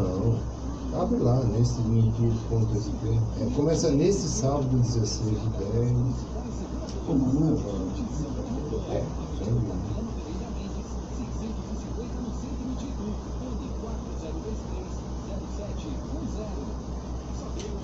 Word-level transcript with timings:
Não. 0.00 1.00
Abre 1.00 1.18
lá, 1.18 1.36
nesse 1.44 1.80
link.sp. 1.82 3.20
É, 3.40 3.54
começa 3.54 3.90
nesse 3.90 4.28
sábado 4.28 4.76
16 4.76 5.40
de 5.40 5.48
10. 5.48 5.92
Como 7.06 7.32
não 7.32 7.56
é, 8.90 8.96
É. 8.96 9.04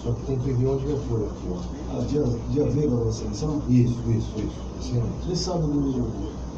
Só 0.02 0.12
que 0.12 0.26
tem 0.26 0.38
que 0.38 0.52
ver 0.52 0.66
onde 0.66 0.88
eu 0.88 0.98
for 1.08 1.24
aqui, 1.24 1.48
ó. 1.50 1.96
Ah, 1.96 2.04
dia, 2.08 2.22
dia 2.50 2.64
Veiga 2.70 2.96
da 2.96 3.12
seleção? 3.12 3.62
Isso, 3.68 3.98
isso, 4.08 4.32
isso. 4.38 5.02
Ele 5.24 5.36
sabe 5.36 5.66
no. 5.66 6.06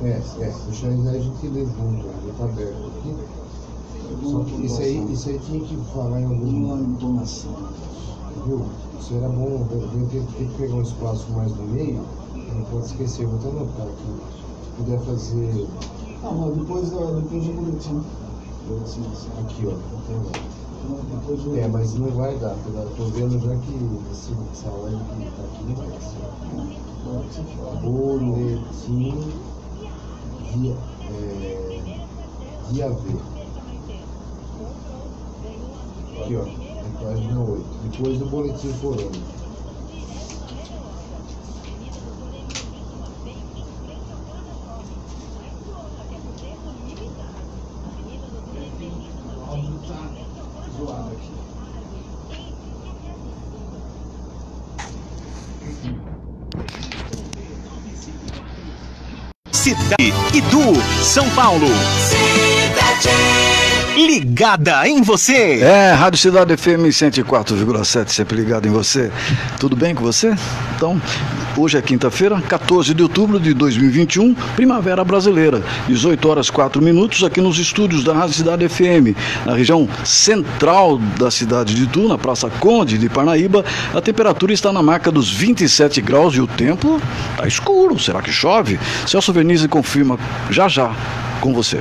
É, 0.03 0.21
é, 0.41 0.55
deixa 0.67 0.87
aí 0.87 1.09
a 1.09 1.19
gente 1.19 1.49
ler 1.49 1.67
junto, 1.67 2.05
já 2.27 2.35
tá 2.39 2.45
aberto 2.45 2.87
aqui. 2.99 3.17
Isso 4.65 4.81
aí, 4.81 5.13
isso 5.13 5.29
aí 5.29 5.39
tinha 5.39 5.61
que 5.61 5.77
falar 5.93 6.21
em 6.21 6.25
Uma 6.27 6.75
algum. 6.75 6.93
entonação. 6.93 7.53
Viu? 8.47 8.63
Isso 8.99 9.15
era 9.15 9.29
bom, 9.29 9.67
eu 9.71 9.89
tenho 9.91 10.07
que 10.09 10.45
pegar 10.57 10.75
um 10.77 10.83
espaço 10.83 11.31
mais 11.33 11.55
no 11.57 11.63
meio, 11.65 12.01
não 12.35 12.65
pode 12.65 12.87
esquecer, 12.87 13.27
vou 13.27 13.39
até 13.39 13.49
anotar 13.49 13.87
aqui. 13.87 14.21
Se 14.65 14.71
puder 14.77 14.99
fazer 15.01 15.67
Ah, 16.23 16.31
mas 16.33 16.55
depois, 16.57 16.91
da, 16.91 16.99
depois 17.21 17.45
do 17.45 17.53
boletim. 17.53 18.03
Assim. 18.83 19.03
aqui, 19.41 19.67
ó. 19.67 19.71
Do. 21.29 21.57
É, 21.59 21.69
mas 21.69 21.95
não 21.95 22.09
vai 22.09 22.37
dar, 22.39 22.55
porque 22.65 22.79
eu 22.79 22.91
tô 22.97 23.05
vendo 23.05 23.39
já 23.41 23.55
que 23.57 23.75
esse, 24.13 24.33
essa 24.53 24.71
live 24.71 24.97
que 24.97 25.31
tá 25.37 25.43
aqui 25.43 25.65
não 25.69 25.75
vai 25.77 26.01
ser. 26.01 26.27
Boletim 27.83 29.15
via, 30.55 30.77
é, 31.11 31.99
via 32.71 32.89
V. 32.91 33.38
Aqui, 36.23 36.37
ó, 36.37 36.45
na 36.45 36.99
página 37.01 37.41
8. 37.41 37.65
Depois 37.91 38.19
do 38.19 38.27
boletim 38.27 38.73
corona. 38.81 39.39
Cidade 59.53 60.15
Idu, 60.35 60.75
São 61.05 61.29
Paulo. 61.31 61.67
Ligada 63.99 64.87
em 64.87 65.03
você. 65.03 65.59
É, 65.61 65.93
Rádio 65.93 66.21
Cidade 66.21 66.57
FM 66.57 66.87
104,7, 66.87 68.11
sempre 68.11 68.37
ligado 68.37 68.69
em 68.69 68.71
você. 68.71 69.11
Tudo 69.59 69.75
bem 69.75 69.93
com 69.93 70.05
você? 70.05 70.37
Então, 70.77 71.03
hoje 71.57 71.79
é 71.79 71.83
quinta-feira, 71.83 72.41
14 72.41 72.95
de 72.95 73.03
outubro 73.03 73.41
de 73.41 73.53
2021, 73.53 74.35
Primavera 74.55 75.03
Brasileira, 75.03 75.65
18 75.89 76.29
horas 76.29 76.49
4 76.49 76.81
minutos, 76.81 77.25
aqui 77.25 77.41
nos 77.41 77.59
estúdios 77.59 78.05
da 78.05 78.15
Rádio 78.15 78.35
Cidade 78.35 78.69
FM, 78.69 79.19
na 79.45 79.55
região 79.55 79.89
central 80.05 80.99
da 81.19 81.29
cidade 81.29 81.75
de 81.75 81.83
Itu, 81.83 82.07
na 82.07 82.17
Praça 82.17 82.49
Conde 82.49 82.99
de 82.99 83.09
Parnaíba, 83.09 83.65
a 83.93 84.01
temperatura 84.01 84.53
está 84.53 84.73
na 84.73 84.81
marca 84.81 85.11
dos 85.11 85.29
27 85.29 86.01
graus 86.01 86.37
e 86.37 86.41
o 86.41 86.47
tempo 86.47 87.01
está 87.33 87.49
escuro. 87.49 87.99
Será 87.99 88.23
que 88.23 88.31
chove? 88.31 88.79
Celso 89.09 89.33
Vernizzi 89.33 89.67
confirma 89.67 90.17
já 90.51 90.69
já 90.69 90.95
com 91.41 91.53
você. 91.53 91.81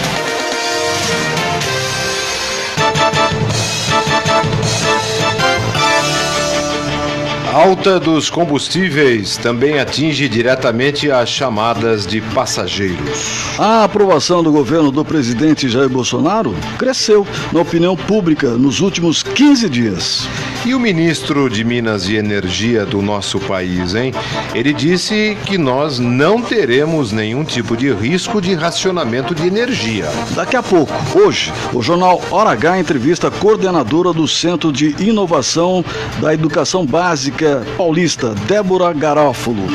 A 7.51 7.63
alta 7.63 7.99
dos 7.99 8.29
combustíveis 8.29 9.35
também 9.35 9.77
atinge 9.77 10.29
diretamente 10.29 11.11
as 11.11 11.27
chamadas 11.27 12.07
de 12.07 12.21
passageiros. 12.21 13.59
A 13.59 13.83
aprovação 13.83 14.41
do 14.41 14.53
governo 14.53 14.89
do 14.89 15.03
presidente 15.03 15.67
Jair 15.67 15.89
Bolsonaro 15.89 16.55
cresceu 16.79 17.27
na 17.51 17.59
opinião 17.59 17.97
pública 17.97 18.51
nos 18.51 18.79
últimos 18.79 19.21
15 19.21 19.69
dias. 19.69 20.29
E 20.63 20.75
o 20.75 20.79
ministro 20.79 21.49
de 21.49 21.63
Minas 21.63 22.07
e 22.07 22.15
Energia 22.15 22.85
do 22.85 23.01
nosso 23.01 23.39
país, 23.39 23.95
hein? 23.95 24.13
Ele 24.53 24.71
disse 24.71 25.35
que 25.43 25.57
nós 25.57 25.97
não 25.97 26.39
teremos 26.39 27.11
nenhum 27.11 27.43
tipo 27.43 27.75
de 27.75 27.91
risco 27.91 28.39
de 28.39 28.53
racionamento 28.53 29.33
de 29.33 29.47
energia. 29.47 30.05
Daqui 30.35 30.55
a 30.55 30.61
pouco, 30.61 30.93
hoje, 31.17 31.51
o 31.73 31.81
jornal 31.81 32.21
Hora 32.29 32.51
H 32.51 32.79
entrevista 32.79 33.29
a 33.29 33.31
coordenadora 33.31 34.13
do 34.13 34.27
Centro 34.27 34.71
de 34.71 34.95
Inovação 34.99 35.83
da 36.19 36.31
Educação 36.31 36.85
Básica 36.85 37.65
Paulista, 37.75 38.35
Débora 38.47 38.93
Garófalo. 38.93 39.65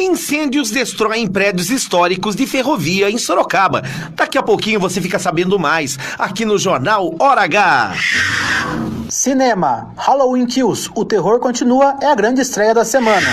Incêndios 0.00 0.70
destroem 0.70 1.28
prédios 1.28 1.70
históricos 1.70 2.34
de 2.34 2.44
ferrovia 2.44 3.08
em 3.08 3.18
Sorocaba. 3.18 3.84
Daqui 4.16 4.36
a 4.36 4.42
pouquinho 4.42 4.80
você 4.80 5.00
fica 5.00 5.18
sabendo 5.18 5.60
mais 5.60 5.96
aqui 6.18 6.44
no 6.44 6.58
Jornal 6.58 7.14
Hora 7.20 7.42
H. 7.42 7.94
Cinema, 9.14 9.92
Halloween 9.96 10.44
Kills, 10.44 10.90
o 10.92 11.04
terror 11.04 11.38
continua, 11.38 11.96
é 12.02 12.06
a 12.06 12.14
grande 12.16 12.40
estreia 12.40 12.74
da 12.74 12.84
semana. 12.84 13.28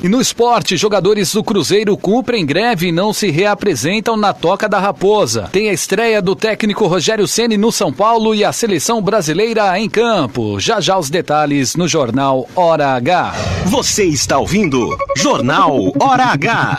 E 0.00 0.08
no 0.08 0.20
esporte, 0.20 0.76
jogadores 0.76 1.32
do 1.32 1.42
Cruzeiro 1.42 1.96
cumprem 1.96 2.46
greve 2.46 2.86
e 2.86 2.92
não 2.92 3.12
se 3.12 3.28
reapresentam 3.28 4.16
na 4.16 4.32
Toca 4.32 4.68
da 4.68 4.78
Raposa. 4.78 5.48
Tem 5.50 5.68
a 5.68 5.72
estreia 5.72 6.22
do 6.22 6.36
técnico 6.36 6.86
Rogério 6.86 7.26
Ceni 7.26 7.56
no 7.56 7.72
São 7.72 7.92
Paulo 7.92 8.32
e 8.32 8.44
a 8.44 8.52
seleção 8.52 9.02
brasileira 9.02 9.76
em 9.76 9.90
campo. 9.90 10.60
Já 10.60 10.80
já 10.80 10.96
os 10.96 11.10
detalhes 11.10 11.74
no 11.74 11.88
jornal 11.88 12.48
Hora 12.54 12.90
H. 12.90 13.34
Você 13.66 14.04
está 14.04 14.38
ouvindo 14.38 14.96
Jornal 15.16 15.76
Hora 16.00 16.26
H. 16.26 16.78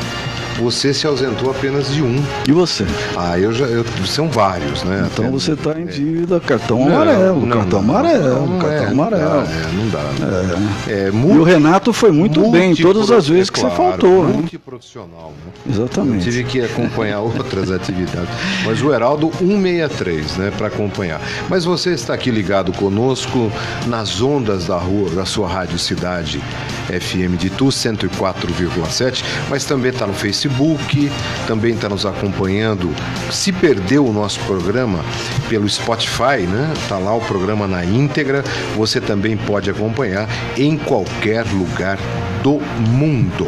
você 0.59 0.93
se 0.93 1.05
ausentou 1.07 1.51
apenas 1.51 1.91
de 1.93 2.01
um. 2.01 2.23
E 2.47 2.51
você? 2.51 2.85
Ah, 3.15 3.37
eu 3.37 3.53
já. 3.53 3.65
Eu, 3.65 3.85
são 4.05 4.27
vários, 4.29 4.83
né? 4.83 5.07
Então 5.11 5.25
Até- 5.25 5.31
você 5.33 5.51
está 5.53 5.79
em 5.79 5.85
dívida, 5.85 6.39
cartão 6.39 6.79
Não, 6.85 6.95
amarelo, 6.95 7.45
não, 7.45 7.57
cartão 7.57 7.81
não, 7.81 7.89
amarelo, 7.95 8.47
não, 8.47 8.59
cartão 8.59 8.83
é, 8.83 8.87
amarelo. 8.87 9.23
Não 9.23 9.39
dá, 9.41 9.49
é, 9.49 9.73
não 9.73 9.89
dá. 9.89 10.47
Né? 10.57 10.69
É, 10.87 11.07
E 11.07 11.09
o 11.09 11.13
multi- 11.13 11.49
Renato 11.51 11.93
foi 11.93 12.11
muito 12.11 12.49
bem 12.51 12.75
todas 12.75 13.11
as 13.11 13.27
vezes 13.27 13.49
é 13.49 13.51
que 13.53 13.59
claro, 13.61 13.75
você 13.75 13.81
faltou. 13.81 14.25
né? 14.27 14.33
Multiprofissional, 14.33 15.33
né? 15.45 15.51
Eu 15.65 15.71
Exatamente. 15.73 16.23
tive 16.23 16.43
que 16.43 16.61
acompanhar 16.61 17.19
outras 17.19 17.69
atividades. 17.71 18.29
Mas 18.65 18.81
o 18.81 18.93
Heraldo 18.93 19.31
163, 19.37 20.37
né, 20.37 20.51
para 20.57 20.67
acompanhar. 20.67 21.21
Mas 21.49 21.65
você 21.65 21.91
está 21.91 22.13
aqui 22.13 22.31
ligado 22.31 22.71
conosco 22.73 23.51
nas 23.85 24.21
ondas 24.21 24.67
da 24.67 24.77
rua, 24.77 25.09
da 25.11 25.25
sua 25.25 25.47
rádio 25.47 25.77
Cidade 25.77 26.41
FM 26.87 27.37
de 27.37 27.49
Tu 27.49 27.65
104,7, 27.71 29.23
mas 29.49 29.65
também 29.65 29.91
está 29.91 30.07
no 30.07 30.13
Facebook 30.13 30.46
Facebook, 30.47 31.11
também 31.45 31.73
está 31.73 31.89
nos 31.89 32.05
acompanhando. 32.05 32.93
Se 33.31 33.51
perdeu 33.51 34.05
o 34.05 34.13
nosso 34.13 34.39
programa 34.41 35.03
pelo 35.49 35.67
Spotify, 35.67 36.45
né? 36.47 36.73
Tá 36.87 36.97
lá 36.97 37.13
o 37.13 37.21
programa 37.21 37.67
na 37.67 37.83
íntegra. 37.83 38.43
Você 38.75 39.01
também 39.01 39.35
pode 39.35 39.69
acompanhar 39.69 40.27
em 40.57 40.77
qualquer 40.77 41.45
lugar 41.45 41.97
do 42.41 42.59
mundo. 42.89 43.47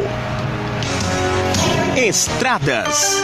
Estradas. 1.96 3.22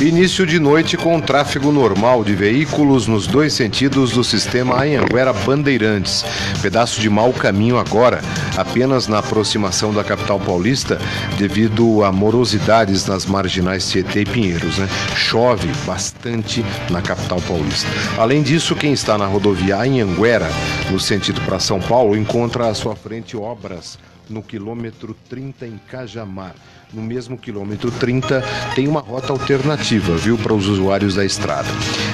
Início 0.00 0.46
de 0.46 0.60
noite 0.60 0.96
com 0.96 1.20
tráfego 1.20 1.72
normal 1.72 2.22
de 2.22 2.32
veículos 2.32 3.08
nos 3.08 3.26
dois 3.26 3.52
sentidos 3.52 4.12
do 4.12 4.22
sistema 4.22 4.80
Anhanguera 4.80 5.32
Bandeirantes. 5.32 6.24
Pedaço 6.62 7.00
de 7.00 7.10
mau 7.10 7.32
caminho 7.32 7.76
agora, 7.76 8.20
apenas 8.56 9.08
na 9.08 9.18
aproximação 9.18 9.92
da 9.92 10.04
capital 10.04 10.38
paulista, 10.38 11.00
devido 11.36 12.04
a 12.04 12.12
morosidades 12.12 13.06
nas 13.06 13.26
marginais 13.26 13.90
Tietê 13.90 14.20
e 14.20 14.24
Pinheiros. 14.24 14.78
Né? 14.78 14.88
Chove 15.16 15.68
bastante 15.84 16.64
na 16.90 17.02
capital 17.02 17.40
paulista. 17.40 17.88
Além 18.16 18.40
disso, 18.40 18.76
quem 18.76 18.92
está 18.92 19.18
na 19.18 19.26
rodovia 19.26 19.78
Anhanguera, 19.78 20.48
no 20.92 21.00
sentido 21.00 21.40
para 21.40 21.58
São 21.58 21.80
Paulo, 21.80 22.16
encontra 22.16 22.68
à 22.68 22.74
sua 22.74 22.94
frente 22.94 23.36
obras 23.36 23.98
no 24.30 24.42
quilômetro 24.42 25.16
30 25.28 25.66
em 25.66 25.80
Cajamar 25.90 26.54
no 26.92 27.02
mesmo 27.02 27.36
quilômetro 27.36 27.90
30, 27.90 28.42
tem 28.74 28.88
uma 28.88 29.00
rota 29.00 29.32
alternativa, 29.32 30.16
viu, 30.16 30.38
para 30.38 30.54
os 30.54 30.66
usuários 30.66 31.14
da 31.14 31.24
estrada. 31.24 31.68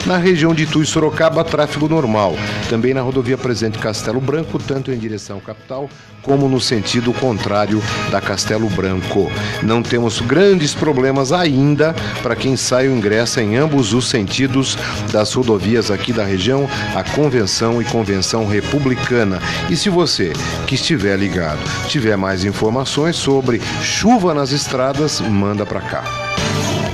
Na 0.05 0.17
região 0.17 0.53
de 0.53 0.65
Itu 0.65 0.82
e 0.82 0.87
Sorocaba, 0.87 1.44
tráfego 1.44 1.88
normal. 1.88 2.35
Também 2.69 2.93
na 2.93 3.00
rodovia 3.00 3.38
Presidente 3.38 3.79
Castelo 3.79 4.21
Branco, 4.21 4.59
tanto 4.59 4.91
em 4.91 4.99
direção 4.99 5.38
capital 5.38 5.88
como 6.23 6.49
no 6.49 6.61
sentido 6.61 7.12
contrário 7.12 7.82
da 8.11 8.21
Castelo 8.21 8.69
Branco. 8.71 9.31
Não 9.62 9.82
temos 9.82 10.21
grandes 10.21 10.75
problemas 10.75 11.32
ainda 11.32 11.94
para 12.23 12.35
quem 12.35 12.56
sai 12.56 12.88
ou 12.88 12.97
ingressa 12.97 13.43
em 13.43 13.56
ambos 13.56 13.93
os 13.93 14.09
sentidos 14.09 14.76
das 15.12 15.32
rodovias 15.35 15.91
aqui 15.91 16.12
da 16.12 16.25
região, 16.25 16.69
a 16.97 17.05
Convenção 17.05 17.81
e 17.81 17.85
Convenção 17.85 18.47
Republicana. 18.47 19.41
E 19.69 19.76
se 19.76 19.91
você 19.91 20.32
que 20.67 20.75
estiver 20.75 21.19
ligado 21.19 21.61
tiver 21.88 22.17
mais 22.17 22.44
informações 22.44 23.17
sobre 23.17 23.61
chuva 23.82 24.32
nas 24.32 24.50
estradas, 24.50 24.63
manda 25.31 25.66
para 25.66 25.81
cá. 25.81 26.05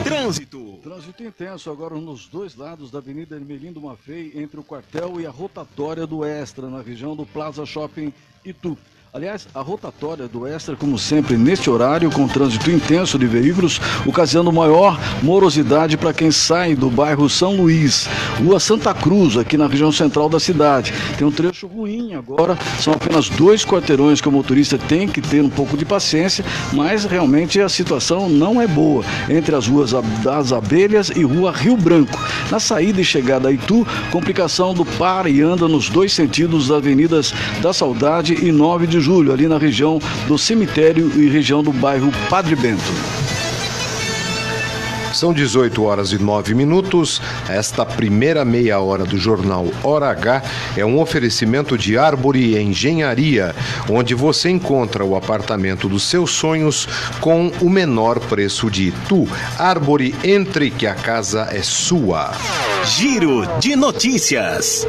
Trânsito. 0.02 0.78
Trânsito 0.82 1.22
intenso 1.22 1.70
agora 1.70 1.94
nos 1.94 2.26
dois 2.26 2.56
lados 2.56 2.90
da 2.90 2.98
Avenida 2.98 3.36
Ermelindo 3.36 3.80
Mafei, 3.80 4.32
entre 4.34 4.58
o 4.58 4.64
quartel 4.64 5.20
e 5.20 5.26
a 5.26 5.30
rotatória 5.30 6.06
do 6.06 6.24
Extra, 6.24 6.68
na 6.68 6.80
região 6.80 7.14
do 7.14 7.26
Plaza 7.26 7.64
Shopping 7.66 8.12
Itu. 8.44 8.76
Aliás, 9.12 9.48
a 9.52 9.60
rotatória 9.60 10.28
do 10.28 10.46
Extra, 10.46 10.76
como 10.76 10.96
sempre, 10.96 11.36
neste 11.36 11.68
horário, 11.68 12.12
com 12.12 12.28
trânsito 12.28 12.70
intenso 12.70 13.18
de 13.18 13.26
veículos, 13.26 13.80
ocasionando 14.06 14.52
maior 14.52 14.96
morosidade 15.20 15.96
para 15.96 16.12
quem 16.12 16.30
sai 16.30 16.76
do 16.76 16.88
bairro 16.88 17.28
São 17.28 17.56
Luís. 17.56 18.08
Rua 18.38 18.60
Santa 18.60 18.94
Cruz, 18.94 19.36
aqui 19.36 19.56
na 19.56 19.66
região 19.66 19.90
central 19.90 20.28
da 20.28 20.38
cidade. 20.38 20.94
Tem 21.18 21.26
um 21.26 21.32
trecho 21.32 21.66
ruim 21.66 22.14
agora, 22.14 22.56
são 22.78 22.92
apenas 22.92 23.28
dois 23.28 23.64
quarteirões 23.64 24.20
que 24.20 24.28
o 24.28 24.32
motorista 24.32 24.78
tem 24.78 25.08
que 25.08 25.20
ter 25.20 25.42
um 25.42 25.50
pouco 25.50 25.76
de 25.76 25.84
paciência, 25.84 26.44
mas 26.72 27.04
realmente 27.04 27.60
a 27.60 27.68
situação 27.68 28.28
não 28.28 28.62
é 28.62 28.68
boa. 28.68 29.04
Entre 29.28 29.56
as 29.56 29.66
ruas 29.66 29.90
das 30.22 30.52
Abelhas 30.52 31.10
e 31.10 31.24
Rua 31.24 31.50
Rio 31.50 31.76
Branco. 31.76 32.16
Na 32.48 32.60
saída 32.60 33.00
e 33.00 33.04
chegada 33.04 33.48
a 33.48 33.52
Itu, 33.52 33.84
complicação 34.12 34.72
do 34.72 34.84
para 34.84 35.28
e 35.28 35.40
anda 35.40 35.66
nos 35.66 35.88
dois 35.88 36.12
sentidos 36.12 36.68
das 36.68 36.76
avenidas 36.76 37.34
da 37.60 37.72
Saudade 37.72 38.34
e 38.34 38.52
9 38.52 38.86
de 38.86 38.99
julho, 39.00 39.32
ali 39.32 39.46
na 39.46 39.58
região 39.58 39.98
do 40.26 40.38
cemitério 40.38 41.10
e 41.16 41.28
região 41.28 41.62
do 41.62 41.72
bairro 41.72 42.12
Padre 42.28 42.56
Bento. 42.56 42.92
São 45.12 45.32
18 45.32 45.82
horas 45.82 46.12
e 46.12 46.18
9 46.18 46.54
minutos. 46.54 47.20
Esta 47.48 47.84
primeira 47.84 48.44
meia 48.44 48.80
hora 48.80 49.04
do 49.04 49.18
jornal 49.18 49.66
Hora 49.82 50.08
H 50.10 50.42
é 50.76 50.84
um 50.84 51.00
oferecimento 51.00 51.76
de 51.76 51.98
Árvore 51.98 52.56
Engenharia, 52.60 53.54
onde 53.88 54.14
você 54.14 54.50
encontra 54.50 55.04
o 55.04 55.16
apartamento 55.16 55.88
dos 55.88 56.04
seus 56.04 56.30
sonhos 56.30 56.88
com 57.20 57.48
o 57.60 57.68
menor 57.68 58.20
preço 58.20 58.70
de 58.70 58.88
Itu. 58.88 59.28
Árvore, 59.58 60.14
entre 60.22 60.70
que 60.70 60.86
a 60.86 60.94
casa 60.94 61.48
é 61.50 61.62
sua. 61.62 62.32
Giro 62.84 63.46
de 63.58 63.74
notícias. 63.76 64.86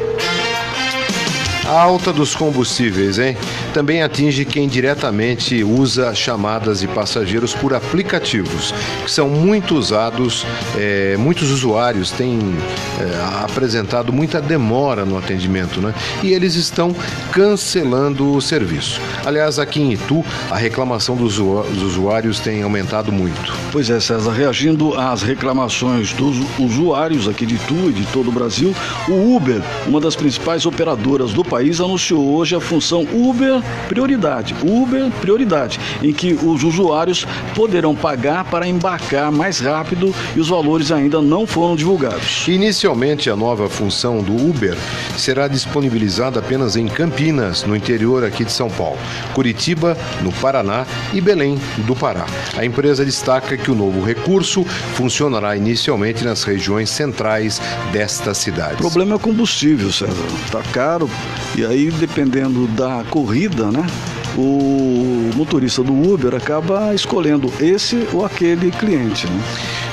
A 1.64 1.80
alta 1.80 2.12
dos 2.12 2.34
combustíveis, 2.34 3.20
hein? 3.20 3.36
Também 3.72 4.02
atinge 4.02 4.44
quem 4.44 4.68
diretamente 4.68 5.62
usa 5.62 6.12
chamadas 6.12 6.80
de 6.80 6.88
passageiros 6.88 7.54
por 7.54 7.72
aplicativos, 7.72 8.74
que 9.04 9.10
são 9.10 9.28
muito 9.28 9.76
usados, 9.76 10.44
é, 10.76 11.16
muitos 11.16 11.52
usuários 11.52 12.10
têm 12.10 12.40
é, 13.00 13.44
apresentado 13.44 14.12
muita 14.12 14.40
demora 14.40 15.04
no 15.04 15.16
atendimento, 15.16 15.80
né? 15.80 15.94
E 16.20 16.32
eles 16.32 16.56
estão 16.56 16.94
cancelando 17.30 18.34
o 18.34 18.40
serviço. 18.40 19.00
Aliás, 19.24 19.60
aqui 19.60 19.80
em 19.80 19.92
Itu, 19.92 20.24
a 20.50 20.56
reclamação 20.56 21.14
dos 21.14 21.38
usuários 21.38 22.40
tem 22.40 22.64
aumentado 22.64 23.12
muito. 23.12 23.54
Pois 23.70 23.88
é, 23.88 24.00
César, 24.00 24.32
reagindo 24.32 24.98
às 24.98 25.22
reclamações 25.22 26.12
dos 26.12 26.36
usuários 26.58 27.28
aqui 27.28 27.46
de 27.46 27.54
Itu 27.54 27.88
e 27.88 27.92
de 27.92 28.04
todo 28.06 28.30
o 28.30 28.32
Brasil, 28.32 28.74
o 29.08 29.36
Uber, 29.36 29.62
uma 29.86 30.00
das 30.00 30.16
principais 30.16 30.66
operadoras 30.66 31.32
do 31.32 31.51
país 31.52 31.82
anunciou 31.82 32.34
hoje 32.34 32.56
a 32.56 32.60
função 32.60 33.06
Uber 33.12 33.60
Prioridade, 33.86 34.54
Uber 34.64 35.10
Prioridade, 35.20 35.78
em 36.02 36.10
que 36.10 36.32
os 36.32 36.64
usuários 36.64 37.26
poderão 37.54 37.94
pagar 37.94 38.46
para 38.46 38.66
embarcar 38.66 39.30
mais 39.30 39.60
rápido 39.60 40.14
e 40.34 40.40
os 40.40 40.48
valores 40.48 40.90
ainda 40.90 41.20
não 41.20 41.46
foram 41.46 41.76
divulgados. 41.76 42.48
Inicialmente, 42.48 43.28
a 43.28 43.36
nova 43.36 43.68
função 43.68 44.22
do 44.22 44.34
Uber 44.34 44.74
será 45.14 45.46
disponibilizada 45.46 46.40
apenas 46.40 46.74
em 46.74 46.88
Campinas, 46.88 47.64
no 47.64 47.76
interior 47.76 48.24
aqui 48.24 48.46
de 48.46 48.52
São 48.52 48.70
Paulo, 48.70 48.96
Curitiba, 49.34 49.94
no 50.22 50.32
Paraná 50.32 50.86
e 51.12 51.20
Belém, 51.20 51.58
do 51.86 51.94
Pará. 51.94 52.24
A 52.56 52.64
empresa 52.64 53.04
destaca 53.04 53.58
que 53.58 53.70
o 53.70 53.74
novo 53.74 54.02
recurso 54.02 54.64
funcionará 54.94 55.54
inicialmente 55.54 56.24
nas 56.24 56.44
regiões 56.44 56.88
centrais 56.88 57.60
destas 57.92 58.38
cidades. 58.38 58.78
O 58.78 58.82
problema 58.82 59.16
é 59.16 59.18
combustível, 59.18 59.92
César. 59.92 60.14
Está 60.46 60.62
caro, 60.72 61.10
e 61.56 61.64
aí, 61.64 61.90
dependendo 61.90 62.66
da 62.68 63.04
corrida, 63.10 63.70
né? 63.70 63.86
O 64.36 65.30
motorista 65.34 65.82
do 65.82 65.92
Uber 65.92 66.34
acaba 66.34 66.94
escolhendo 66.94 67.52
esse 67.60 68.08
ou 68.12 68.24
aquele 68.24 68.70
cliente. 68.70 69.26
Né? 69.26 69.42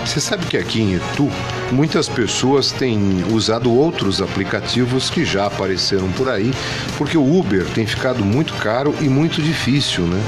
Você 0.10 0.20
sabe 0.20 0.48
que 0.48 0.58
aqui 0.58 0.82
em 0.82 0.96
Itu, 0.96 1.30
muitas 1.72 2.10
pessoas 2.10 2.72
têm 2.72 3.24
usado 3.32 3.72
outros 3.72 4.24
aplicativos 4.24 5.08
que 5.08 5.24
já 5.24 5.46
apareceram 5.46 6.12
por 6.14 6.28
aí, 6.28 6.52
porque 6.98 7.16
o 7.16 7.38
Uber 7.40 7.64
tem 7.76 7.86
ficado 7.86 8.26
muito 8.26 8.56
caro 8.56 8.96
e 9.02 9.04
muito 9.08 9.40
difícil, 9.40 10.08
né? 10.08 10.20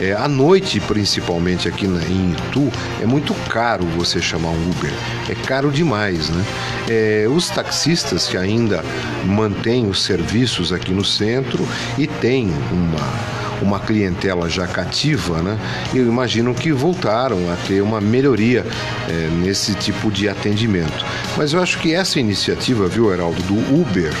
É, 0.00 0.14
à 0.14 0.26
noite, 0.26 0.80
principalmente 0.80 1.68
aqui 1.68 1.86
na, 1.86 2.02
em 2.06 2.32
Itu, 2.32 2.72
é 3.00 3.06
muito 3.06 3.32
caro 3.48 3.84
você 3.96 4.20
chamar 4.20 4.48
um 4.48 4.70
Uber. 4.70 4.92
É 5.28 5.34
caro 5.36 5.70
demais, 5.70 6.28
né? 6.28 6.44
É, 6.88 7.26
os 7.28 7.48
taxistas 7.50 8.26
que 8.26 8.36
ainda 8.36 8.84
mantêm 9.24 9.88
os 9.88 10.02
serviços 10.02 10.72
aqui 10.72 10.92
no 10.92 11.04
centro 11.04 11.64
e 11.96 12.08
têm 12.08 12.52
uma 12.72 13.39
uma 13.62 13.78
clientela 13.78 14.48
já 14.48 14.66
cativa, 14.66 15.42
né? 15.42 15.58
Eu 15.94 16.06
imagino 16.06 16.54
que 16.54 16.72
voltaram 16.72 17.50
a 17.52 17.56
ter 17.66 17.80
uma 17.80 18.00
melhoria 18.00 18.64
é, 19.08 19.28
nesse 19.42 19.74
tipo 19.74 20.10
de 20.10 20.28
atendimento. 20.28 21.04
Mas 21.36 21.52
eu 21.52 21.62
acho 21.62 21.78
que 21.78 21.94
essa 21.94 22.18
iniciativa, 22.18 22.86
viu, 22.88 23.12
Heraldo, 23.12 23.42
do 23.42 23.80
Uber, 23.80 24.12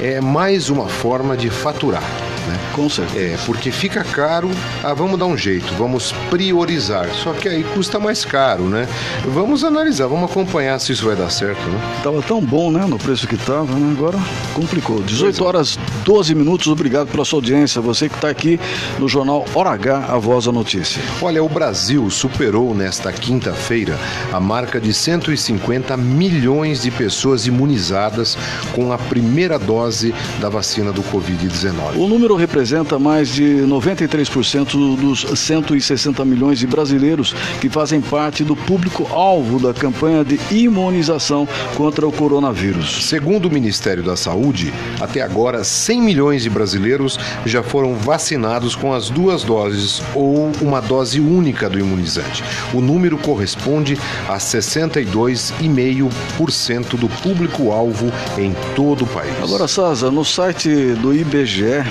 é 0.00 0.20
mais 0.20 0.70
uma 0.70 0.88
forma 0.88 1.36
de 1.36 1.50
faturar. 1.50 2.27
Né? 2.48 2.58
Com 2.72 2.88
certeza. 2.88 3.18
É, 3.18 3.36
porque 3.44 3.70
fica 3.70 4.02
caro, 4.02 4.50
ah, 4.82 4.94
vamos 4.94 5.18
dar 5.18 5.26
um 5.26 5.36
jeito, 5.36 5.72
vamos 5.74 6.12
priorizar. 6.30 7.08
Só 7.14 7.32
que 7.32 7.48
aí 7.48 7.62
custa 7.62 8.00
mais 8.00 8.24
caro, 8.24 8.64
né? 8.64 8.88
Vamos 9.26 9.64
analisar, 9.64 10.06
vamos 10.06 10.30
acompanhar 10.30 10.78
se 10.80 10.92
isso 10.92 11.04
vai 11.04 11.14
dar 11.14 11.30
certo, 11.30 11.60
né? 11.60 12.00
Tava 12.02 12.22
tão 12.22 12.40
bom, 12.40 12.70
né? 12.70 12.86
No 12.86 12.98
preço 12.98 13.26
que 13.28 13.36
tava, 13.36 13.74
né? 13.74 13.94
Agora 13.96 14.18
complicou. 14.54 15.02
18 15.02 15.42
é. 15.42 15.46
horas 15.46 15.78
12 16.04 16.34
minutos, 16.34 16.66
obrigado 16.68 17.08
pela 17.08 17.24
sua 17.24 17.38
audiência. 17.38 17.80
Você 17.80 18.08
que 18.08 18.14
está 18.14 18.28
aqui 18.30 18.58
no 18.98 19.08
Jornal 19.08 19.44
Hora 19.54 19.70
H, 19.70 20.06
a 20.08 20.18
voz 20.18 20.46
da 20.46 20.52
notícia. 20.52 21.02
Olha, 21.20 21.42
o 21.42 21.48
Brasil 21.48 22.08
superou 22.10 22.74
nesta 22.74 23.12
quinta-feira 23.12 23.98
a 24.32 24.40
marca 24.40 24.80
de 24.80 24.94
150 24.94 25.96
milhões 25.96 26.82
de 26.82 26.90
pessoas 26.90 27.46
imunizadas 27.46 28.36
com 28.74 28.92
a 28.92 28.98
primeira 28.98 29.58
dose 29.58 30.14
da 30.40 30.48
vacina 30.48 30.92
do 30.92 31.02
Covid-19. 31.02 31.96
O 31.96 32.08
número 32.08 32.37
representa 32.38 32.98
mais 32.98 33.28
de 33.28 33.44
93% 33.66 34.96
dos 34.96 35.26
160 35.38 36.24
milhões 36.24 36.58
de 36.58 36.66
brasileiros 36.66 37.34
que 37.60 37.68
fazem 37.68 38.00
parte 38.00 38.42
do 38.44 38.56
público-alvo 38.56 39.58
da 39.58 39.74
campanha 39.74 40.24
de 40.24 40.40
imunização 40.50 41.46
contra 41.76 42.08
o 42.08 42.12
coronavírus. 42.12 43.06
Segundo 43.06 43.46
o 43.46 43.50
Ministério 43.50 44.02
da 44.02 44.16
Saúde, 44.16 44.72
até 45.00 45.20
agora 45.20 45.64
100 45.64 46.00
milhões 46.00 46.42
de 46.42 46.50
brasileiros 46.50 47.18
já 47.44 47.62
foram 47.62 47.96
vacinados 47.96 48.74
com 48.74 48.94
as 48.94 49.10
duas 49.10 49.42
doses 49.42 50.00
ou 50.14 50.50
uma 50.60 50.80
dose 50.80 51.20
única 51.20 51.68
do 51.68 51.78
imunizante. 51.78 52.42
O 52.72 52.80
número 52.80 53.18
corresponde 53.18 53.98
a 54.28 54.38
62,5% 54.38 56.96
do 56.96 57.08
público-alvo 57.08 58.12
em 58.38 58.54
todo 58.74 59.04
o 59.04 59.06
país. 59.06 59.34
Agora, 59.42 59.66
Saza, 59.66 60.10
no 60.10 60.24
site 60.24 60.68
do 60.94 61.14
IBGE, 61.14 61.84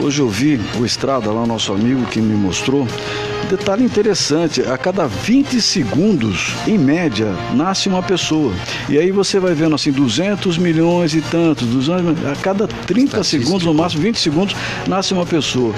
hoje 0.00 0.20
eu 0.20 0.28
vi 0.28 0.60
o 0.78 0.84
Estrada 0.84 1.30
lá, 1.30 1.46
nosso 1.46 1.72
amigo 1.72 2.04
que 2.06 2.20
me 2.20 2.34
mostrou. 2.34 2.86
Detalhe 3.48 3.84
interessante, 3.84 4.62
a 4.62 4.78
cada 4.78 5.06
20 5.06 5.60
segundos, 5.60 6.54
em 6.66 6.78
média, 6.78 7.34
nasce 7.54 7.88
uma 7.88 8.02
pessoa. 8.02 8.52
E 8.88 8.98
aí 8.98 9.10
você 9.10 9.38
vai 9.38 9.52
vendo 9.54 9.74
assim, 9.74 9.92
200 9.92 10.56
milhões 10.56 11.14
e 11.14 11.20
tantos, 11.20 11.66
200, 11.68 12.26
a 12.26 12.36
cada 12.36 12.66
30 12.66 13.22
segundos, 13.22 13.64
no 13.64 13.74
máximo 13.74 14.02
20 14.02 14.18
segundos, 14.18 14.56
nasce 14.86 15.12
uma 15.12 15.26
pessoa 15.26 15.74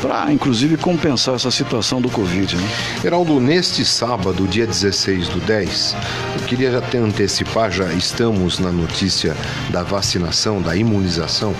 para 0.00 0.32
inclusive 0.32 0.76
compensar 0.76 1.34
essa 1.34 1.50
situação 1.50 2.00
do 2.00 2.10
Covid. 2.10 2.56
Né? 2.56 2.68
Geraldo, 3.02 3.40
neste 3.40 3.84
sábado, 3.84 4.46
dia 4.46 4.66
16 4.66 5.28
do 5.28 5.40
10, 5.40 5.96
eu 6.40 6.46
queria 6.46 6.70
já 6.70 6.78
até 6.78 6.98
antecipar, 6.98 7.70
já 7.70 7.92
estamos 7.92 8.58
na 8.58 8.70
notícia 8.70 9.36
da 9.70 9.82
vacinação, 9.82 10.60
da 10.60 10.76
imunização. 10.76 11.54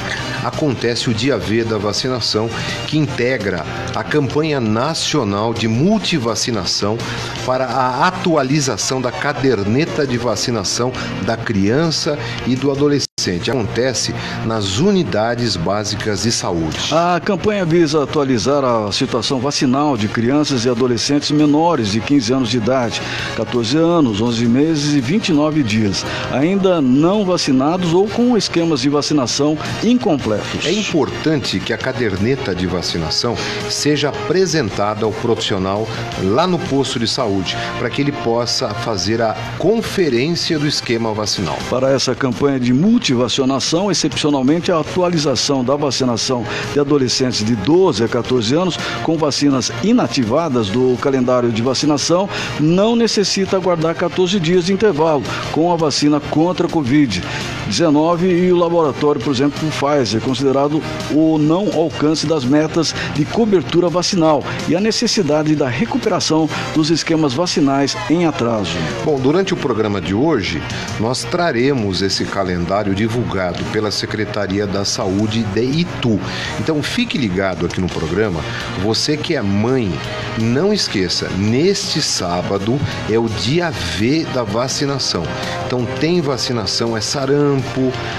Acontece 0.45 1.11
o 1.11 1.15
dia 1.15 1.37
V 1.37 1.65
da 1.65 1.79
vacinação, 1.79 2.49
que 2.87 2.99
integra 2.99 3.65
a 3.95 4.05
campanha 4.05 4.61
nacional 4.61 5.53
de 5.53 5.69
multivacinação 5.69 6.97
para 7.45 7.67
a 7.67 8.07
atualização 8.07 9.01
da 9.01 9.11
caderneta 9.11 10.07
de 10.07 10.17
vacinação 10.17 10.93
da 11.25 11.37
criança 11.37 12.19
e 12.47 12.55
do 12.55 12.71
adolescente. 12.71 13.08
Acontece 13.51 14.15
nas 14.47 14.79
unidades 14.79 15.57
básicas 15.57 16.23
de 16.23 16.31
saúde. 16.31 16.79
A 16.93 17.21
campanha 17.21 17.65
visa 17.65 18.05
atualizar 18.05 18.63
a 18.65 18.93
situação 18.93 19.41
vacinal 19.41 19.97
de 19.97 20.07
crianças 20.07 20.65
e 20.65 20.69
adolescentes 20.69 21.33
menores 21.33 21.91
de 21.91 22.01
15 22.01 22.33
anos 22.33 22.49
de 22.49 22.59
idade, 22.59 23.03
14 23.37 23.77
anos, 23.77 24.21
11 24.21 24.47
meses 24.47 24.95
e 24.95 25.01
29 25.01 25.65
dias, 25.65 26.07
ainda 26.33 26.81
não 26.81 27.25
vacinados 27.25 27.93
ou 27.93 28.09
com 28.09 28.37
esquemas 28.37 28.83
de 28.83 28.89
vacinação 28.89 29.59
incompletos. 29.83 30.65
É 30.65 30.71
importante 30.71 31.59
que 31.59 31.73
a 31.73 31.79
caderneta 31.79 32.55
de 32.55 32.69
vacinação 32.69 33.37
seja 33.69 34.11
apresentada 34.11 35.05
ao 35.05 35.13
profissional 35.13 35.89
lá 36.23 36.47
no 36.47 36.59
posto 36.59 37.01
de 37.01 37.09
saúde, 37.09 37.57
para 37.79 37.91
que 37.91 38.01
ele 38.01 38.13
possa 38.13 38.69
fazer 38.71 39.21
a 39.21 39.35
conferência 39.59 40.57
do 40.57 40.69
esquema 40.69 41.13
vacinal. 41.13 41.59
Para 41.69 41.91
essa 41.91 42.15
campanha 42.15 42.61
de 42.61 42.73
multi 42.73 43.08
vacinação, 43.15 43.91
excepcionalmente 43.91 44.71
a 44.71 44.81
atualização 44.81 45.65
da 45.65 45.77
vacinação 45.77 46.45
de 46.73 46.81
adolescentes 46.81 47.45
de 47.45 47.55
12 47.57 48.05
a 48.05 48.09
14 48.09 48.55
anos 48.55 48.77
com 49.03 49.17
vacinas 49.17 49.73
inativadas 49.83 50.69
do 50.69 50.97
calendário 51.01 51.51
de 51.51 51.63
vacinação 51.63 52.29
não 52.61 52.95
necessita 52.95 53.57
aguardar 53.57 53.95
14 53.95 54.39
dias 54.41 54.67
de 54.67 54.73
intervalo 54.73 55.23
com 55.53 55.73
a 55.73 55.77
vacina 55.77 56.21
contra 56.21 56.67
a 56.67 56.71
Covid. 56.71 57.23
19 57.69 58.27
e 58.27 58.53
o 58.53 58.57
laboratório, 58.57 59.21
por 59.21 59.33
exemplo, 59.33 59.59
Pfizer, 59.71 60.21
considerado 60.21 60.83
o 61.13 61.39
não 61.39 61.69
alcance 61.75 62.27
das 62.27 62.45
metas 62.45 62.95
de 63.15 63.25
cobertura 63.25 63.89
vacinal 63.89 64.43
e 64.69 64.75
a 64.75 64.81
necessidade 64.81 65.55
da 65.55 65.69
recuperação 65.69 66.49
dos 66.75 66.91
esquemas 66.91 67.35
vacinais 67.35 67.97
em 68.11 68.27
atraso. 68.27 68.77
Bom, 69.05 69.19
durante 69.19 69.55
o 69.55 69.57
programa 69.57 70.01
de 70.01 70.15
hoje, 70.15 70.63
nós 70.99 71.25
traremos 71.25 72.03
esse 72.03 72.25
calendário 72.25 72.95
divulgado 72.95 73.63
pela 73.67 73.91
Secretaria 73.91 74.67
da 74.67 74.85
Saúde 74.85 75.43
de 75.43 75.63
Itu. 75.63 76.19
Então 76.61 76.83
fique 76.83 77.19
ligado 77.19 77.67
aqui 77.67 77.81
no 77.81 77.89
programa. 77.89 78.41
Você 78.83 79.17
que 79.17 79.35
é 79.35 79.43
mãe, 79.43 79.93
não 80.39 80.73
esqueça, 80.73 81.29
neste 81.37 82.01
sábado 82.01 82.79
é 83.11 83.19
o 83.19 83.29
dia 83.29 83.71
V 83.71 84.27
da 84.33 84.43
vacinação. 84.43 85.23
Então 85.67 85.85
tem 86.01 86.21
vacinação, 86.21 86.97
é 86.97 87.01
sarampo, 87.01 87.58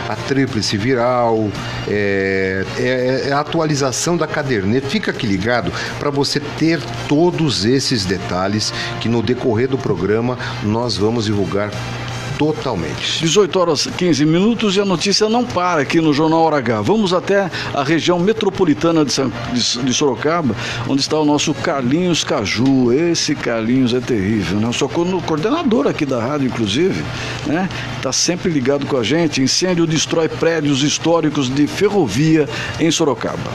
a 0.08 0.16
tríplice 0.16 0.78
viral, 0.78 1.50
é, 1.88 2.66
é, 2.78 3.30
é 3.30 3.32
a 3.32 3.40
atualização 3.40 4.18
da 4.18 4.28
caderneta. 4.28 4.88
Fica 4.88 5.12
aqui 5.12 5.26
ligado 5.28 5.72
para 6.00 6.10
você 6.10 6.40
ter 6.40 6.80
todos 7.08 7.66
esses 7.66 8.06
detalhes 8.06 8.74
que 9.00 9.10
no 9.10 9.22
decorrer 9.22 9.68
do 9.68 9.78
programa 9.78 10.38
nós 10.64 10.98
vamos 10.98 11.26
divulgar 11.26 11.72
totalmente. 12.40 13.20
18 13.20 13.60
horas 13.60 13.86
15 13.86 14.26
minutos 14.26 14.78
e 14.78 14.80
a 14.80 14.86
notícia 14.86 15.28
não 15.28 15.44
para 15.44 15.82
aqui 15.82 16.00
no 16.00 16.14
Jornal 16.14 16.40
Hora 16.40 16.58
H. 16.58 16.82
Vamos 16.82 17.14
até 17.14 17.52
a 17.74 17.84
região 17.84 18.18
metropolitana 18.18 19.04
de, 19.04 19.14
de, 19.84 19.94
Sorocaba, 19.94 20.56
onde 20.88 21.02
está 21.02 21.20
o 21.20 21.26
nosso 21.26 21.54
Carlinhos 21.54 22.24
Caju. 22.24 22.94
Esse 22.94 23.36
Carlinhos 23.36 23.94
é 23.94 24.00
terrível, 24.00 24.58
né? 24.58 24.68
Eu 24.68 24.74
sou 24.74 24.88
coordenador 24.88 25.86
aqui 25.86 26.06
da 26.06 26.22
rádio, 26.22 26.48
inclusive, 26.48 27.04
né? 27.46 27.68
Está 27.98 28.14
sempre 28.14 28.50
ligado 28.50 28.86
com 28.86 28.96
a 28.96 29.04
gente. 29.04 29.42
Incêndio 29.42 29.86
destrói 29.86 30.30
prédios 30.30 30.82
históricos 30.82 31.54
de 31.54 31.68
ferrovia 31.68 32.48
em 32.80 32.90
Sorocaba. 32.90 33.52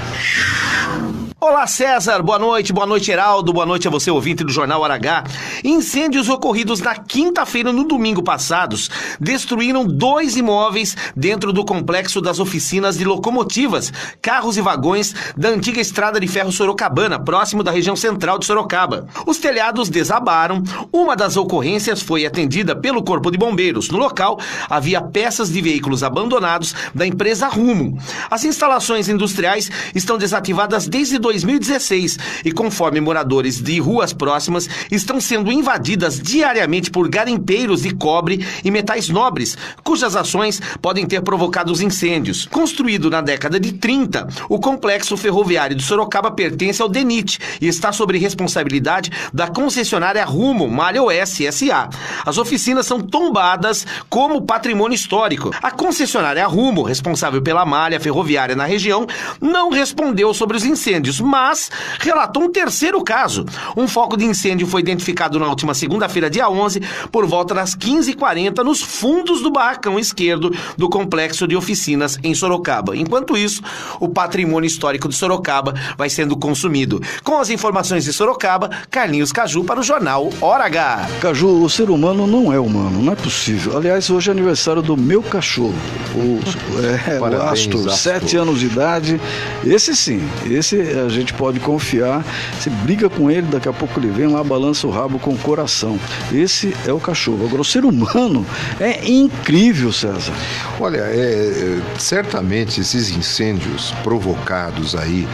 Olá 1.47 1.67
César, 1.67 2.23
boa 2.23 2.39
noite, 2.39 2.73
boa 2.73 2.87
noite 2.87 3.11
Heraldo, 3.11 3.53
boa 3.53 3.67
noite 3.67 3.87
a 3.87 3.91
você 3.91 4.11
ouvinte 4.11 4.43
do 4.43 4.51
Jornal 4.51 4.83
Aragá. 4.83 5.25
Incêndios 5.63 6.31
ocorridos 6.31 6.81
na 6.81 6.95
quinta-feira 6.95 7.71
no 7.71 7.85
domingo 7.85 8.23
passados 8.23 8.89
destruíram 9.21 9.85
dois 9.85 10.39
imóveis 10.39 10.97
dentro 11.15 11.53
do 11.53 11.63
complexo 11.63 12.23
das 12.23 12.39
oficinas 12.39 12.97
de 12.97 13.05
locomotivas, 13.05 13.93
carros 14.23 14.57
e 14.57 14.63
vagões 14.63 15.15
da 15.37 15.51
antiga 15.51 15.83
estrada 15.83 16.19
de 16.19 16.27
ferro 16.27 16.51
Sorocabana, 16.51 17.23
próximo 17.23 17.63
da 17.63 17.71
região 17.71 17.95
central 17.95 18.39
de 18.39 18.47
Sorocaba. 18.47 19.07
Os 19.27 19.37
telhados 19.37 19.91
desabaram, 19.91 20.63
uma 20.91 21.15
das 21.15 21.37
ocorrências 21.37 22.01
foi 22.01 22.25
atendida 22.25 22.75
pelo 22.75 23.05
Corpo 23.05 23.31
de 23.31 23.37
Bombeiros. 23.37 23.91
No 23.91 23.99
local 23.99 24.41
havia 24.67 25.03
peças 25.03 25.53
de 25.53 25.61
veículos 25.61 26.03
abandonados 26.03 26.75
da 26.95 27.07
empresa 27.07 27.49
Rumo. 27.49 27.99
As 28.31 28.47
instalações 28.47 29.11
industriais 29.11 29.71
estão 29.95 30.17
desativadas 30.17 30.89
desde 30.89 31.19
2016 31.43 32.19
e 32.45 32.53
conforme 32.53 33.00
moradores 33.00 33.61
de 33.61 33.79
ruas 33.81 34.12
próximas 34.12 34.69
estão 34.91 35.21
sendo 35.21 35.53
invadidas 35.53 36.21
diariamente 36.21 36.91
por 36.91 37.09
garimpeiros 37.09 37.83
de 37.83 37.95
cobre 37.95 38.47
e 38.64 38.71
metais 38.71 39.09
nobres, 39.09 39.57
cujas 39.83 40.17
ações 40.17 40.61
podem 40.81 41.07
ter 41.07 41.23
provocado 41.23 41.73
os 41.73 41.81
incêndios. 41.81 42.47
Construído 42.47 43.11
na 43.11 43.21
década 43.21 43.59
de 43.59 43.73
30, 43.73 44.29
o 44.49 44.59
complexo 44.59 45.17
ferroviário 45.17 45.76
de 45.76 45.83
Sorocaba 45.83 46.31
pertence 46.31 46.81
ao 46.81 46.88
DENIT 46.88 47.38
e 47.61 47.69
está 47.69 47.93
sob 47.93 48.17
responsabilidade 48.17 49.11
da 49.33 49.49
concessionária 49.49 50.25
Rumo 50.25 50.69
Malha 50.69 51.03
Oeste 51.03 51.50
SA. 51.50 51.88
As 52.25 52.38
oficinas 52.38 52.87
são 52.87 53.00
tombadas 53.00 53.87
como 54.09 54.43
patrimônio 54.43 54.95
histórico. 54.95 55.50
A 55.62 55.71
concessionária 55.71 56.47
Rumo, 56.47 56.83
responsável 56.83 57.43
pela 57.43 57.64
malha 57.64 57.99
ferroviária 57.99 58.55
na 58.55 58.64
região, 58.64 59.07
não 59.41 59.71
respondeu 59.71 60.33
sobre 60.33 60.57
os 60.57 60.64
incêndios, 60.64 61.13
mas 61.21 61.71
relatou 61.99 62.42
um 62.42 62.50
terceiro 62.50 63.02
caso. 63.02 63.44
Um 63.76 63.88
foco 63.88 64.16
de 64.16 64.25
incêndio 64.25 64.66
foi 64.66 64.80
identificado 64.80 65.38
na 65.38 65.49
última 65.49 65.75
segunda-feira, 65.75 66.30
dia 66.30 66.49
11, 66.49 66.80
por 67.11 67.26
volta 67.26 67.54
das 67.54 67.76
15h40, 67.76 68.62
nos 68.62 68.83
fundos 68.83 69.42
do 69.42 69.50
barracão 69.50 69.99
esquerdo 69.99 70.54
do 70.76 70.88
complexo 70.88 71.47
de 71.47 71.56
oficinas 71.56 72.18
em 72.23 72.35
Sorocaba. 72.35 72.97
Enquanto 72.97 73.37
isso, 73.37 73.62
o 74.00 74.09
patrimônio 74.09 74.66
histórico 74.66 75.09
de 75.09 75.14
Sorocaba 75.14 75.75
vai 75.97 76.09
sendo 76.09 76.37
consumido. 76.37 77.00
Com 77.23 77.38
as 77.38 77.50
informações 77.50 78.04
de 78.04 78.12
Sorocaba, 78.12 78.71
Carlinhos 78.90 79.33
Caju 79.33 79.64
para 79.64 79.80
o 79.80 79.83
jornal 79.83 80.30
Hora 80.40 80.64
H. 80.64 81.09
Caju, 81.21 81.62
o 81.62 81.71
ser 81.71 81.90
humano 81.90 82.26
não 82.26 82.52
é 82.52 82.59
humano, 82.59 83.02
não 83.02 83.12
é 83.12 83.16
possível. 83.16 83.76
Aliás, 83.76 84.11
hoje 84.11 84.30
é 84.30 84.33
aniversário 84.33 84.83
do 84.83 84.97
meu 84.97 85.23
cachorro, 85.23 85.75
o, 86.14 86.40
é, 86.80 87.21
o 87.21 87.42
Astro, 87.42 87.90
sete 87.90 88.37
anos 88.37 88.61
de 88.61 88.66
idade. 88.66 89.21
Esse 89.64 89.94
sim, 89.97 90.21
esse 90.47 90.76
a 91.05 91.09
gente 91.09 91.33
pode 91.35 91.61
confiar. 91.61 92.25
Você 92.59 92.71
briga 92.71 93.09
com 93.09 93.31
ele, 93.31 93.47
daqui 93.47 93.69
a 93.69 93.73
pouco 93.73 93.99
ele 93.99 94.09
vem 94.09 94.27
lá, 94.27 94.43
balança 94.43 94.87
o 94.87 94.91
rabo 94.91 95.19
com 95.19 95.31
o 95.31 95.39
coração. 95.39 95.99
Esse 96.33 96.75
é 96.87 96.93
o 96.93 97.01
cachorro. 97.01 97.47
Agora, 97.47 97.63
o 97.63 97.65
ser 97.65 97.85
humano 97.85 98.47
é 98.81 99.09
incrível, 99.09 99.93
César. 99.93 100.33
Olha, 100.81 100.99
é, 100.99 101.13
é, 101.15 101.99
certamente 101.99 102.81
esses 102.81 103.11
incêndios 103.11 103.93
provocados 104.03 104.95
aí 104.95 105.27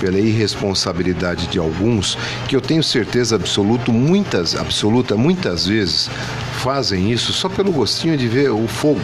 pela 0.00 0.18
irresponsabilidade 0.18 1.46
de 1.46 1.58
alguns, 1.58 2.18
que 2.48 2.54
eu 2.54 2.60
tenho 2.60 2.82
certeza 2.82 3.36
absoluta, 3.36 3.90
muitas, 3.90 4.54
absoluta, 4.54 5.16
muitas 5.16 5.66
vezes 5.66 6.10
fazem 6.58 7.12
isso 7.12 7.32
só 7.32 7.48
pelo 7.48 7.72
gostinho 7.72 8.16
de 8.16 8.28
ver 8.28 8.50
o 8.50 8.66
fogo 8.66 9.00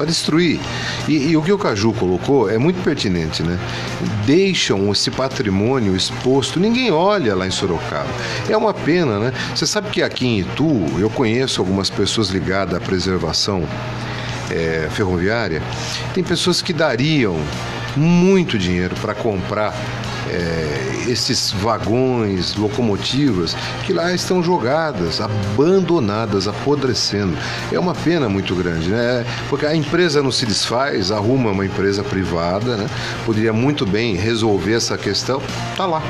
para 0.00 0.06
destruir. 0.06 0.58
E, 1.06 1.30
e, 1.30 1.36
o 1.36 1.42
que 1.42 1.52
o 1.52 1.58
Caju 1.58 1.92
colocou 1.92 2.48
é 2.48 2.56
muito 2.56 2.82
pertinente, 2.82 3.42
né? 3.42 3.58
Deixam 4.24 4.90
esse 4.90 5.10
patrimônio 5.10 5.94
exposto, 5.94 6.58
ninguém 6.58 6.90
olha 6.90 7.34
lá 7.34 7.46
em 7.46 7.50
Sorocaba. 7.50 8.08
É 8.48 8.56
uma 8.56 8.72
pena, 8.72 9.18
né? 9.18 9.32
Você 9.54 9.66
sabe 9.66 9.90
que 9.90 10.02
aqui 10.02 10.26
em 10.26 10.38
Itu, 10.40 10.86
eu 10.98 11.10
conheço 11.10 11.60
algumas 11.60 11.90
pessoas 11.90 12.30
ligadas 12.30 12.74
à 12.74 12.80
preservação 12.80 13.68
é, 14.50 14.88
ferroviária, 14.90 15.62
tem 16.14 16.24
pessoas 16.24 16.62
que 16.62 16.72
dariam 16.72 17.36
muito 17.94 18.58
dinheiro 18.58 18.96
para 19.02 19.14
comprar 19.14 19.74
é, 20.30 21.10
esses 21.10 21.50
vagões, 21.50 22.54
locomotivas 22.54 23.56
que 23.84 23.92
lá 23.92 24.12
estão 24.12 24.42
jogadas, 24.42 25.20
abandonadas, 25.20 26.46
apodrecendo. 26.46 27.36
É 27.72 27.78
uma 27.78 27.94
pena 27.94 28.28
muito 28.28 28.54
grande, 28.54 28.88
né? 28.88 29.24
Porque 29.48 29.66
a 29.66 29.74
empresa 29.74 30.22
não 30.22 30.30
se 30.30 30.46
desfaz, 30.46 31.10
arruma 31.10 31.50
uma 31.50 31.66
empresa 31.66 32.02
privada, 32.04 32.76
né? 32.76 32.88
Poderia 33.26 33.52
muito 33.52 33.84
bem 33.84 34.14
resolver 34.14 34.74
essa 34.74 34.96
questão, 34.96 35.42
tá 35.76 35.86
lá. 35.86 36.02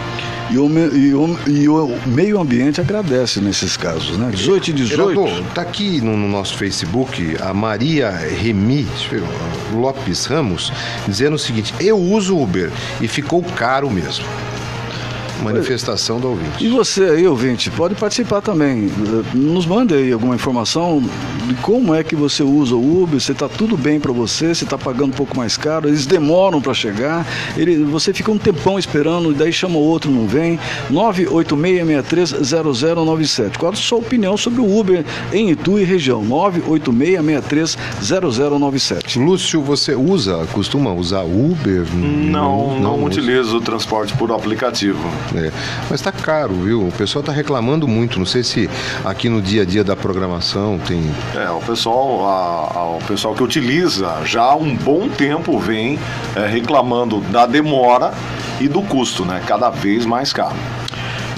E 0.51 0.59
o, 0.59 0.69
e, 0.69 1.15
o, 1.15 1.39
e 1.47 1.69
o, 1.69 1.97
meio 2.07 2.41
ambiente 2.41 2.81
agradece 2.81 3.41
nesses 3.41 3.77
casos, 3.77 4.19
né? 4.19 4.31
18 4.35 4.71
e 4.71 4.73
18. 4.73 5.27
Está 5.49 5.63
aqui 5.63 6.01
no, 6.01 6.17
no, 6.17 6.29
nosso 6.29 6.57
Facebook 6.57 7.37
a 7.41 7.55
Maria 7.55 8.11
Remi 8.11 8.85
Lopes 9.73 10.27
Ramos 10.27 10.73
dizendo 11.07 11.35
o 11.35 11.39
seguinte: 11.39 11.73
eu 11.79 11.97
uso 11.97 12.37
Uber 12.37 12.69
e 13.01 13.07
ficou 13.07 13.45
caro 13.45 13.89
mesmo 13.89 14.10
this 14.11 14.19
one. 14.27 14.60
Manifestação 15.43 16.21
do 16.21 16.29
ouvinte. 16.29 16.65
E 16.65 16.69
você 16.69 17.05
aí, 17.05 17.27
ouvinte, 17.27 17.71
pode 17.71 17.95
participar 17.95 18.41
também. 18.41 18.91
Nos 19.35 19.67
mande 19.67 19.95
aí 19.95 20.13
alguma 20.13 20.35
informação 20.35 21.03
de 21.47 21.55
como 21.55 21.95
é 21.95 22.05
que 22.05 22.15
você 22.15 22.43
usa 22.43 22.75
o 22.75 23.03
Uber, 23.03 23.21
se 23.21 23.33
está 23.33 23.49
tudo 23.49 23.77
bem 23.77 24.01
para 24.01 24.13
você, 24.13 24.55
se 24.55 24.65
está 24.65 24.79
pagando 24.79 25.09
um 25.09 25.17
pouco 25.17 25.37
mais 25.37 25.57
caro, 25.57 25.89
eles 25.89 26.07
demoram 26.07 26.61
para 26.61 26.75
chegar, 26.75 27.27
ele, 27.57 27.83
você 27.85 28.13
fica 28.13 28.31
um 28.31 28.39
tempão 28.39 28.79
esperando, 28.79 29.35
daí 29.35 29.53
chama 29.53 29.77
o 29.77 29.83
outro, 29.83 30.11
não 30.11 30.27
vem. 30.27 30.59
986630097. 30.91 33.57
Qual 33.59 33.73
a 33.73 33.77
sua 33.77 33.99
opinião 33.99 34.37
sobre 34.37 34.61
o 34.61 34.79
Uber 34.79 35.05
em 35.33 35.51
Itu 35.51 35.79
e 35.79 35.85
região? 35.85 36.23
986630097. 36.25 39.25
Lúcio, 39.25 39.63
você 39.63 39.95
usa, 39.95 40.47
costuma 40.53 40.93
usar 40.93 41.23
Uber? 41.23 41.87
Não, 41.95 42.79
não, 42.79 42.99
não 42.99 43.05
utilizo 43.05 43.57
o 43.57 43.61
transporte 43.61 44.13
por 44.17 44.33
aplicativo. 44.33 44.99
É, 45.35 45.51
mas 45.89 46.01
está 46.01 46.13
caro, 46.13 46.55
viu? 46.55 46.87
O 46.87 46.93
pessoal 46.93 47.21
está 47.21 47.33
reclamando 47.33 47.87
muito. 47.87 48.19
Não 48.19 48.27
sei 48.27 48.43
se 48.43 48.69
aqui 49.05 49.29
no 49.29 49.41
dia 49.41 49.63
a 49.63 49.65
dia 49.65 49.85
da 49.85 49.97
programação 49.97 50.79
tem. 50.79 51.11
É, 51.35 51.51
o 51.51 51.61
pessoal, 51.61 52.27
a, 52.27 52.79
a, 52.79 52.85
o 52.97 52.99
pessoal 53.07 53.35
que 53.35 53.43
utiliza 53.43 54.21
já 54.25 54.43
há 54.43 54.57
um 54.57 54.77
bom 54.77 55.09
tempo 55.09 55.59
vem 55.59 55.99
é, 56.35 56.47
reclamando 56.47 57.21
da 57.21 57.47
demora 57.47 58.13
e 58.61 58.69
do 58.69 58.83
custo, 58.83 59.25
né? 59.25 59.43
Cada 59.47 59.71
vez 59.71 60.05
mais 60.05 60.33
caro. 60.33 60.57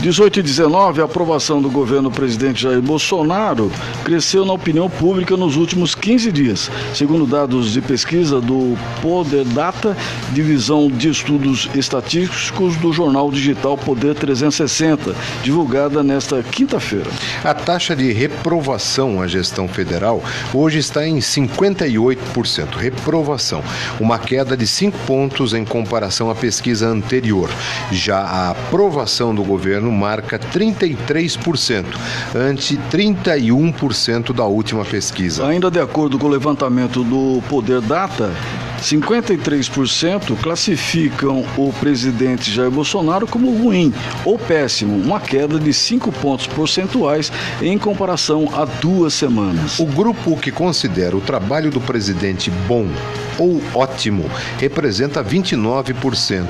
18 0.03 0.41
e 0.41 0.43
19, 0.43 1.01
a 1.01 1.05
aprovação 1.05 1.63
do 1.63 1.71
governo 1.71 2.11
presidente 2.11 2.65
Jair 2.65 2.83
Bolsonaro 2.83 3.71
cresceu 4.03 4.45
na 4.45 4.53
opinião 4.53 4.91
pública 4.91 5.37
nos 5.37 5.55
últimos 5.55 5.95
15 5.95 6.33
dias, 6.33 6.69
segundo 6.93 7.25
dados 7.25 7.73
de 7.73 7.81
pesquisa 7.81 8.41
do 8.41 8.77
Poder 9.01 9.45
Data, 9.45 9.97
divisão 10.33 10.91
de 10.91 11.09
estudos 11.09 11.71
estatísticos 11.73 12.77
do 12.79 12.93
jornal 12.93 13.31
digital 13.31 13.79
Poder 13.79 14.17
360, 14.17 15.15
divulgada 15.45 16.03
nesta 16.03 16.43
quinta-feira. 16.43 17.09
A 17.45 17.55
taxa 17.55 17.95
de 17.95 18.11
reprovação 18.13 19.23
à 19.23 19.29
gestão 19.29 19.69
federal 19.69 20.21
hoje 20.53 20.81
está 20.81 21.07
em 21.07 21.19
58%. 21.19 22.75
Reprovação, 22.75 23.63
uma 24.01 24.19
queda 24.19 24.57
de 24.57 24.67
5 24.67 24.99
pontos 25.07 25.55
em 25.55 25.65
comparação 25.65 26.29
à 26.29 26.35
pesquisa 26.35 26.89
anterior. 26.89 27.49
Já 27.93 28.19
a 28.19 28.51
aprovação 28.51 29.33
do 29.33 29.45
governo 29.45 29.92
marca 29.93 30.39
33%, 30.39 31.85
ante 32.35 32.77
31% 32.91 34.33
da 34.33 34.45
última 34.45 34.85
pesquisa. 34.85 35.47
Ainda 35.47 35.71
de 35.71 35.81
acordo 35.81 36.19
com 36.19 36.27
o 36.27 36.31
levantamento 36.31 37.05
do 37.05 37.43
Poder 37.49 37.81
Data, 37.81 38.31
53% 38.83 40.37
classificam 40.43 41.45
o 41.57 41.73
presidente 41.73 42.51
Jair 42.51 42.71
Bolsonaro 42.71 43.27
como 43.27 43.57
ruim 43.57 43.95
ou 44.25 44.39
péssimo, 44.39 44.97
uma 44.97 45.21
queda 45.21 45.59
de 45.59 45.73
5 45.73 46.11
pontos 46.12 46.47
percentuais 46.47 47.33
em 47.61 47.79
comparação 47.79 48.49
a 48.53 48.65
duas 48.65 49.15
semanas. 49.15 49.79
O 49.79 49.87
grupo 49.87 50.37
que 50.37 50.51
considera 50.51 51.17
o 51.17 51.21
trabalho 51.21 51.71
do 51.71 51.81
presidente 51.81 52.51
bom 52.67 52.89
ou 53.39 53.62
ótimo 53.75 54.31
representa 54.59 55.23
29%. 55.25 56.47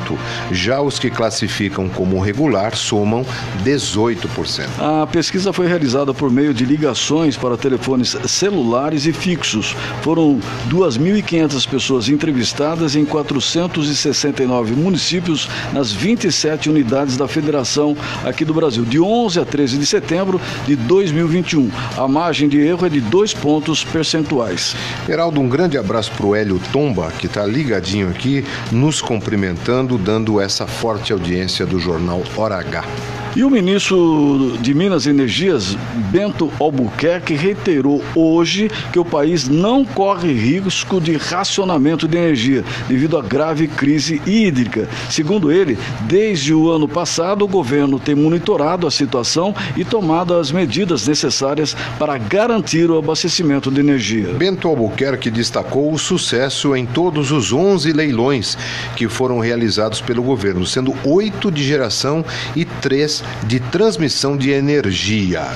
Já 0.51 0.81
os 0.81 0.99
que 0.99 1.11
classificam 1.11 1.89
como 1.89 2.21
regular 2.21 2.77
somam 2.77 3.25
18%. 3.65 4.67
A 4.79 5.07
pesquisa 5.07 5.53
foi 5.53 5.67
realizada 5.67 6.13
por 6.13 6.31
meio 6.31 6.53
de 6.53 6.65
ligações 6.65 7.37
para 7.37 7.57
telefones 7.57 8.17
celulares 8.27 9.07
e 9.07 9.13
fixos. 9.13 9.77
Foram 10.03 10.41
2.500 10.69 11.69
pessoas 11.69 12.09
entrevistadas 12.23 12.95
em 12.95 13.05
469 13.05 14.75
municípios 14.75 15.49
nas 15.73 15.91
27 15.91 16.71
unidades 16.71 17.17
da 17.17 17.27
federação 17.27 17.97
aqui 18.25 18.45
do 18.45 18.55
Brasil, 18.55 18.85
de 18.85 19.01
11 19.01 19.41
a 19.41 19.45
13 19.45 19.77
de 19.77 19.85
setembro 19.85 20.41
de 20.65 20.77
2021. 20.77 21.69
A 21.99 22.07
margem 22.07 22.49
de 22.49 22.61
erro 22.61 22.87
é 22.87 22.89
de 22.89 23.01
dois 23.01 23.35
pontos 23.35 23.83
percentuais. 23.83 24.77
Geraldo, 25.05 25.41
um 25.41 25.49
grande 25.49 25.77
abraço 25.77 26.13
para 26.13 26.27
o 26.27 26.35
Hélio 26.35 26.61
Tomba, 26.73 27.11
que 27.19 27.27
está 27.27 27.45
ligadinho 27.45 28.09
aqui, 28.09 28.45
nos 28.71 29.01
cumprimentando, 29.01 29.99
dando 29.99 30.41
essa 30.41 30.65
forte 30.65 31.13
audiência 31.13 31.67
do 31.67 31.81
jornal 31.81 32.23
Hora 32.37 32.57
H. 32.57 32.85
E 33.35 33.43
o 33.43 33.49
ministro 33.49 34.59
de 34.61 34.75
Minas 34.75 35.07
e 35.07 35.11
Energias, 35.11 35.75
Bento 36.11 36.53
Albuquerque, 36.61 37.33
reiterou 37.33 38.05
hoje 38.15 38.71
que 38.93 38.99
o 38.99 39.05
país 39.07 39.49
não 39.49 39.87
corre 39.87 40.31
risco 40.35 41.01
de 41.01 41.17
racionamento 41.17 42.07
de 42.07 42.19
energia 42.19 42.63
devido 42.87 43.17
à 43.17 43.23
grave 43.23 43.67
crise 43.67 44.21
hídrica. 44.27 44.87
Segundo 45.09 45.51
ele, 45.51 45.79
desde 46.03 46.53
o 46.53 46.71
ano 46.71 46.87
passado, 46.87 47.43
o 47.47 47.49
governo 47.49 47.99
tem 47.99 48.15
monitorado 48.15 48.87
a 48.87 48.91
situação 48.91 49.55
e 49.79 49.85
tomado 49.85 50.35
as 50.35 50.53
medidas 50.53 51.09
necessárias 51.09 51.75
para 51.99 52.19
garantir 52.19 52.91
o 52.91 52.99
abastecimento 52.99 53.71
de 53.71 53.81
energia. 53.81 54.35
Bento 54.35 54.69
Albuquerque 54.69 55.31
destacou 55.31 55.91
o 55.91 55.99
sucesso 55.99 56.77
em 56.77 56.85
todos 56.85 57.31
os 57.31 57.51
11 57.51 57.93
leilões 57.95 58.59
que 58.95 59.09
foram 59.09 59.39
realizados 59.39 60.03
pelo 60.03 60.23
governo, 60.23 60.67
sendo 60.67 60.95
oito 61.03 61.51
de 61.51 61.65
geração 61.65 62.23
e 62.55 62.67
três 62.67 63.22
de 63.47 63.61
transmissão 63.61 64.37
de 64.37 64.51
energia. 64.51 65.47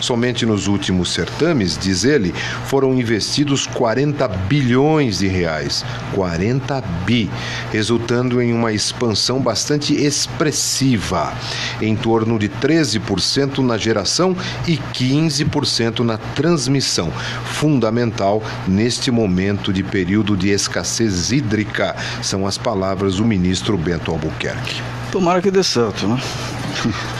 Somente 0.00 0.44
nos 0.44 0.66
últimos 0.66 1.12
certames, 1.12 1.78
diz 1.78 2.04
ele, 2.04 2.34
foram 2.66 2.94
investidos 2.94 3.66
40 3.66 4.28
bilhões 4.28 5.18
de 5.18 5.26
reais. 5.26 5.84
40 6.14 6.80
bi, 7.04 7.30
resultando 7.72 8.40
em 8.40 8.52
uma 8.52 8.72
expansão 8.72 9.40
bastante 9.40 9.94
expressiva, 9.94 11.32
em 11.80 11.96
torno 11.96 12.38
de 12.38 12.48
13% 12.48 13.58
na 13.58 13.76
geração 13.76 14.36
e 14.66 14.76
15% 14.76 16.00
na 16.00 16.18
transmissão, 16.18 17.10
fundamental 17.44 18.42
neste 18.68 19.10
momento 19.10 19.72
de 19.72 19.82
período 19.82 20.36
de 20.36 20.50
escassez 20.50 21.32
hídrica, 21.32 21.96
são 22.22 22.46
as 22.46 22.58
palavras 22.58 23.16
do 23.16 23.24
ministro 23.24 23.76
Bento 23.76 24.10
Albuquerque. 24.10 24.82
Tomara 25.10 25.40
que 25.40 25.50
dê 25.50 25.62
certo, 25.62 26.06
né? 26.06 26.20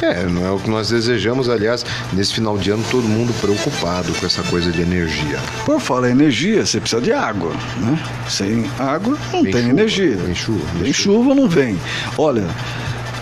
É, 0.03 0.25
não 0.27 0.46
é 0.46 0.51
o 0.51 0.59
que 0.59 0.68
nós 0.68 0.90
desejamos, 0.90 1.49
aliás, 1.49 1.85
nesse 2.12 2.35
final 2.35 2.59
de 2.59 2.70
ano 2.70 2.85
todo 2.90 3.05
mundo 3.09 3.33
preocupado 3.40 4.12
com 4.12 4.27
essa 4.27 4.42
coisa 4.44 4.70
de 4.70 4.83
energia. 4.83 5.40
Por 5.64 5.81
falar 5.81 6.09
em 6.09 6.12
energia, 6.12 6.64
você 6.64 6.79
precisa 6.79 7.01
de 7.01 7.12
água, 7.12 7.53
né? 7.79 7.99
Sem 8.29 8.70
água 8.79 9.16
não 9.33 9.42
vem 9.42 9.53
tem 9.53 9.62
chuva, 9.62 9.72
energia. 9.72 10.16
Vem 10.16 10.35
chuva. 10.35 10.64
Vem 10.75 10.92
chuva. 10.92 11.18
chuva 11.18 11.35
não 11.35 11.49
vem. 11.49 11.79
Olha, 12.18 12.46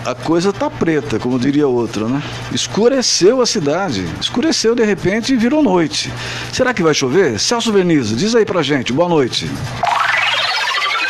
a 0.05 0.13
coisa 0.13 0.53
tá 0.53 0.69
preta, 0.69 1.17
como 1.17 1.39
diria 1.39 1.67
outra, 1.67 2.07
né? 2.07 2.21
Escureceu 2.51 3.41
a 3.41 3.45
cidade. 3.45 4.05
Escureceu 4.21 4.75
de 4.75 4.83
repente 4.83 5.33
e 5.33 5.37
virou 5.37 5.63
noite. 5.63 6.13
Será 6.53 6.73
que 6.73 6.83
vai 6.83 6.93
chover? 6.93 7.39
Celso 7.39 7.71
Vernizzi, 7.71 8.15
diz 8.15 8.35
aí 8.35 8.45
pra 8.45 8.61
gente. 8.61 8.93
Boa 8.93 9.09
noite. 9.09 9.49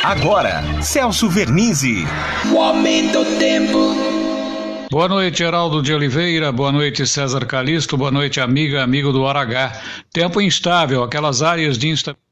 Agora, 0.06 0.62
Celso 0.84 1.28
Vernizzi. 1.28 2.06
O 2.54 2.62
aumento 2.62 3.24
do 3.24 3.40
tempo. 3.40 3.96
Boa 4.92 5.08
noite, 5.08 5.42
Heraldo 5.42 5.82
de 5.82 5.92
Oliveira. 5.96 6.52
Boa 6.52 6.72
noite, 6.72 7.08
César 7.08 7.44
Calisto. 7.48 7.98
Boa 7.98 8.12
noite, 8.12 8.40
amiga, 8.40 8.84
amigo 8.84 9.12
do 9.12 9.24
Hora 9.24 9.40
H. 9.40 9.82
Tempo 10.14 10.40
instável, 10.40 11.02
aquelas 11.02 11.42
áreas 11.42 11.76
de 11.76 11.88
instabilidade 11.90 12.25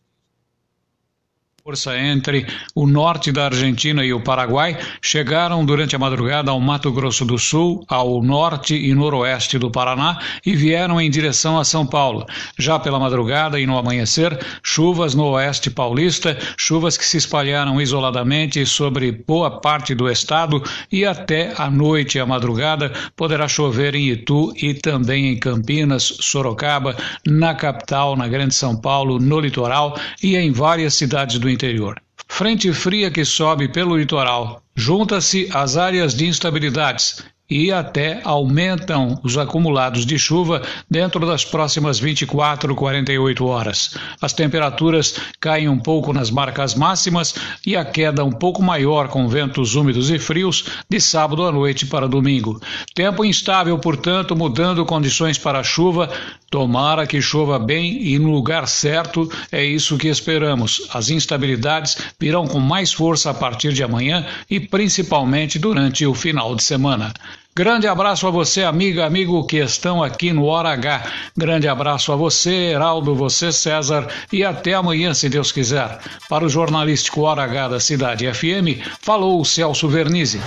Força 1.65 1.97
entre 1.97 2.45
o 2.75 2.85
norte 2.85 3.31
da 3.31 3.45
Argentina 3.45 4.03
e 4.03 4.11
o 4.11 4.19
Paraguai 4.19 4.77
chegaram 5.01 5.63
durante 5.63 5.95
a 5.95 5.99
madrugada 5.99 6.51
ao 6.51 6.59
Mato 6.59 6.91
Grosso 6.91 7.23
do 7.23 7.39
Sul, 7.39 7.85
ao 7.87 8.21
norte 8.21 8.75
e 8.75 8.93
noroeste 8.93 9.57
do 9.57 9.71
Paraná 9.71 10.19
e 10.45 10.57
vieram 10.57 10.99
em 10.99 11.09
direção 11.09 11.57
a 11.57 11.63
São 11.63 11.85
Paulo. 11.85 12.25
Já 12.59 12.77
pela 12.77 12.99
madrugada 12.99 13.61
e 13.61 13.65
no 13.65 13.77
amanhecer, 13.77 14.37
chuvas 14.61 15.15
no 15.15 15.23
oeste 15.27 15.71
paulista, 15.71 16.37
chuvas 16.57 16.97
que 16.97 17.05
se 17.05 17.15
espalharam 17.15 17.79
isoladamente 17.79 18.65
sobre 18.65 19.13
boa 19.13 19.61
parte 19.61 19.95
do 19.95 20.09
estado 20.09 20.61
e 20.91 21.05
até 21.05 21.53
a 21.57 21.71
noite 21.71 22.17
e 22.17 22.19
a 22.19 22.25
madrugada 22.25 22.91
poderá 23.15 23.47
chover 23.47 23.95
em 23.95 24.09
Itu 24.09 24.51
e 24.61 24.73
também 24.73 25.27
em 25.27 25.39
Campinas, 25.39 26.17
Sorocaba, 26.19 26.97
na 27.25 27.55
capital, 27.55 28.17
na 28.17 28.27
Grande 28.27 28.53
São 28.53 28.75
Paulo, 28.75 29.17
no 29.17 29.39
litoral 29.39 29.97
e 30.21 30.35
em 30.35 30.51
várias 30.51 30.95
cidades 30.95 31.39
do 31.39 31.52
interior. 31.53 32.01
Frente 32.27 32.73
fria 32.73 33.11
que 33.11 33.23
sobe 33.23 33.67
pelo 33.67 33.95
litoral 33.95 34.63
junta-se 34.75 35.49
às 35.53 35.77
áreas 35.77 36.15
de 36.15 36.25
instabilidades 36.25 37.23
e 37.53 37.71
até 37.71 38.19
aumentam 38.23 39.19
os 39.21 39.37
acumulados 39.37 40.07
de 40.07 40.17
chuva 40.17 40.63
dentro 40.89 41.23
das 41.23 41.45
próximas 41.45 41.99
24, 41.99 42.73
48 42.73 43.45
horas. 43.45 43.95
As 44.19 44.33
temperaturas 44.33 45.19
caem 45.39 45.69
um 45.69 45.77
pouco 45.77 46.11
nas 46.11 46.31
marcas 46.31 46.73
máximas 46.73 47.35
e 47.63 47.75
a 47.75 47.85
queda 47.85 48.25
um 48.25 48.31
pouco 48.31 48.63
maior 48.63 49.07
com 49.07 49.27
ventos 49.27 49.75
úmidos 49.75 50.09
e 50.09 50.17
frios 50.17 50.65
de 50.89 50.99
sábado 50.99 51.45
à 51.45 51.51
noite 51.51 51.85
para 51.85 52.07
domingo. 52.07 52.59
Tempo 52.95 53.23
instável, 53.23 53.77
portanto, 53.77 54.35
mudando 54.35 54.83
condições 54.83 55.37
para 55.37 55.61
chuva. 55.61 56.09
Tomara 56.49 57.07
que 57.07 57.19
chova 57.19 57.57
bem 57.57 58.03
e 58.03 58.19
no 58.19 58.31
lugar 58.31 58.67
certo, 58.67 59.27
é 59.51 59.63
isso 59.63 59.97
que 59.97 60.07
esperamos. 60.07 60.87
As 60.93 61.09
instabilidades 61.09 61.97
virão 62.19 62.47
com 62.47 62.59
mais 62.59 62.93
força 62.93 63.31
a 63.31 63.33
partir 63.33 63.73
de 63.73 63.83
amanhã 63.83 64.25
e 64.49 64.59
principalmente 64.59 65.57
durante 65.57 66.05
o 66.05 66.13
final 66.13 66.55
de 66.55 66.63
semana. 66.63 67.11
Grande 67.55 67.87
abraço 67.87 68.25
a 68.25 68.31
você, 68.31 68.63
amiga, 68.63 69.05
amigo 69.05 69.45
que 69.45 69.57
estão 69.57 70.01
aqui 70.01 70.33
no 70.33 70.45
Hora 70.45 70.69
H. 70.69 71.03
Grande 71.37 71.67
abraço 71.67 72.11
a 72.11 72.15
você, 72.15 72.71
Heraldo, 72.71 73.13
você, 73.13 73.51
César, 73.51 74.07
e 74.31 74.43
até 74.43 74.73
amanhã, 74.73 75.13
se 75.13 75.29
Deus 75.29 75.51
quiser. 75.51 75.99
Para 76.27 76.45
o 76.45 76.49
jornalístico 76.49 77.21
Hora 77.21 77.43
H 77.43 77.67
da 77.67 77.79
Cidade 77.79 78.25
FM, 78.33 78.81
falou 78.99 79.39
o 79.39 79.45
Celso 79.45 79.87
Vernizzi. 79.87 80.41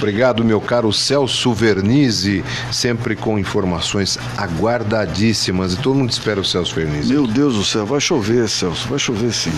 Obrigado, 0.00 0.42
meu 0.42 0.62
caro 0.62 0.90
Celso 0.94 1.52
Vernizzi, 1.52 2.42
sempre 2.72 3.14
com 3.14 3.38
informações 3.38 4.18
aguardadíssimas. 4.36 5.74
E 5.74 5.76
todo 5.76 5.94
mundo 5.94 6.10
espera 6.10 6.40
o 6.40 6.44
Celso 6.44 6.74
Vernizzi. 6.74 7.12
Meu 7.12 7.26
Deus 7.26 7.54
do 7.54 7.64
céu, 7.64 7.84
vai 7.84 8.00
chover, 8.00 8.48
Celso, 8.48 8.88
vai 8.88 8.98
chover 8.98 9.30
sim. 9.30 9.52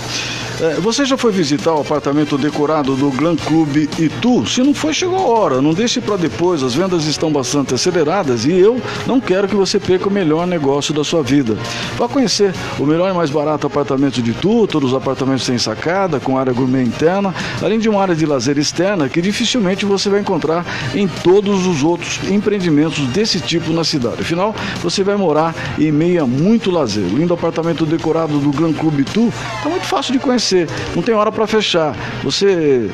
É, 0.61 0.81
você 0.81 1.05
já 1.05 1.17
foi 1.17 1.31
visitar 1.31 1.73
o 1.73 1.81
apartamento 1.81 2.37
decorado 2.37 2.97
do 2.97 3.11
Glam 3.11 3.37
Club 3.37 3.89
Itu? 3.99 4.45
Se 4.45 4.63
não 4.63 4.75
foi, 4.75 4.93
chegou 4.93 5.17
a 5.17 5.27
hora. 5.29 5.63
Não 5.63 5.73
deixe 5.73 6.01
para 6.01 6.17
depois, 6.17 6.62
as 6.63 6.75
vendas 6.75 7.05
estão 7.07 7.33
bastante 7.33 7.75
aceleradas 7.75 8.45
e 8.45 8.53
eu 8.53 8.81
não 9.07 9.21
quero 9.21 9.49
que 9.49 9.55
você 9.55 9.79
perca 9.79 10.09
o 10.09 10.13
melhor 10.13 10.47
negócio 10.47 10.95
da 10.95 11.05
sua 11.05 11.23
vida. 11.23 11.57
Vá 11.97 12.09
conhecer 12.09 12.55
o 12.79 12.87
melhor 12.87 13.11
e 13.11 13.15
mais 13.15 13.31
barato 13.31 13.67
apartamento 13.67 14.23
de 14.23 14.31
Itu, 14.31 14.67
todos 14.67 14.93
os 14.93 14.97
apartamentos 14.97 15.45
sem 15.45 15.59
sacada, 15.59 16.19
com 16.19 16.39
área 16.39 16.53
gourmet 16.53 16.83
interna, 16.83 17.35
além 17.61 17.79
de 17.79 17.89
uma 17.89 18.01
área 18.01 18.15
de 18.15 18.25
lazer 18.25 18.59
externa 18.59 19.09
que 19.09 19.21
dificilmente 19.21 19.85
você 19.85 20.09
vai 20.09 20.21
encontrar 20.21 20.65
em 20.95 21.07
todos 21.07 21.67
os 21.67 21.83
outros 21.83 22.21
empreendimentos 22.31 23.07
desse 23.09 23.41
tipo 23.41 23.73
na 23.73 23.85
cidade. 23.85 24.23
Afinal, 24.23 24.55
você 24.83 25.03
vai 25.03 25.17
morar 25.17 25.55
em 25.79 25.93
meio 25.93 26.23
a 26.23 26.27
muito 26.27 26.71
lazer. 26.71 27.05
O 27.05 27.17
lindo 27.17 27.35
apartamento 27.35 27.85
decorado 27.85 28.39
do 28.39 28.51
Gran 28.51 28.73
Club 28.73 29.01
Itu 29.01 29.33
é 29.65 29.69
muito 29.69 29.87
fácil 29.87 30.13
de 30.13 30.19
conhecer, 30.19 30.69
não 30.95 31.03
tem 31.03 31.15
hora 31.15 31.31
para 31.31 31.47
fechar. 31.47 31.95
Você 32.23 32.91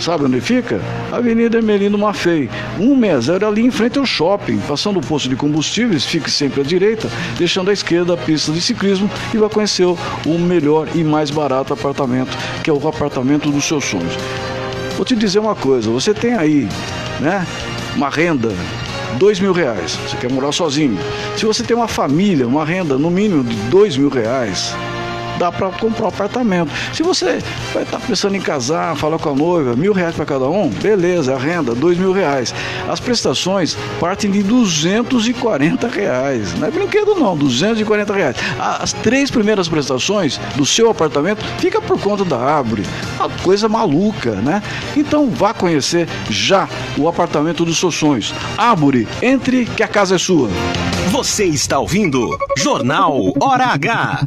Sabe 0.00 0.24
onde 0.24 0.40
fica? 0.40 0.80
Avenida 1.10 1.56
Ermelino 1.56 1.98
Maffei, 1.98 2.50
160 2.78 3.46
ali 3.46 3.64
em 3.64 3.70
frente 3.70 3.98
ao 3.98 4.06
shopping. 4.06 4.58
Passando 4.58 4.98
o 4.98 5.02
posto 5.02 5.28
de 5.28 5.36
combustíveis, 5.36 6.04
fique 6.04 6.30
sempre 6.30 6.60
à 6.60 6.64
direita, 6.64 7.10
deixando 7.38 7.70
à 7.70 7.72
esquerda 7.72 8.14
a 8.14 8.16
pista 8.16 8.52
de 8.52 8.60
ciclismo 8.60 9.10
e 9.32 9.38
vai 9.38 9.48
conhecer 9.48 9.84
o 9.86 10.38
melhor 10.38 10.88
e 10.94 11.02
mais 11.02 11.30
barato 11.30 11.72
apartamento, 11.72 12.36
que 12.62 12.70
é 12.70 12.72
o 12.72 12.88
apartamento 12.88 13.50
dos 13.50 13.64
seus 13.64 13.84
sonhos. 13.84 14.12
Vou 14.96 15.04
te 15.04 15.16
dizer 15.16 15.38
uma 15.38 15.54
coisa, 15.54 15.90
você 15.90 16.14
tem 16.14 16.34
aí, 16.34 16.68
né, 17.20 17.46
uma 17.94 18.08
renda 18.08 18.50
dois 19.18 19.40
mil 19.40 19.52
reais. 19.52 19.98
Você 20.06 20.16
quer 20.16 20.30
morar 20.30 20.52
sozinho. 20.52 20.98
Se 21.36 21.44
você 21.44 21.62
tem 21.62 21.76
uma 21.76 21.88
família, 21.88 22.46
uma 22.46 22.64
renda 22.64 22.98
no 22.98 23.10
mínimo 23.10 23.42
de 23.44 23.56
dois 23.70 23.96
mil 23.96 24.08
reais, 24.08 24.74
dá 25.38 25.50
para 25.52 25.70
comprar 25.70 26.06
um 26.06 26.08
apartamento. 26.08 26.70
Se 26.92 27.02
você 27.02 27.38
vai 27.72 27.82
estar 27.82 27.98
tá 27.98 28.06
pensando 28.06 28.36
em 28.36 28.40
casar, 28.40 28.96
falar 28.96 29.18
com 29.18 29.30
a 29.30 29.34
noiva, 29.34 29.76
mil 29.76 29.92
reais 29.92 30.14
para 30.14 30.24
cada 30.24 30.48
um, 30.48 30.68
beleza, 30.68 31.34
a 31.34 31.38
renda, 31.38 31.74
dois 31.74 31.98
mil 31.98 32.12
reais. 32.12 32.54
As 32.88 33.00
prestações 33.00 33.76
partem 34.00 34.30
de 34.30 34.42
240 34.42 35.88
reais. 35.88 36.54
Não 36.54 36.68
é 36.68 36.70
brinquedo 36.70 37.14
não, 37.14 37.36
240 37.36 38.12
reais. 38.12 38.36
As 38.58 38.92
três 38.92 39.30
primeiras 39.30 39.68
prestações 39.68 40.38
do 40.54 40.64
seu 40.64 40.90
apartamento 40.90 41.44
fica 41.58 41.80
por 41.80 42.00
conta 42.00 42.24
da 42.24 42.38
árvore. 42.38 42.84
Uma 43.18 43.28
coisa 43.28 43.68
maluca, 43.68 44.32
né? 44.36 44.62
Então 44.96 45.30
vá 45.30 45.52
conhecer 45.52 46.08
já 46.30 46.68
o 46.96 47.08
apartamento 47.08 47.64
dos 47.64 47.78
seus 47.78 47.94
sonhos. 47.94 48.34
Árvore, 48.56 49.08
entre 49.22 49.66
que 49.66 49.82
a 49.82 49.88
casa 49.88 50.16
é 50.16 50.18
sua. 50.18 50.48
Você 51.10 51.44
está 51.44 51.78
ouvindo 51.78 52.36
Jornal 52.56 53.32
Hora 53.40 53.66
H. 53.66 54.26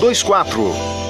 24. 0.00 1.09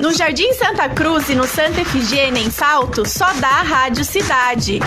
No 0.00 0.12
Jardim 0.12 0.52
Santa 0.52 0.88
Cruz 0.88 1.28
e 1.30 1.34
no 1.34 1.46
Santa 1.46 1.80
Efigênia, 1.80 2.40
em 2.40 2.50
Salto, 2.50 3.08
só 3.08 3.32
dá 3.34 3.48
a 3.48 3.62
Rádio 3.62 4.04
Cidade. 4.04 4.80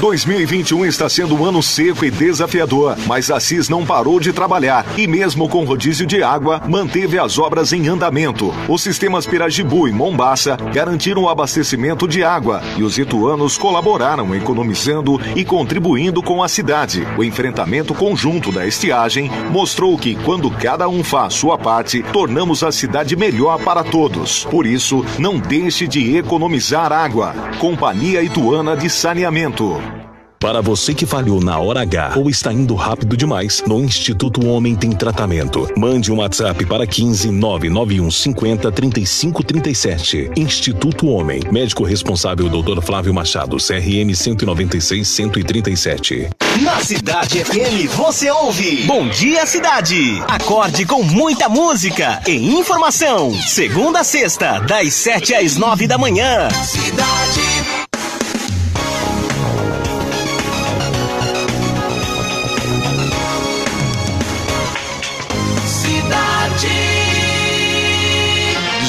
2021 0.00 0.86
está 0.86 1.08
sendo 1.08 1.34
um 1.34 1.44
ano 1.44 1.62
seco 1.62 2.04
e 2.04 2.10
desafiador, 2.10 2.96
mas 3.06 3.30
a 3.30 3.40
CIS 3.40 3.68
não 3.68 3.86
parou 3.86 4.20
de 4.20 4.32
trabalhar 4.32 4.84
e 4.96 5.06
mesmo 5.06 5.48
com 5.48 5.64
rodízio 5.64 6.06
de 6.06 6.22
água, 6.22 6.60
manteve 6.68 7.18
as 7.18 7.38
obras 7.38 7.72
em 7.72 7.88
andamento. 7.88 8.54
Os 8.68 8.82
sistemas 8.82 9.26
Pirajibu 9.26 9.88
e 9.88 9.92
Mombaça 9.92 10.56
garantiram 10.72 11.22
o 11.22 11.28
abastecimento 11.28 12.06
de 12.06 12.22
água 12.22 12.62
e 12.76 12.82
os 12.82 12.98
ituanos 12.98 13.56
colaboraram 13.56 14.34
economizando 14.34 15.20
e 15.34 15.44
contribuindo 15.44 16.22
com 16.22 16.42
a 16.42 16.48
cidade. 16.48 17.06
O 17.16 17.24
enfrentamento 17.24 17.94
conjunto 17.94 18.52
da 18.52 18.66
estiagem 18.66 19.30
mostrou 19.50 19.96
que 19.96 20.14
quando 20.16 20.50
cada 20.50 20.88
um 20.88 21.02
faz 21.02 21.34
sua 21.34 21.56
parte, 21.56 22.02
tornamos 22.12 22.62
a 22.62 22.70
cidade 22.70 23.16
melhor 23.16 23.58
para 23.58 23.82
todos. 23.82 24.03
Anos. 24.04 24.44
Por 24.44 24.66
isso, 24.66 25.04
não 25.18 25.38
deixe 25.38 25.86
de 25.86 26.16
economizar 26.16 26.92
água. 26.92 27.34
Companhia 27.58 28.22
Ituana 28.22 28.76
de 28.76 28.88
Saneamento. 28.90 30.03
Para 30.38 30.60
você 30.60 30.92
que 30.92 31.06
falhou 31.06 31.40
na 31.40 31.58
hora 31.58 31.82
H 31.82 32.14
ou 32.16 32.28
está 32.28 32.52
indo 32.52 32.74
rápido 32.74 33.16
demais, 33.16 33.62
no 33.66 33.82
Instituto 33.82 34.46
Homem 34.46 34.74
tem 34.74 34.90
tratamento. 34.92 35.68
Mande 35.76 36.12
um 36.12 36.18
WhatsApp 36.18 36.66
para 36.66 36.86
15 36.86 37.30
991 37.30 38.10
50 38.10 38.72
35 38.72 39.42
37. 39.42 40.30
Instituto 40.36 41.06
Homem. 41.08 41.40
Médico 41.50 41.84
responsável 41.84 42.48
Dr. 42.48 42.82
Flávio 42.82 43.14
Machado, 43.14 43.56
CRM 43.56 44.14
196 44.14 45.06
137. 45.08 46.30
Na 46.62 46.80
Cidade 46.80 47.44
FM 47.44 47.90
você 47.96 48.30
ouve 48.30 48.84
Bom 48.84 49.08
Dia 49.08 49.46
Cidade. 49.46 50.22
Acorde 50.28 50.84
com 50.84 51.02
muita 51.02 51.48
música 51.48 52.20
e 52.26 52.32
informação. 52.32 53.32
Segunda 53.34 54.00
a 54.00 54.04
sexta, 54.04 54.60
das 54.60 54.92
7 54.94 55.34
às 55.34 55.56
9 55.56 55.86
da 55.86 55.96
manhã. 55.96 56.48
Cidade. 56.50 56.94
Cidade. 56.94 57.83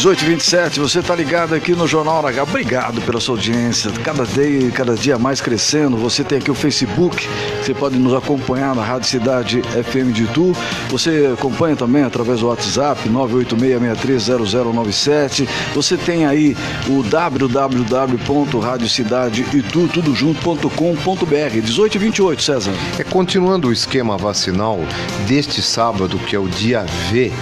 1827, 0.06 0.80
você 0.80 1.00
está 1.00 1.15
ligado 1.15 1.56
aqui 1.56 1.74
no 1.74 1.88
Jornal 1.88 2.28
H. 2.28 2.44
Obrigado 2.44 3.02
pela 3.02 3.20
sua 3.20 3.34
audiência. 3.34 3.89
Cada 4.04 4.24
dia, 4.24 4.70
cada 4.70 4.94
dia 4.94 5.18
mais 5.18 5.41
crescendo. 5.41 5.98
Você 5.98 6.24
tem 6.24 6.38
aqui 6.38 6.52
o 6.52 6.54
Facebook, 6.54 7.28
você 7.60 7.74
pode 7.74 7.98
nos 7.98 8.13
acompanhar 8.13 8.76
na 8.76 8.84
Rádio 8.84 9.10
Cidade 9.10 9.63
FM 9.63 10.13
de 10.13 10.26
Itu. 10.26 10.56
Você 10.91 11.32
acompanha 11.34 11.76
também 11.76 12.04
através 12.04 12.41
do 12.41 12.50
WhatsApp 12.50 13.10
986630097. 13.10 15.48
Você 15.74 15.98
tem 15.98 16.28
aí 16.28 16.56
o 16.88 17.02
www.radiocidadeitu, 17.02 19.89
tudo 19.91 20.13
junto.com.br. 20.13 21.52
1828, 21.52 22.44
César. 22.44 22.74
É 23.00 23.04
continuando 23.04 23.70
o 23.70 23.74
esquema 23.74 24.15
vacinal 24.18 24.80
deste 25.28 25.63
sábado, 25.63 26.20
que 26.20 26.36
é 26.36 26.39
o 26.39 26.48
dia 26.48 26.86
V 27.10 27.34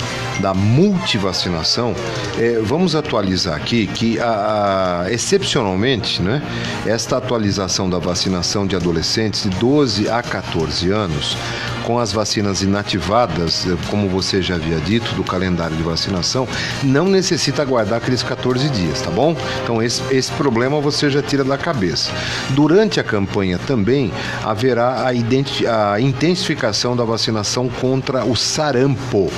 da 0.43 0.53
multivacinação, 0.53 1.95
é, 2.37 2.59
vamos 2.61 2.97
atualizar 2.97 3.55
aqui 3.55 3.87
que, 3.87 4.19
a, 4.19 5.05
a, 5.05 5.11
excepcionalmente, 5.11 6.21
né, 6.21 6.41
esta 6.85 7.15
atualização 7.15 7.89
da 7.89 7.97
vacinação 7.97 8.67
de 8.67 8.75
adolescentes 8.75 9.43
de 9.43 9.49
12 9.51 10.09
a 10.09 10.21
14 10.21 10.91
anos, 10.91 11.37
com 11.85 11.97
as 11.97 12.11
vacinas 12.11 12.61
inativadas, 12.61 13.65
como 13.89 14.09
você 14.09 14.41
já 14.41 14.55
havia 14.55 14.79
dito, 14.81 15.15
do 15.15 15.23
calendário 15.23 15.77
de 15.77 15.83
vacinação, 15.83 16.45
não 16.83 17.05
necessita 17.05 17.61
aguardar 17.61 17.99
aqueles 17.99 18.21
14 18.21 18.67
dias, 18.69 19.01
tá 19.01 19.09
bom? 19.09 19.37
Então, 19.63 19.81
esse, 19.81 20.01
esse 20.13 20.31
problema 20.33 20.81
você 20.81 21.09
já 21.09 21.21
tira 21.21 21.45
da 21.45 21.57
cabeça. 21.57 22.11
Durante 22.49 22.99
a 22.99 23.03
campanha 23.03 23.57
também 23.59 24.11
haverá 24.43 25.07
a, 25.07 25.93
a 25.93 26.01
intensificação 26.01 26.97
da 26.97 27.05
vacinação 27.05 27.69
contra 27.69 28.25
o 28.25 28.35
sarampo 28.35 29.31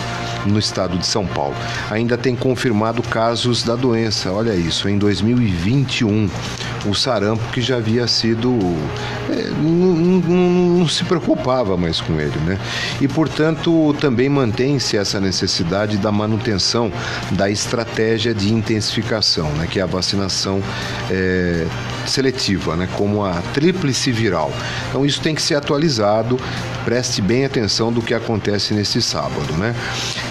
no 0.45 0.60
estado 0.60 0.97
de 0.97 1.05
São 1.05 1.25
Paulo. 1.25 1.55
Ainda 1.89 2.17
tem 2.17 2.36
confirmado 2.36 3.01
casos 3.03 3.63
da 3.63 3.75
doença, 3.75 4.31
olha 4.31 4.53
isso, 4.53 4.88
em 4.88 4.97
2021. 4.97 6.29
O 6.86 6.93
sarampo 6.93 7.43
que 7.51 7.62
já 7.62 7.77
havia 7.77 8.08
sido. 8.08 8.60
É, 9.29 9.49
não, 9.58 9.95
não, 9.95 10.79
não, 10.79 10.88
se 10.88 11.03
preocupava 11.03 11.75
mais 11.75 11.99
com 11.99 12.19
ele, 12.19 12.38
né? 12.45 12.60
E, 13.01 13.08
portanto, 13.08 13.95
também 13.99 14.29
mantém-se 14.29 14.95
essa 14.95 15.19
necessidade 15.19 15.97
da 15.97 16.12
manutenção 16.12 16.91
da 17.31 17.49
estratégia 17.49 18.34
de 18.36 18.53
intensificação, 18.53 19.49
né? 19.53 19.67
Que 19.69 19.79
é 19.79 19.84
a 19.84 19.88
vacinação 19.88 20.62
é, 21.10 21.65
seletiva, 22.05 22.75
né? 22.75 22.88
Como 22.95 23.25
a 23.25 23.41
tríplice 23.53 24.12
viral. 24.12 24.51
Então, 24.89 25.05
isso 25.05 25.19
tem 25.21 25.34
que 25.34 25.41
ser 25.41 25.55
atualizado. 25.55 26.39
Preste 26.86 27.19
bem 27.19 27.45
atenção 27.45 27.91
do 27.91 28.00
que 28.00 28.13
acontece 28.13 28.76
nesse 28.76 29.02
sábado, 29.02 29.54
né? 29.58 29.76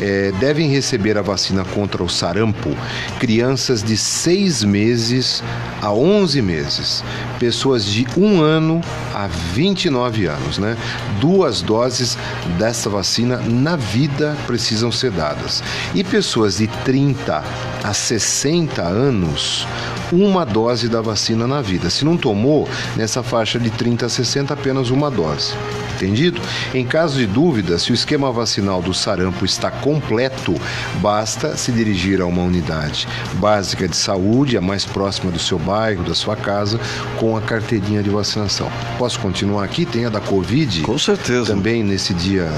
É, 0.01 0.33
devem 0.39 0.71
receber 0.71 1.19
a 1.19 1.23
vacina 1.23 1.65
contra 1.65 2.03
o 2.03 2.09
sarampo 2.09 2.71
crianças 3.19 3.83
de 3.83 3.97
6 3.97 4.63
meses 4.63 5.43
a 5.83 5.93
11 5.93 6.41
meses, 6.41 7.05
pessoas 7.41 7.85
de 7.85 8.07
1 8.17 8.41
ano 8.41 8.81
a 9.13 9.27
29 9.27 10.27
anos, 10.27 10.59
né? 10.59 10.77
Duas 11.21 11.61
doses 11.61 12.17
dessa 12.57 12.89
vacina 12.89 13.39
na 13.39 13.75
vida 13.75 14.37
precisam 14.47 14.93
ser 14.93 15.11
dadas. 15.11 15.63
E 15.93 16.05
pessoas 16.05 16.59
de 16.59 16.69
30 16.85 17.43
a 17.83 17.93
60 17.93 18.81
anos, 18.81 19.67
uma 20.13 20.45
dose 20.47 20.89
da 20.89 21.01
vacina 21.01 21.49
na 21.49 21.61
vida. 21.61 21.91
Se 21.91 22.05
não 22.05 22.17
tomou, 22.17 22.69
nessa 22.97 23.23
faixa 23.25 23.59
de 23.59 23.71
30 23.71 24.07
a 24.07 24.09
60, 24.09 24.55
apenas 24.55 24.91
uma 24.91 25.11
dose. 25.11 25.55
Entendido? 25.95 26.41
Em 26.75 26.85
caso 26.85 27.19
de 27.19 27.27
dúvida, 27.27 27.79
se 27.79 27.93
o 27.93 27.95
esquema 27.95 28.33
vacinal 28.33 28.83
do 28.83 28.93
sarampo 28.93 29.45
está 29.45 29.71
completo, 29.71 30.55
basta 31.01 31.57
se 31.57 31.71
dirigir 31.71 32.21
a 32.21 32.27
uma 32.27 32.43
unidade 32.43 33.07
básica 33.35 33.87
de 33.89 33.97
saúde, 33.97 34.57
a 34.57 34.61
mais 34.61 34.85
próxima 34.85 35.31
do 35.31 35.39
seu 35.39 35.59
bairro, 35.59 36.03
da 36.03 36.15
sua 36.15 36.37
casa, 36.37 36.81
com 37.19 37.37
a 37.37 37.41
carteirinha 37.41 38.03
de 38.03 38.11
vacinação. 38.11 38.71
Posso 38.99 39.19
continuar 39.21 39.65
aqui? 39.65 39.85
Tem 39.85 40.05
a 40.05 40.09
da 40.09 40.21
Covid? 40.21 40.83
Com 40.83 40.99
certeza. 40.99 41.47
Também 41.47 41.83
nesse 41.83 42.13
dia. 42.15 42.51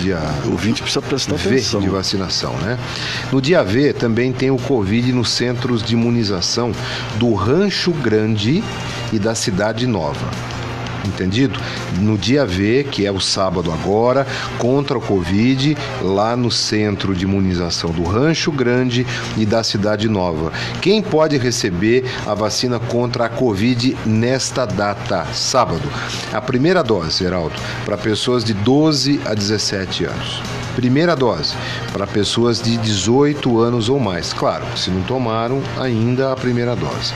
dia 0.00 0.18
o 0.46 0.56
20 0.56 0.82
precisa 0.82 1.02
prestar 1.02 1.36
v 1.36 1.48
atenção. 1.48 1.80
de 1.80 1.88
vacinação, 1.88 2.52
né? 2.58 2.78
No 3.30 3.40
dia 3.40 3.62
V 3.62 3.92
também 3.92 4.32
tem 4.32 4.50
o 4.50 4.56
Covid 4.56 5.12
nos 5.12 5.30
centros 5.30 5.82
de 5.82 5.94
imunização 5.94 6.72
do 7.16 7.34
Rancho 7.34 7.92
Grande 7.92 8.62
e 9.12 9.18
da 9.18 9.34
Cidade 9.34 9.86
Nova 9.86 10.28
entendido? 11.06 11.58
No 12.00 12.16
dia 12.16 12.44
V, 12.44 12.86
que 12.90 13.06
é 13.06 13.12
o 13.12 13.20
sábado 13.20 13.72
agora, 13.72 14.26
contra 14.58 14.98
o 14.98 15.00
Covid, 15.00 15.76
lá 16.02 16.36
no 16.36 16.50
centro 16.50 17.14
de 17.14 17.24
imunização 17.24 17.90
do 17.90 18.02
Rancho 18.02 18.52
Grande 18.52 19.06
e 19.36 19.46
da 19.46 19.62
Cidade 19.62 20.08
Nova. 20.08 20.52
Quem 20.80 21.02
pode 21.02 21.36
receber 21.38 22.04
a 22.26 22.34
vacina 22.34 22.78
contra 22.78 23.26
a 23.26 23.28
Covid 23.28 23.96
nesta 24.04 24.64
data, 24.66 25.26
sábado? 25.32 25.88
A 26.32 26.40
primeira 26.40 26.82
dose, 26.82 27.18
Geraldo, 27.18 27.54
para 27.84 27.96
pessoas 27.96 28.44
de 28.44 28.54
12 28.54 29.20
a 29.24 29.34
17 29.34 30.04
anos. 30.04 30.59
Primeira 30.74 31.16
dose 31.16 31.54
para 31.92 32.06
pessoas 32.06 32.62
de 32.62 32.76
18 32.76 33.58
anos 33.58 33.88
ou 33.88 33.98
mais. 33.98 34.32
Claro, 34.32 34.64
se 34.76 34.90
não 34.90 35.02
tomaram 35.02 35.60
ainda 35.78 36.32
a 36.32 36.36
primeira 36.36 36.76
dose. 36.76 37.12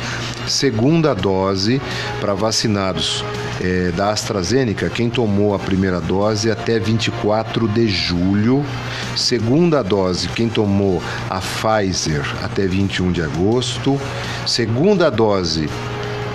Segunda 0.47 1.15
dose 1.15 1.81
para 2.21 2.35
vacinados 2.35 3.25
é, 3.61 3.91
da 3.93 4.11
AstraZeneca, 4.11 4.91
quem 4.91 5.09
tomou 5.09 5.55
a 5.55 5.59
primeira 5.59 6.01
dose 6.01 6.51
até 6.51 6.79
24 6.79 7.69
de 7.69 7.89
julho. 7.89 8.65
Segunda 9.17 9.83
dose, 9.83 10.29
quem 10.29 10.49
tomou 10.49 11.03
a 11.31 11.41
Pfizer 11.41 12.25
até 12.43 12.67
21 12.67 13.13
de 13.13 13.23
agosto. 13.23 13.99
Segunda 14.47 15.11
dose 15.11 15.69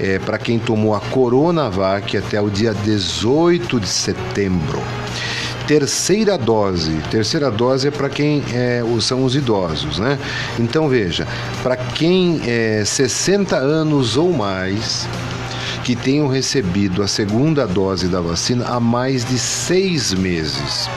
é, 0.01 0.17
para 0.17 0.37
quem 0.37 0.57
tomou 0.57 0.95
a 0.95 1.01
Coronavac 1.01 2.17
até 2.17 2.41
o 2.41 2.49
dia 2.49 2.73
18 2.73 3.79
de 3.79 3.87
setembro 3.87 4.81
terceira 5.69 6.35
dose. 6.35 6.91
Terceira 7.11 7.51
dose 7.51 7.89
é 7.89 7.91
para 7.91 8.09
quem 8.09 8.43
é, 8.51 8.81
são 8.99 9.23
os 9.23 9.35
idosos, 9.35 9.99
né? 9.99 10.17
Então 10.57 10.89
veja, 10.89 11.27
para 11.61 11.77
quem 11.77 12.41
é 12.43 12.83
60 12.83 13.55
anos 13.55 14.17
ou 14.17 14.33
mais 14.33 15.07
que 15.83 15.95
tenham 15.95 16.27
recebido 16.27 17.03
a 17.03 17.07
segunda 17.07 17.67
dose 17.67 18.07
da 18.07 18.19
vacina 18.19 18.65
há 18.65 18.79
mais 18.79 19.23
de 19.23 19.37
seis 19.37 20.11
meses, 20.11 20.89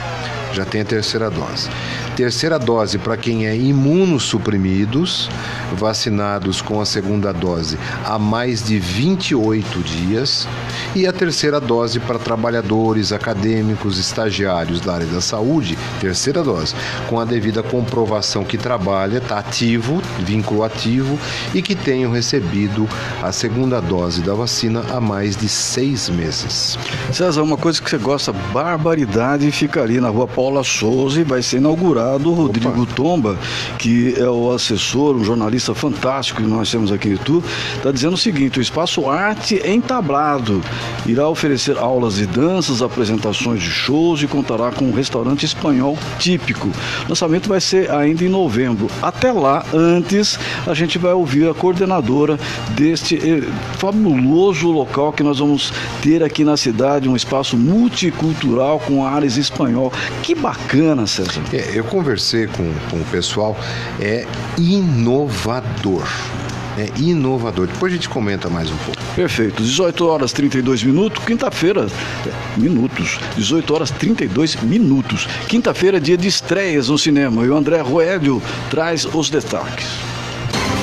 já 0.53 0.65
tem 0.65 0.81
a 0.81 0.85
terceira 0.85 1.29
dose. 1.29 1.69
Terceira 2.15 2.57
dose 2.57 2.97
para 2.97 3.15
quem 3.15 3.45
é 3.45 3.55
imunossuprimidos, 3.55 5.29
vacinados 5.75 6.61
com 6.61 6.79
a 6.79 6.85
segunda 6.85 7.33
dose 7.33 7.77
há 8.05 8.17
mais 8.17 8.63
de 8.63 8.79
28 8.79 9.79
dias. 9.79 10.47
E 10.95 11.05
a 11.05 11.13
terceira 11.13 11.59
dose 11.59 11.99
para 11.99 12.17
trabalhadores, 12.19 13.11
acadêmicos, 13.11 13.97
estagiários 13.97 14.79
da 14.79 14.93
área 14.93 15.07
da 15.07 15.21
saúde, 15.21 15.77
terceira 15.99 16.43
dose, 16.43 16.75
com 17.09 17.19
a 17.19 17.25
devida 17.25 17.61
comprovação 17.61 18.43
que 18.43 18.57
trabalha, 18.57 19.17
está 19.17 19.39
ativo, 19.39 20.01
vínculo 20.19 20.63
ativo 20.63 21.19
e 21.53 21.61
que 21.61 21.75
tenham 21.75 22.11
recebido 22.11 22.87
a 23.21 23.31
segunda 23.31 23.81
dose 23.81 24.21
da 24.21 24.33
vacina 24.33 24.83
há 24.91 25.01
mais 25.01 25.35
de 25.35 25.49
seis 25.49 26.09
meses. 26.09 26.77
César, 27.11 27.41
uma 27.41 27.57
coisa 27.57 27.81
que 27.81 27.89
você 27.89 27.97
gosta, 27.97 28.31
barbaridade, 28.31 29.51
fica 29.51 29.81
ali 29.81 29.99
na 29.99 30.09
rua 30.09 30.27
Paula 30.27 30.63
Souza 30.63 31.19
e 31.19 31.23
vai 31.23 31.41
ser 31.41 31.57
inaugurada 31.57 32.03
convidado, 32.13 32.33
Rodrigo 32.33 32.85
Tomba, 32.85 33.37
que 33.77 34.15
é 34.17 34.29
o 34.29 34.51
assessor, 34.51 35.15
um 35.15 35.23
jornalista 35.23 35.62
fantástico 35.73 36.41
que 36.41 36.47
nós 36.47 36.69
temos 36.69 36.91
aqui 36.91 37.09
em 37.09 37.13
Itu, 37.13 37.43
está 37.75 37.91
dizendo 37.91 38.13
o 38.13 38.17
seguinte: 38.17 38.59
o 38.59 38.61
Espaço 38.61 39.07
Arte 39.09 39.61
Entablado 39.63 40.61
irá 41.05 41.29
oferecer 41.29 41.77
aulas 41.77 42.15
de 42.15 42.25
danças, 42.25 42.81
apresentações 42.81 43.61
de 43.61 43.69
shows 43.69 44.21
e 44.21 44.27
contará 44.27 44.71
com 44.71 44.85
um 44.85 44.93
restaurante 44.93 45.45
espanhol 45.45 45.97
típico. 46.17 46.67
O 47.05 47.09
lançamento 47.09 47.47
vai 47.47 47.61
ser 47.61 47.91
ainda 47.91 48.23
em 48.23 48.29
novembro. 48.29 48.89
Até 49.01 49.31
lá, 49.31 49.65
antes, 49.73 50.39
a 50.65 50.73
gente 50.73 50.97
vai 50.97 51.13
ouvir 51.13 51.47
a 51.47 51.53
coordenadora 51.53 52.39
deste 52.71 53.15
eh, 53.15 53.43
fabuloso 53.77 54.71
local 54.71 55.13
que 55.13 55.21
nós 55.21 55.39
vamos 55.39 55.71
ter 56.01 56.23
aqui 56.23 56.43
na 56.43 56.57
cidade, 56.57 57.07
um 57.07 57.15
espaço 57.15 57.55
multicultural 57.55 58.79
com 58.79 59.05
áreas 59.05 59.37
espanhol. 59.37 59.91
Que 60.23 60.33
bacana, 60.33 61.05
César. 61.05 61.41
É, 61.51 61.71
eu 61.73 61.83
conversei 61.83 62.47
com, 62.47 62.71
com 62.89 62.97
o 62.97 63.05
pessoal, 63.11 63.57
é 63.99 64.25
inovador. 64.57 65.42
É 66.77 66.89
inovador. 66.97 67.67
Depois 67.67 67.91
a 67.91 67.95
gente 67.95 68.07
comenta 68.07 68.49
mais 68.49 68.71
um 68.71 68.77
pouco. 68.77 68.99
Perfeito. 69.13 69.61
18 69.61 70.07
horas 70.07 70.31
32 70.31 70.83
minutos, 70.83 71.23
quinta-feira, 71.23 71.87
é, 72.25 72.59
minutos. 72.59 73.19
18 73.35 73.73
horas 73.73 73.91
32 73.91 74.55
minutos. 74.63 75.27
Quinta-feira, 75.47 75.99
dia 75.99 76.17
de 76.17 76.27
estreias 76.27 76.87
no 76.87 76.97
cinema. 76.97 77.45
E 77.45 77.49
o 77.49 77.55
André 77.57 77.81
Roélio 77.81 78.41
traz 78.69 79.05
os 79.05 79.29
destaques. 79.29 80.12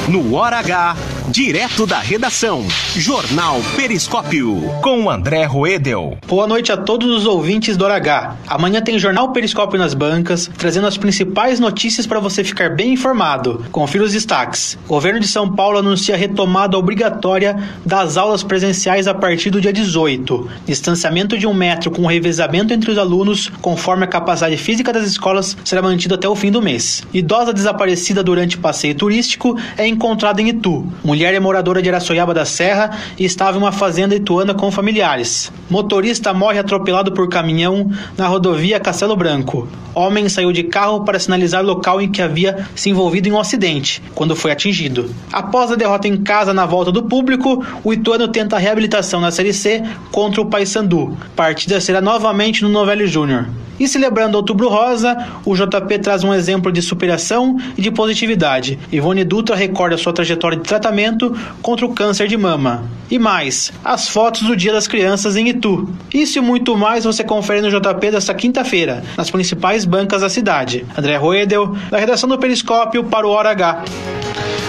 No 0.09 0.35
Hora 0.35 0.59
H, 0.59 0.97
direto 1.29 1.87
da 1.87 2.01
redação, 2.01 2.67
Jornal 2.97 3.61
Periscópio, 3.77 4.61
com 4.83 5.09
André 5.09 5.45
Roedel. 5.45 6.19
Boa 6.27 6.47
noite 6.49 6.73
a 6.73 6.77
todos 6.77 7.09
os 7.09 7.27
ouvintes 7.27 7.77
do 7.77 7.85
Hora 7.85 7.95
H. 7.95 8.37
Amanhã 8.49 8.81
tem 8.81 8.99
Jornal 8.99 9.31
Periscópio 9.33 9.79
nas 9.79 9.95
bancas, 9.95 10.51
trazendo 10.59 10.89
as 10.89 10.97
principais 10.97 11.61
notícias 11.61 12.07
para 12.07 12.19
você 12.19 12.43
ficar 12.43 12.71
bem 12.71 12.95
informado. 12.95 13.65
Confira 13.71 14.03
os 14.03 14.13
destaques. 14.13 14.77
Governo 14.89 15.21
de 15.21 15.29
São 15.29 15.55
Paulo 15.55 15.79
anuncia 15.79 16.17
retomada 16.17 16.77
obrigatória 16.77 17.57
das 17.87 18.17
aulas 18.17 18.43
presenciais 18.43 19.07
a 19.07 19.15
partir 19.15 19.51
do 19.51 19.61
dia 19.61 19.73
18. 19.73 20.49
Distanciamento 20.67 21.39
de 21.39 21.47
um 21.47 21.55
metro 21.55 21.91
com 21.91 22.07
revezamento 22.07 22.75
entre 22.75 22.91
os 22.91 22.99
alunos, 22.99 23.49
conforme 23.61 24.05
a 24.05 24.09
capacidade 24.09 24.57
física 24.57 24.93
das 24.93 25.07
escolas, 25.07 25.57
será 25.65 25.81
mantido 25.81 26.17
até 26.17 26.29
o 26.29 26.35
fim 26.35 26.51
do 26.51 26.63
mês. 26.63 27.05
Idosa 27.15 27.53
desaparecida 27.53 28.25
durante 28.25 28.59
passeio 28.59 28.97
turístico 28.97 29.57
é 29.77 29.87
encontrada 30.01 30.41
em 30.41 30.49
Itu. 30.49 30.87
Mulher 31.05 31.35
é 31.35 31.39
moradora 31.39 31.83
de 31.83 31.91
Araçoiaba 31.91 32.33
da 32.33 32.47
Serra 32.47 32.99
e 33.19 33.25
estava 33.27 33.59
em 33.59 33.61
uma 33.61 33.71
fazenda 33.71 34.15
ituana 34.15 34.55
com 34.55 34.73
familiares. 34.73 35.53
Motorista 35.69 36.33
morre 36.33 36.59
atropelado 36.59 37.13
por 37.13 37.29
caminhão 37.29 37.91
na 38.17 38.27
rodovia 38.27 38.81
Castelo 38.81 39.15
Branco. 39.15 39.69
Homem 39.95 40.27
saiu 40.31 40.53
de 40.53 40.63
carro 40.63 41.05
para 41.05 41.19
sinalizar 41.19 41.63
local 41.63 42.01
em 42.01 42.11
que 42.11 42.23
havia 42.23 42.67
se 42.75 42.89
envolvido 42.89 43.29
em 43.29 43.33
um 43.33 43.39
acidente, 43.39 44.03
quando 44.15 44.35
foi 44.35 44.53
atingido. 44.53 45.11
Após 45.31 45.71
a 45.71 45.77
derrota 45.77 46.09
em 46.09 46.17
casa 46.17 46.55
na 46.55 46.65
volta 46.65 46.91
do 46.91 47.03
público, 47.03 47.63
o 47.85 47.93
Ituano 47.93 48.29
tenta 48.29 48.57
a 48.57 48.59
reabilitação 48.59 49.21
na 49.21 49.31
Série 49.31 49.53
C 49.53 49.83
contra 50.11 50.41
o 50.41 50.47
Paysandu. 50.47 51.15
Partida 51.37 51.79
será 51.79 52.01
novamente 52.01 52.63
no 52.63 52.71
Novelli 52.71 53.07
Júnior. 53.07 53.47
E 53.81 53.89
celebrando 53.89 54.37
Outubro 54.37 54.69
Rosa, 54.69 55.17
o 55.43 55.57
JP 55.57 55.99
traz 56.01 56.23
um 56.23 56.35
exemplo 56.35 56.71
de 56.71 56.83
superação 56.83 57.57
e 57.79 57.81
de 57.81 57.91
positividade. 57.91 58.79
Ivone 58.93 59.25
Dutra 59.25 59.57
recorda 59.81 59.97
sua 59.97 60.13
trajetória 60.13 60.59
de 60.59 60.65
tratamento 60.65 61.35
contra 61.63 61.87
o 61.87 61.95
câncer 61.95 62.29
de 62.29 62.37
mama. 62.37 62.85
E 63.11 63.19
mais, 63.19 63.73
as 63.83 64.09
fotos 64.09 64.43
do 64.43 64.55
Dia 64.55 64.75
das 64.75 64.87
Crianças 64.87 65.37
em 65.37 65.49
Itu. 65.49 65.89
Isso 66.13 66.37
e 66.37 66.43
muito 66.43 66.77
mais 66.77 67.05
você 67.05 67.25
confere 67.25 67.63
no 67.63 67.71
JP 67.71 68.11
desta 68.11 68.35
quinta-feira, 68.35 69.03
nas 69.17 69.31
principais 69.31 69.87
bancas 69.87 70.21
da 70.21 70.29
cidade. 70.29 70.85
André 70.97 71.17
Roedel, 71.17 71.75
da 71.91 71.97
redação 71.97 72.29
do 72.29 72.39
Periscópio 72.39 73.05
para 73.05 73.27
o 73.27 73.31
Hora 73.31 73.51
H. 73.53 73.85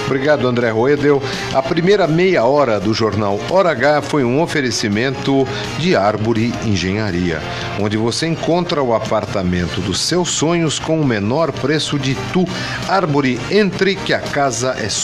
Obrigado, 0.06 0.46
André 0.46 0.70
Roedel. 0.70 1.22
A 1.54 1.62
primeira 1.62 2.06
meia 2.06 2.44
hora 2.44 2.82
do 2.82 2.94
jornal 2.94 3.40
Hora 3.50 3.72
H 3.72 4.02
foi 4.02 4.26
um 4.26 4.42
oferecimento 4.42 5.48
de 5.80 5.96
Árvore 5.96 6.54
Engenharia, 6.66 7.42
onde 7.80 7.96
você 7.96 8.28
encontra 8.28 8.84
o 8.84 8.94
apartamento 8.94 9.80
dos 9.80 10.02
seus 10.02 10.30
sonhos 10.30 10.80
com 10.80 11.00
o 11.00 11.06
menor 11.06 11.54
preço 11.54 11.98
de 11.98 12.16
tu. 12.34 12.46
Árvore, 12.90 13.40
entre 13.50 13.96
que 13.96 14.14
a 14.14 14.20
casa 14.20 14.76
é 14.78 14.90
sua. 14.90 15.01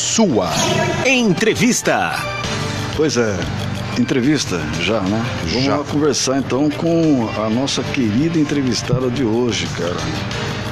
Entrevista. 1.08 2.14
Pois 2.96 3.18
é, 3.18 3.36
entrevista 4.00 4.62
já, 4.80 5.02
né? 5.02 5.26
Vamos 5.48 5.66
Já. 5.66 5.78
lá 5.78 5.84
conversar 5.84 6.38
então 6.38 6.70
com 6.70 7.28
a 7.36 7.50
nossa 7.50 7.82
querida 7.82 8.38
entrevistada 8.38 9.10
de 9.10 9.24
hoje, 9.24 9.68
cara. 9.76 9.98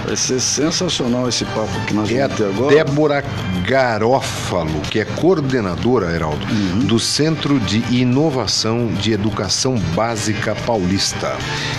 Vai 0.05 0.15
ser 0.15 0.39
sensacional 0.39 1.27
esse 1.27 1.45
papo 1.45 1.79
que 1.87 1.93
nós 1.93 2.11
É 2.11 2.27
vamos 2.27 2.37
ter 2.37 2.45
agora. 2.45 2.75
Débora 2.75 3.23
Garófalo, 3.65 4.81
que 4.81 4.99
é 4.99 5.05
coordenadora, 5.05 6.13
Heraldo, 6.13 6.45
do 6.85 6.99
Centro 6.99 7.59
de 7.59 7.79
Inovação 7.93 8.87
de 8.87 9.13
Educação 9.13 9.75
Básica 9.95 10.55
Paulista. 10.65 11.35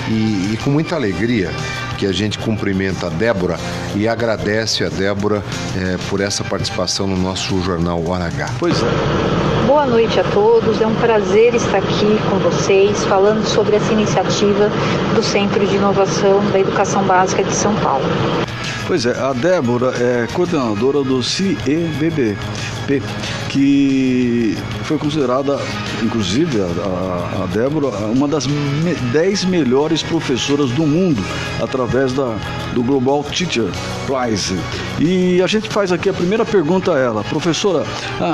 E, 0.09 0.53
e 0.53 0.59
com 0.65 0.71
muita 0.71 0.97
alegria 0.97 1.53
que 1.97 2.07
a 2.07 2.13
gente 2.13 2.39
cumprimenta 2.39 3.07
a 3.07 3.11
Débora 3.11 3.57
e 3.95 4.09
agradece 4.09 4.85
a 4.85 4.89
Débora 4.89 5.43
eh, 5.77 5.97
por 6.11 6.21
essa 6.21 6.45
participação 6.45 7.07
no 7.07 7.17
nosso 7.17 7.63
jornal 7.63 8.05
Hora 8.07 8.27
H. 8.27 8.51
Pois 8.59 8.77
é. 8.83 9.56
Boa 9.77 9.85
noite 9.85 10.19
a 10.19 10.25
todos, 10.25 10.81
é 10.81 10.87
um 10.87 10.95
prazer 10.95 11.55
estar 11.55 11.77
aqui 11.77 12.19
com 12.31 12.39
vocês 12.39 13.05
falando 13.05 13.45
sobre 13.45 13.77
essa 13.77 13.93
iniciativa 13.93 14.71
do 15.15 15.23
Centro 15.23 15.67
de 15.67 15.77
Inovação 15.77 16.43
da 16.51 16.59
Educação 16.59 17.05
Básica 17.05 17.45
de 17.45 17.55
São 17.55 17.75
Paulo. 17.75 18.03
Pois 18.87 19.05
é, 19.05 19.11
a 19.21 19.35
Débora 19.35 19.93
é 20.03 20.27
coordenadora 20.33 21.03
do 21.03 21.23
CIEBB, 21.23 22.39
Que 23.49 24.57
foi 24.85 24.99
considerada, 24.99 25.59
inclusive, 26.03 26.61
a, 26.61 27.43
a- 27.43 27.47
Débora, 27.47 27.89
uma 28.09 28.27
das 28.29 28.47
me- 28.47 28.95
10 29.13 29.45
melhores 29.47 30.03
professoras 30.03 30.71
do 30.71 30.87
mundo, 30.87 31.23
através 31.63 32.13
da, 32.13 32.35
do 32.75 32.83
Global 32.83 33.23
Teacher 33.25 33.65
Prize. 34.07 34.59
E 35.01 35.41
a 35.43 35.47
gente 35.47 35.69
faz 35.69 35.91
aqui 35.93 36.09
a 36.09 36.13
primeira 36.13 36.45
pergunta 36.45 36.93
a 36.95 36.99
ela. 36.99 37.25
Professora, 37.25 37.85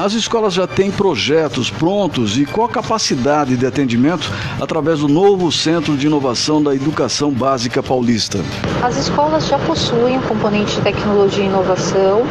as 0.04 0.12
escolas 0.14 0.54
já 0.54 0.66
têm 0.66 0.90
projetos 0.90 1.70
prontos 1.70 2.36
e 2.38 2.44
qual 2.46 2.66
a 2.66 2.70
capacidade 2.70 3.56
de 3.56 3.66
atendimento 3.66 4.30
através 4.60 5.00
do 5.00 5.08
novo 5.08 5.50
Centro 5.52 5.96
de 5.96 6.06
Inovação 6.06 6.62
da 6.62 6.74
Educação 6.74 7.30
Básica 7.30 7.82
Paulista? 7.82 8.38
As 8.82 8.96
escolas 8.96 9.46
já 9.46 9.58
possuem 9.60 10.18
um 10.18 10.22
componente 10.22 10.74
de 10.76 10.80
tecnologia 10.82 11.44
e 11.44 11.46
inovação, 11.46 12.22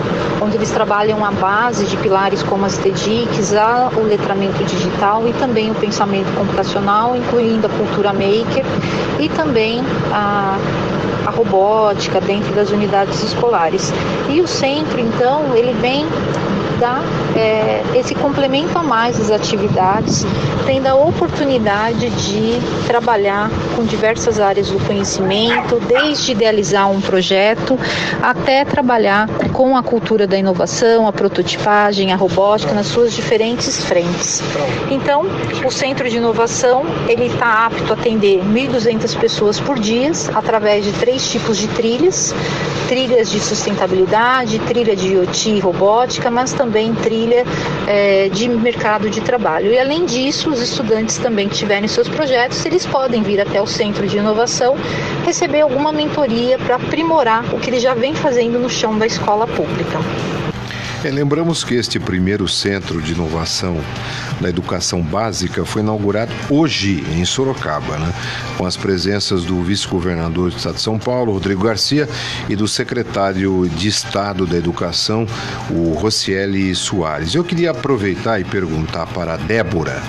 onde 0.42 0.58
eles 0.58 0.72
trabalham 0.72 1.24
a 1.26 1.32
base 1.32 1.86
de 1.86 1.96
pilares 2.12 2.44
como 2.44 2.66
as 2.66 2.78
TEDICs, 2.78 3.54
a- 3.54 3.90
o 3.96 4.04
letramento 4.04 4.62
digital 4.66 5.26
e 5.26 5.32
também 5.34 5.72
o 5.72 5.76
pensamento 5.76 6.30
computacional, 6.38 7.16
incluindo 7.16 7.68
a 7.68 7.70
cultura 7.70 8.12
maker 8.12 8.66
e 9.18 9.30
também 9.30 9.82
a, 10.12 10.58
a 11.26 11.30
robótica 11.32 12.20
dentro 12.20 12.54
das 12.54 12.70
unidades 12.70 13.24
escolares. 13.24 13.94
E 14.30 14.42
o 14.42 14.48
centro, 14.48 15.00
então, 15.00 15.56
ele 15.56 15.72
vem 15.80 16.06
dar 16.82 17.02
é, 17.36 17.82
esse 17.96 18.14
complemento 18.16 18.78
a 18.78 18.84
mais 18.84 19.18
das 19.18 19.32
atividades, 19.32 20.26
tendo 20.66 20.88
a 20.88 20.96
oportunidade 20.96 22.10
de 22.10 22.60
trabalhar 22.88 23.50
com 23.76 23.86
diversas 23.86 24.40
áreas 24.40 24.70
do 24.70 24.80
conhecimento, 24.86 25.80
desde 25.88 26.32
idealizar 26.32 26.90
um 26.90 27.00
projeto 27.00 27.78
até 28.22 28.66
trabalhar 28.66 29.28
com 29.54 29.78
a 29.78 29.84
cultura 29.84 30.28
da 30.28 30.38
inovação, 30.38 31.08
a 31.08 31.14
prototipagem, 31.14 32.12
a 32.12 32.16
robótica 32.16 32.74
nas 32.74 32.88
suas 32.88 33.14
diferentes 33.14 33.84
frentes. 33.86 34.42
Então, 34.90 35.24
o 35.66 35.72
Centro 35.72 36.10
de 36.10 36.18
Inovação 36.18 36.84
ele 37.08 37.28
está 37.28 37.66
apto 37.66 37.92
a 37.92 37.96
atender 37.96 38.42
1.200 38.44 39.18
pessoas 39.18 39.60
por 39.60 39.80
dia 39.80 40.02
através 40.34 40.84
de 40.84 40.92
três 40.94 41.30
tipos 41.30 41.58
de 41.58 41.68
trilhas, 41.68 42.34
trilhas 42.88 43.30
de 43.30 43.40
sustentabilidade, 43.40 44.58
trilha 44.60 44.96
de 44.96 45.14
IoT 45.14 45.50
e 45.50 45.60
robótica, 45.60 46.32
mas 46.32 46.54
também 46.54 46.94
trilha 47.22 47.46
eh, 47.88 48.30
de 48.30 48.48
mercado 48.50 49.10
de 49.10 49.22
trabalho. 49.22 49.72
E 49.72 49.80
além 49.80 50.06
disso, 50.06 50.50
os 50.50 50.60
estudantes 50.60 51.18
também 51.18 51.48
que 51.48 51.56
tiverem 51.56 51.88
seus 51.88 52.08
projetos, 52.08 52.66
eles 52.66 52.86
podem 52.86 53.22
vir 53.22 53.40
até 53.40 53.62
o 53.62 53.68
Centro 53.68 54.08
de 54.08 54.18
Inovação 54.18 54.76
receber 55.26 55.62
alguma 55.62 55.92
mentoria 55.92 56.58
para 56.58 56.76
aprimorar 56.76 57.44
o 57.54 57.60
que 57.60 57.70
eles 57.70 57.82
já 57.82 57.94
vêm 57.94 58.16
fazendo 58.16 58.60
no 58.60 58.70
chão 58.70 58.98
da 58.98 59.06
escola 59.06 59.46
pública. 59.46 60.00
É, 61.04 61.10
lembramos 61.10 61.64
que 61.64 61.74
este 61.74 62.00
primeiro 62.00 62.48
centro 62.48 63.02
de 63.02 63.14
inovação 63.14 63.82
da 64.40 64.48
educação 64.48 65.02
básica 65.02 65.66
foi 65.66 65.82
inaugurado 65.82 66.32
hoje 66.48 67.04
em 67.18 67.26
Sorocaba, 67.26 67.98
né? 67.98 68.14
com 68.56 68.68
as 68.68 68.78
presenças 68.78 69.44
do 69.44 69.64
vice-governador 69.64 70.52
do 70.52 70.58
estado 70.58 70.76
de 70.76 70.82
São 70.82 71.00
Paulo, 71.00 71.34
Rodrigo 71.34 71.64
Garcia, 71.64 72.08
e 72.48 72.56
do 72.56 72.68
secretário 72.68 73.68
de 73.70 73.88
Estado 73.88 74.46
da 74.46 74.56
Educação, 74.56 75.26
o 75.72 75.94
Rocieli 75.94 76.76
Soares. 76.76 77.34
Eu 77.34 77.44
queria 77.44 77.72
aproveitar 77.72 78.40
e 78.40 78.44
perguntar 78.44 79.08
para 79.08 79.34
a 79.34 79.38
Débora 79.38 80.04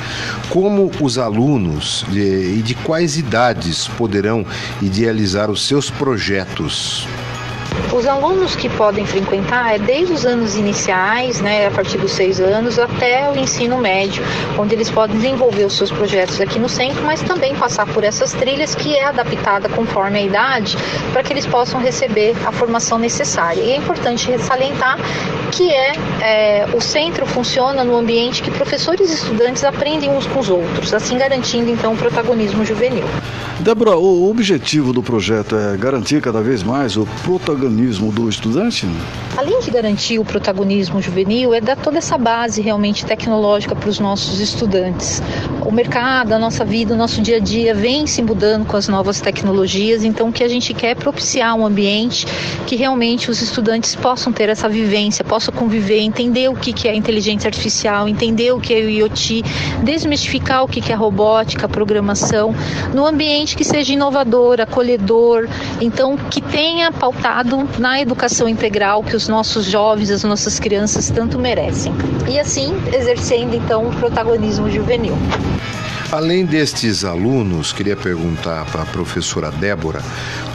como 0.50 0.90
os 1.00 1.16
alunos 1.16 2.05
e 2.12 2.61
de 2.62 2.74
quais 2.74 3.16
idades 3.16 3.88
poderão 3.88 4.44
idealizar 4.83 5.50
os 5.50 5.66
seus 5.66 5.88
projetos. 5.88 7.09
Os 7.92 8.07
alunos 8.07 8.57
que 8.57 8.70
podem 8.70 9.05
frequentar 9.05 9.74
é 9.74 9.78
desde 9.78 10.14
os 10.14 10.24
anos 10.24 10.57
iniciais, 10.57 11.42
né, 11.42 11.66
a 11.66 11.70
partir 11.70 11.98
dos 11.98 12.12
seis 12.12 12.40
anos, 12.40 12.78
até 12.78 13.31
o 13.31 13.37
ensino 13.38 13.76
médio, 13.76 14.24
onde 14.59 14.74
eles 14.74 14.88
podem 14.88 15.14
desenvolver 15.16 15.66
os 15.66 15.74
seus 15.74 15.90
projetos 15.90 16.40
aqui 16.40 16.59
no 16.59 16.70
centro, 16.70 17.02
mas 17.05 17.20
também 17.20 17.55
passar 17.55 17.87
por 17.87 18.02
essas 18.02 18.33
trilhas 18.33 18.75
que 18.75 18.96
é 18.96 19.04
adaptada 19.04 19.69
conforme 19.69 20.21
a 20.21 20.23
idade, 20.23 20.75
para 21.12 21.23
que 21.23 21.35
eles 21.35 21.44
possam 21.44 21.81
receber 21.81 22.35
a 22.46 22.50
formação 22.50 22.98
necessária. 22.98 23.60
E 23.60 23.73
é 23.73 23.77
importante 23.77 24.38
salientar 24.38 24.96
que 25.50 25.71
é, 25.71 25.92
é 26.23 26.69
o 26.75 26.81
centro 26.81 27.27
funciona 27.27 27.85
no 27.85 27.94
ambiente 27.94 28.42
que 28.42 28.50
professores 28.50 29.10
e 29.10 29.14
estudantes 29.14 29.64
aprendem 29.64 30.08
uns 30.08 30.27
com 30.27 30.40
os 30.40 30.48
outros, 30.48 30.94
assim 30.94 31.19
garantindo 31.19 31.71
então 31.71 31.92
o 31.92 31.96
protagonismo 31.96 32.64
juvenil. 32.64 33.04
Débora, 33.60 33.96
o 33.96 34.31
objetivo 34.31 34.94
do 34.94 35.02
projeto 35.02 35.54
é 35.54 35.77
garantir 35.77 36.23
cada 36.23 36.40
vez 36.40 36.62
mais 36.62 36.96
o 36.96 37.06
protagonismo 37.23 37.81
do 37.90 38.28
estudante? 38.28 38.87
Além 39.37 39.60
de 39.60 39.70
garantir 39.70 40.18
o 40.18 40.24
protagonismo 40.24 41.02
juvenil, 41.02 41.52
é 41.52 41.60
dar 41.60 41.76
toda 41.76 41.98
essa 41.98 42.16
base 42.16 42.62
realmente 42.62 43.04
tecnológica 43.04 43.74
para 43.74 43.88
os 43.88 43.98
nossos 43.98 44.38
estudantes. 44.38 45.20
O 45.65 45.71
mercado, 45.71 46.33
a 46.33 46.38
nossa 46.40 46.65
vida, 46.65 46.92
o 46.92 46.96
nosso 46.96 47.23
dia 47.23 47.37
a 47.37 47.40
dia 47.40 47.73
vem 47.73 48.04
se 48.04 48.21
mudando 48.21 48.67
com 48.67 48.77
as 48.77 48.88
novas 48.88 49.21
tecnologias, 49.21 50.02
então 50.02 50.29
o 50.29 50.33
que 50.33 50.42
a 50.42 50.48
gente 50.48 50.75
quer 50.75 50.90
é 50.90 50.94
propiciar 50.94 51.54
um 51.54 51.65
ambiente 51.65 52.27
que 52.67 52.75
realmente 52.75 53.31
os 53.31 53.40
estudantes 53.40 53.94
possam 53.94 54.33
ter 54.33 54.48
essa 54.48 54.69
vivência, 54.69 55.25
possam 55.25 55.54
conviver, 55.54 56.00
entender 56.00 56.48
o 56.48 56.56
que 56.56 56.88
é 56.88 56.94
inteligência 56.94 57.46
artificial, 57.46 58.08
entender 58.08 58.50
o 58.52 58.60
que 58.60 58.75
é 58.75 58.79
o 58.79 58.90
IoT, 58.90 59.44
desmistificar 59.85 60.65
o 60.65 60.69
que 60.69 60.92
é 60.92 60.96
robótica, 60.96 61.69
programação, 61.69 62.52
no 62.92 63.06
ambiente 63.06 63.56
que 63.56 63.65
seja 63.65 63.92
inovador, 63.92 64.60
acolhedor, 64.60 65.48
então 65.81 66.17
que 66.17 66.40
tenha 66.40 66.90
pautado 66.90 67.69
na 67.79 68.00
educação 68.00 68.48
integral 68.48 69.04
que 69.04 69.15
os 69.15 69.29
nossos 69.29 69.67
jovens, 69.67 70.10
as 70.10 70.25
nossas 70.25 70.58
crianças 70.58 71.08
tanto 71.08 71.38
merecem. 71.38 71.92
E 72.29 72.40
assim 72.40 72.75
exercendo 72.92 73.54
então 73.54 73.88
o 73.88 73.92
protagonismo 73.92 74.69
juvenil. 74.69 75.15
Thank 75.59 75.77
you. 75.77 75.81
Além 76.13 76.44
destes 76.44 77.06
alunos, 77.06 77.73
queria 77.73 77.96
perguntar 77.96 78.67
para 78.67 78.83
a 78.83 78.85
professora 78.85 79.50
Débora 79.50 80.02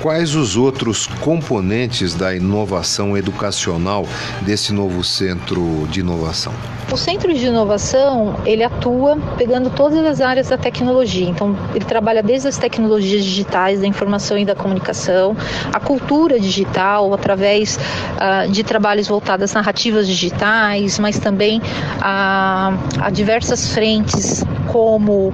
quais 0.03 0.35
os 0.35 0.55
outros 0.55 1.07
componentes 1.07 2.13
da 2.13 2.35
inovação 2.35 3.17
educacional 3.17 4.05
desse 4.43 4.71
novo 4.71 5.03
centro 5.03 5.87
de 5.89 6.01
inovação. 6.01 6.53
O 6.91 6.95
centro 6.95 7.33
de 7.33 7.47
inovação 7.47 8.35
ele 8.45 8.63
atua 8.63 9.17
pegando 9.35 9.71
todas 9.71 10.05
as 10.05 10.21
áreas 10.21 10.47
da 10.47 10.57
tecnologia. 10.59 11.27
Então 11.27 11.57
ele 11.73 11.83
trabalha 11.83 12.21
desde 12.21 12.47
as 12.47 12.57
tecnologias 12.57 13.25
digitais, 13.25 13.81
da 13.81 13.87
informação 13.87 14.37
e 14.37 14.45
da 14.45 14.53
comunicação, 14.55 15.35
a 15.73 15.79
cultura 15.79 16.39
digital 16.39 17.13
através 17.15 17.77
uh, 17.77 18.49
de 18.51 18.63
trabalhos 18.63 19.07
voltados 19.07 19.45
às 19.45 19.53
narrativas 19.53 20.07
digitais, 20.07 20.99
mas 20.99 21.17
também 21.17 21.61
a, 21.99 22.77
a 23.01 23.09
diversas 23.09 23.73
frentes 23.73 24.45
como 24.67 25.33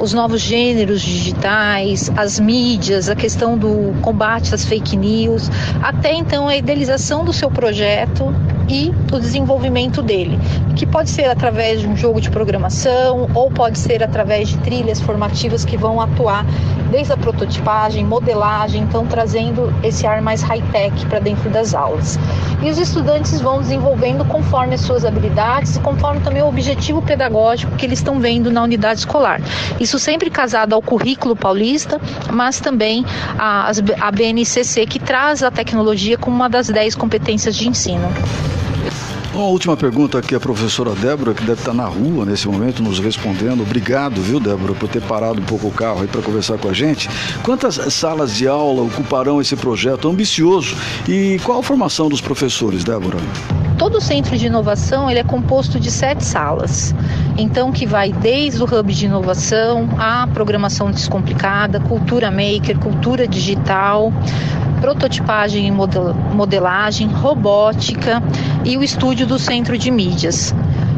os 0.00 0.12
novos 0.12 0.40
gêneros 0.40 1.00
digitais, 1.00 2.10
as 2.16 2.38
mídias, 2.38 3.08
a 3.08 3.16
questão 3.16 3.56
do 3.58 3.94
combate 4.02 4.54
às 4.54 4.64
fake 4.64 4.96
news, 4.96 5.50
até 5.82 6.12
então 6.14 6.48
a 6.48 6.56
idealização 6.56 7.24
do 7.24 7.32
seu 7.32 7.50
projeto 7.50 8.34
e 8.68 8.92
o 9.12 9.18
desenvolvimento 9.18 10.02
dele, 10.02 10.38
que 10.74 10.86
pode 10.86 11.10
ser 11.10 11.26
através 11.26 11.80
de 11.80 11.86
um 11.86 11.96
jogo 11.96 12.20
de 12.20 12.30
programação 12.30 13.28
ou 13.34 13.50
pode 13.50 13.78
ser 13.78 14.02
através 14.02 14.48
de 14.48 14.58
trilhas 14.58 15.00
formativas 15.00 15.64
que 15.64 15.76
vão 15.76 16.00
atuar 16.00 16.44
desde 16.90 17.12
a 17.12 17.16
prototipagem, 17.16 18.04
modelagem, 18.04 18.82
então 18.82 19.06
trazendo 19.06 19.72
esse 19.82 20.06
ar 20.06 20.20
mais 20.22 20.42
high-tech 20.42 21.06
para 21.06 21.18
dentro 21.18 21.50
das 21.50 21.74
aulas. 21.74 22.18
E 22.62 22.70
os 22.70 22.78
estudantes 22.78 23.40
vão 23.40 23.60
desenvolvendo 23.60 24.24
conforme 24.24 24.74
as 24.74 24.80
suas 24.80 25.04
habilidades 25.04 25.76
e 25.76 25.80
conforme 25.80 26.20
também 26.20 26.42
o 26.42 26.48
objetivo 26.48 27.02
pedagógico 27.02 27.74
que 27.76 27.84
eles 27.84 27.98
estão 27.98 28.18
vendo 28.18 28.50
na 28.50 28.62
unidade 28.62 29.00
escolar. 29.00 29.40
Isso 29.78 29.98
sempre 29.98 30.30
casado 30.30 30.74
ao 30.74 30.82
currículo 30.82 31.36
paulista, 31.36 32.00
mas 32.32 32.60
também 32.60 33.04
a, 33.38 33.70
a 34.00 34.10
BNCC, 34.10 34.86
que 34.86 34.98
traz 34.98 35.42
a 35.42 35.50
tecnologia 35.50 36.16
como 36.16 36.36
uma 36.36 36.48
das 36.48 36.68
10 36.68 36.94
competências 36.94 37.54
de 37.54 37.68
ensino. 37.68 38.08
Uma 39.36 39.48
última 39.48 39.76
pergunta 39.76 40.18
aqui 40.18 40.34
a 40.34 40.40
professora 40.40 40.92
Débora, 40.94 41.34
que 41.34 41.44
deve 41.44 41.60
estar 41.60 41.74
na 41.74 41.84
rua 41.84 42.24
nesse 42.24 42.48
momento 42.48 42.82
nos 42.82 42.98
respondendo. 42.98 43.60
Obrigado, 43.60 44.18
viu, 44.22 44.40
Débora, 44.40 44.72
por 44.72 44.88
ter 44.88 45.02
parado 45.02 45.42
um 45.42 45.44
pouco 45.44 45.66
o 45.66 45.70
carro 45.70 46.00
aí 46.00 46.08
para 46.08 46.22
conversar 46.22 46.56
com 46.56 46.70
a 46.70 46.72
gente. 46.72 47.06
Quantas 47.42 47.74
salas 47.92 48.34
de 48.34 48.48
aula 48.48 48.80
ocuparão 48.80 49.38
esse 49.38 49.54
projeto 49.54 50.08
ambicioso 50.08 50.74
e 51.06 51.38
qual 51.44 51.58
a 51.58 51.62
formação 51.62 52.08
dos 52.08 52.22
professores, 52.22 52.82
Débora? 52.82 53.18
Todo 53.76 53.98
o 53.98 54.00
centro 54.00 54.38
de 54.38 54.46
inovação 54.46 55.10
ele 55.10 55.20
é 55.20 55.24
composto 55.24 55.78
de 55.78 55.90
sete 55.90 56.24
salas. 56.24 56.94
Então, 57.36 57.70
que 57.70 57.84
vai 57.84 58.12
desde 58.12 58.62
o 58.62 58.64
hub 58.64 58.94
de 58.94 59.04
inovação, 59.04 59.86
a 59.98 60.26
programação 60.32 60.90
descomplicada, 60.90 61.78
cultura 61.78 62.30
maker, 62.30 62.78
cultura 62.78 63.28
digital, 63.28 64.10
prototipagem 64.80 65.66
e 65.66 65.70
modelagem, 65.70 67.08
robótica 67.08 68.22
e 68.64 68.76
o 68.76 68.82
estúdio 68.82 69.26
do 69.26 69.38
centro 69.38 69.76
de 69.76 69.90
mídias. 69.90 70.54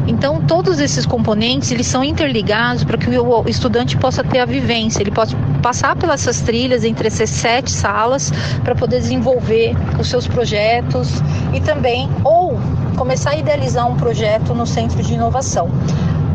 Então, 0.07 0.41
todos 0.41 0.79
esses 0.79 1.05
componentes 1.05 1.71
eles 1.71 1.85
são 1.85 2.03
interligados 2.03 2.83
para 2.83 2.97
que 2.97 3.07
o 3.15 3.47
estudante 3.47 3.95
possa 3.95 4.23
ter 4.23 4.39
a 4.39 4.45
vivência, 4.45 5.01
ele 5.01 5.11
possa 5.11 5.37
passar 5.61 5.95
pelas 5.95 6.21
essas 6.21 6.41
trilhas 6.41 6.83
entre 6.83 7.07
essas 7.07 7.29
sete 7.29 7.71
salas 7.71 8.31
para 8.63 8.73
poder 8.73 8.99
desenvolver 8.99 9.75
os 9.99 10.09
seus 10.09 10.25
projetos 10.25 11.21
e 11.53 11.61
também 11.61 12.09
ou 12.23 12.59
começar 12.97 13.31
a 13.31 13.37
idealizar 13.37 13.87
um 13.87 13.95
projeto 13.95 14.53
no 14.55 14.65
centro 14.65 15.01
de 15.03 15.13
inovação. 15.13 15.69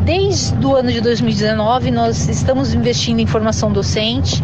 Desde 0.05 0.63
o 0.63 0.75
ano 0.75 0.91
de 0.91 1.01
2019, 1.01 1.89
nós 1.89 2.29
estamos 2.29 2.75
investindo 2.75 3.19
em 3.19 3.25
formação 3.25 3.71
docente, 3.71 4.39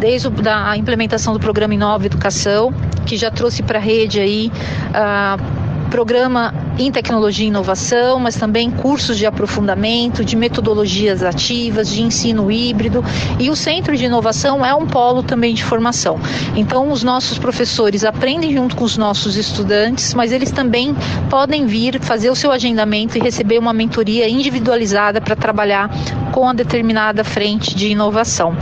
desde 0.00 0.28
a 0.48 0.76
implementação 0.76 1.32
do 1.32 1.38
programa 1.38 1.74
Inova 1.74 2.06
Educação, 2.06 2.74
que 3.06 3.16
já 3.16 3.30
trouxe 3.30 3.62
para 3.62 3.78
a 3.78 3.80
rede 3.80 4.18
aí 4.18 4.50
uh, 4.90 5.65
programa 5.86 6.54
em 6.78 6.90
tecnologia 6.90 7.44
e 7.44 7.48
inovação, 7.48 8.18
mas 8.18 8.36
também 8.36 8.70
cursos 8.70 9.16
de 9.16 9.26
aprofundamento, 9.26 10.24
de 10.24 10.36
metodologias 10.36 11.22
ativas, 11.22 11.88
de 11.88 12.02
ensino 12.02 12.50
híbrido. 12.50 13.04
E 13.38 13.48
o 13.50 13.56
Centro 13.56 13.96
de 13.96 14.04
Inovação 14.04 14.64
é 14.64 14.74
um 14.74 14.86
polo 14.86 15.22
também 15.22 15.54
de 15.54 15.64
formação. 15.64 16.18
Então, 16.54 16.90
os 16.90 17.02
nossos 17.02 17.38
professores 17.38 18.04
aprendem 18.04 18.52
junto 18.52 18.76
com 18.76 18.84
os 18.84 18.96
nossos 18.96 19.36
estudantes, 19.36 20.14
mas 20.14 20.32
eles 20.32 20.50
também 20.50 20.94
podem 21.30 21.66
vir 21.66 22.00
fazer 22.00 22.30
o 22.30 22.36
seu 22.36 22.52
agendamento 22.52 23.16
e 23.16 23.20
receber 23.20 23.58
uma 23.58 23.72
mentoria 23.72 24.28
individualizada 24.28 25.20
para 25.20 25.34
trabalhar 25.34 25.90
com 26.32 26.48
a 26.48 26.52
determinada 26.52 27.24
frente 27.24 27.74
de 27.74 27.88
inovação. 27.88 28.56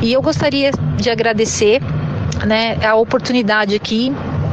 E 0.00 0.12
eu 0.12 0.20
gostaria 0.20 0.70
de 0.96 1.08
agradecer 1.08 1.80
né, 2.46 2.76
a 2.84 2.94
oportunidade 2.94 3.74
aqui 3.74 4.12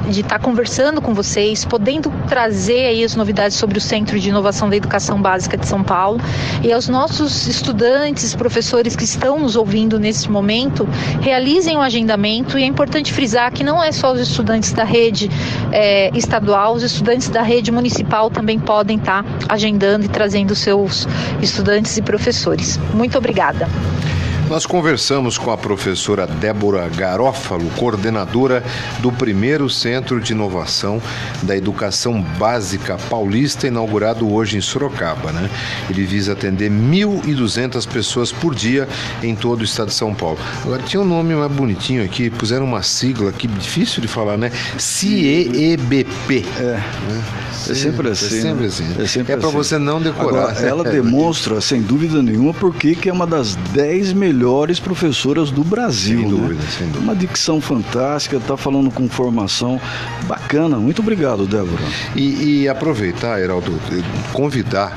de 0.09 0.21
estar 0.21 0.39
tá 0.39 0.39
conversando 0.39 1.01
com 1.01 1.13
vocês, 1.13 1.65
podendo 1.65 2.11
trazer 2.27 2.87
aí 2.87 3.03
as 3.03 3.15
novidades 3.15 3.57
sobre 3.57 3.77
o 3.77 3.81
Centro 3.81 4.19
de 4.19 4.29
Inovação 4.29 4.69
da 4.69 4.75
Educação 4.75 5.21
Básica 5.21 5.57
de 5.57 5.67
São 5.67 5.83
Paulo 5.83 6.19
e 6.63 6.71
aos 6.71 6.87
nossos 6.87 7.47
estudantes, 7.47 8.35
professores 8.35 8.95
que 8.95 9.03
estão 9.03 9.39
nos 9.39 9.55
ouvindo 9.55 9.99
nesse 9.99 10.29
momento, 10.29 10.87
realizem 11.21 11.77
o 11.77 11.81
agendamento 11.81 12.57
e 12.57 12.63
é 12.63 12.65
importante 12.65 13.13
frisar 13.13 13.51
que 13.51 13.63
não 13.63 13.83
é 13.83 13.91
só 13.91 14.11
os 14.13 14.19
estudantes 14.19 14.71
da 14.73 14.83
rede 14.83 15.29
é, 15.71 16.09
estadual, 16.17 16.73
os 16.73 16.83
estudantes 16.83 17.29
da 17.29 17.41
rede 17.41 17.71
municipal 17.71 18.29
também 18.29 18.59
podem 18.59 18.97
estar 18.97 19.23
tá 19.23 19.29
agendando 19.49 20.05
e 20.05 20.09
trazendo 20.09 20.55
seus 20.55 21.07
estudantes 21.41 21.97
e 21.97 22.01
professores. 22.01 22.79
Muito 22.93 23.17
obrigada. 23.17 23.67
Nós 24.51 24.65
conversamos 24.65 25.37
com 25.37 25.49
a 25.49 25.57
professora 25.57 26.27
Débora 26.27 26.89
Garófalo, 26.89 27.69
coordenadora 27.77 28.61
do 28.99 29.09
primeiro 29.09 29.69
Centro 29.69 30.19
de 30.19 30.33
Inovação 30.33 31.01
da 31.43 31.55
Educação 31.55 32.21
Básica 32.37 32.97
Paulista, 33.09 33.67
inaugurado 33.67 34.29
hoje 34.29 34.57
em 34.57 34.61
Sorocaba. 34.61 35.31
Né? 35.31 35.49
Ele 35.89 36.03
visa 36.03 36.33
atender 36.33 36.69
1.200 36.69 37.87
pessoas 37.87 38.33
por 38.33 38.53
dia 38.53 38.89
em 39.23 39.37
todo 39.37 39.61
o 39.61 39.63
estado 39.63 39.87
de 39.87 39.93
São 39.93 40.13
Paulo. 40.13 40.37
Agora, 40.65 40.83
tinha 40.83 41.01
um 41.01 41.05
nome 41.05 41.33
mais 41.33 41.49
bonitinho 41.49 42.03
aqui, 42.03 42.29
puseram 42.29 42.65
uma 42.65 42.83
sigla 42.83 43.29
aqui, 43.29 43.47
difícil 43.47 44.01
de 44.01 44.09
falar, 44.09 44.37
né? 44.37 44.51
CIEBP. 44.77 46.45
É. 46.59 46.63
Né? 46.63 47.23
É 47.69 47.73
sempre 47.73 48.09
assim. 48.09 48.37
É 48.37 48.41
sempre 48.41 48.65
assim. 48.65 48.95
É, 48.99 49.07
sempre 49.07 49.33
é 49.33 49.37
para 49.37 49.47
assim. 49.47 49.55
você 49.55 49.77
não 49.77 50.01
decorar. 50.01 50.49
Agora, 50.49 50.67
ela 50.67 50.83
demonstra, 50.91 51.61
sem 51.61 51.81
dúvida 51.81 52.21
nenhuma, 52.21 52.53
porque 52.53 52.95
que 52.95 53.07
é 53.07 53.13
uma 53.13 53.25
das 53.25 53.55
10 53.55 54.11
melhores 54.11 54.40
professoras 54.79 55.51
do 55.51 55.63
Brasil. 55.63 56.21
Sem 56.21 56.31
né? 56.31 56.41
dúvida, 56.41 56.61
sem 56.77 56.87
dúvida. 56.87 57.03
Uma 57.03 57.15
dicção 57.15 57.61
fantástica, 57.61 58.37
está 58.37 58.57
falando 58.57 58.91
com 58.91 59.07
formação 59.07 59.79
bacana. 60.27 60.77
Muito 60.77 61.01
obrigado, 61.01 61.45
Débora. 61.45 61.83
E, 62.15 62.61
e 62.61 62.69
aproveitar, 62.69 63.39
Heraldo, 63.39 63.71
convidar 64.33 64.95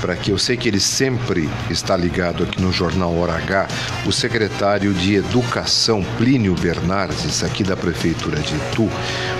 para 0.00 0.16
que 0.16 0.30
eu 0.30 0.38
sei 0.38 0.56
que 0.56 0.66
ele 0.66 0.80
sempre 0.80 1.48
está 1.68 1.96
ligado 1.96 2.42
aqui 2.42 2.60
no 2.60 2.72
Jornal 2.72 3.14
Hora 3.16 3.34
H, 3.34 3.68
o 4.06 4.12
secretário 4.12 4.94
de 4.94 5.14
Educação, 5.14 6.02
Plínio 6.16 6.54
Bernardes, 6.54 7.44
aqui 7.44 7.62
da 7.62 7.76
Prefeitura 7.76 8.40
de 8.40 8.54
Itu, 8.54 8.88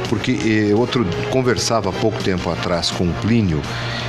porque 0.09 0.39
eh, 0.45 0.75
outro 0.75 1.07
conversava 1.31 1.89
há 1.89 1.93
pouco 1.93 2.23
tempo 2.23 2.51
atrás 2.51 2.91
com 2.91 3.05
o 3.05 3.13
Plínio 3.23 3.63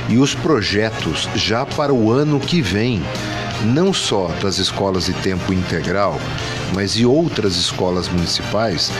e 0.08 0.18
os 0.18 0.34
projetos 0.34 1.28
já 1.34 1.64
para 1.64 1.92
o 1.92 2.12
ano 2.12 2.38
que 2.38 2.60
vem 2.60 3.02
não 3.64 3.92
só 3.92 4.28
das 4.42 4.58
escolas 4.58 5.06
de 5.06 5.12
tempo 5.14 5.52
integral, 5.52 6.18
mas 6.74 6.92
e 6.92 7.04
outras 7.04 7.56
escolas 7.56 8.08
municipais, 8.08 8.90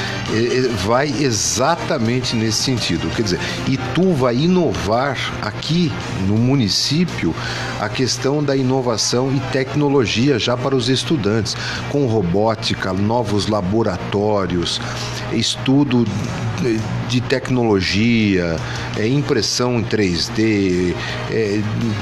vai 0.85 1.09
exatamente 1.09 2.37
nesse 2.37 2.63
sentido. 2.63 3.09
Quer 3.15 3.23
dizer, 3.23 3.41
Itu 3.67 4.13
vai 4.13 4.37
inovar 4.37 5.19
aqui 5.41 5.91
no 6.27 6.37
município 6.37 7.35
a 7.81 7.89
questão 7.89 8.43
da 8.43 8.57
inovação 8.57 9.35
e 9.35 9.41
tecnologia 9.53 10.39
já 10.39 10.57
para 10.57 10.77
os 10.77 10.89
estudantes, 10.89 11.57
com 11.91 12.07
robótica, 12.07 12.93
novos 12.93 13.47
laboratórios, 13.47 14.81
estudo 15.35 16.07
de 17.09 17.21
tecnologia, 17.21 18.57
é, 18.97 19.07
impressão 19.07 19.79
em 19.79 19.85
3D, 19.85 20.95
é, 21.31 21.61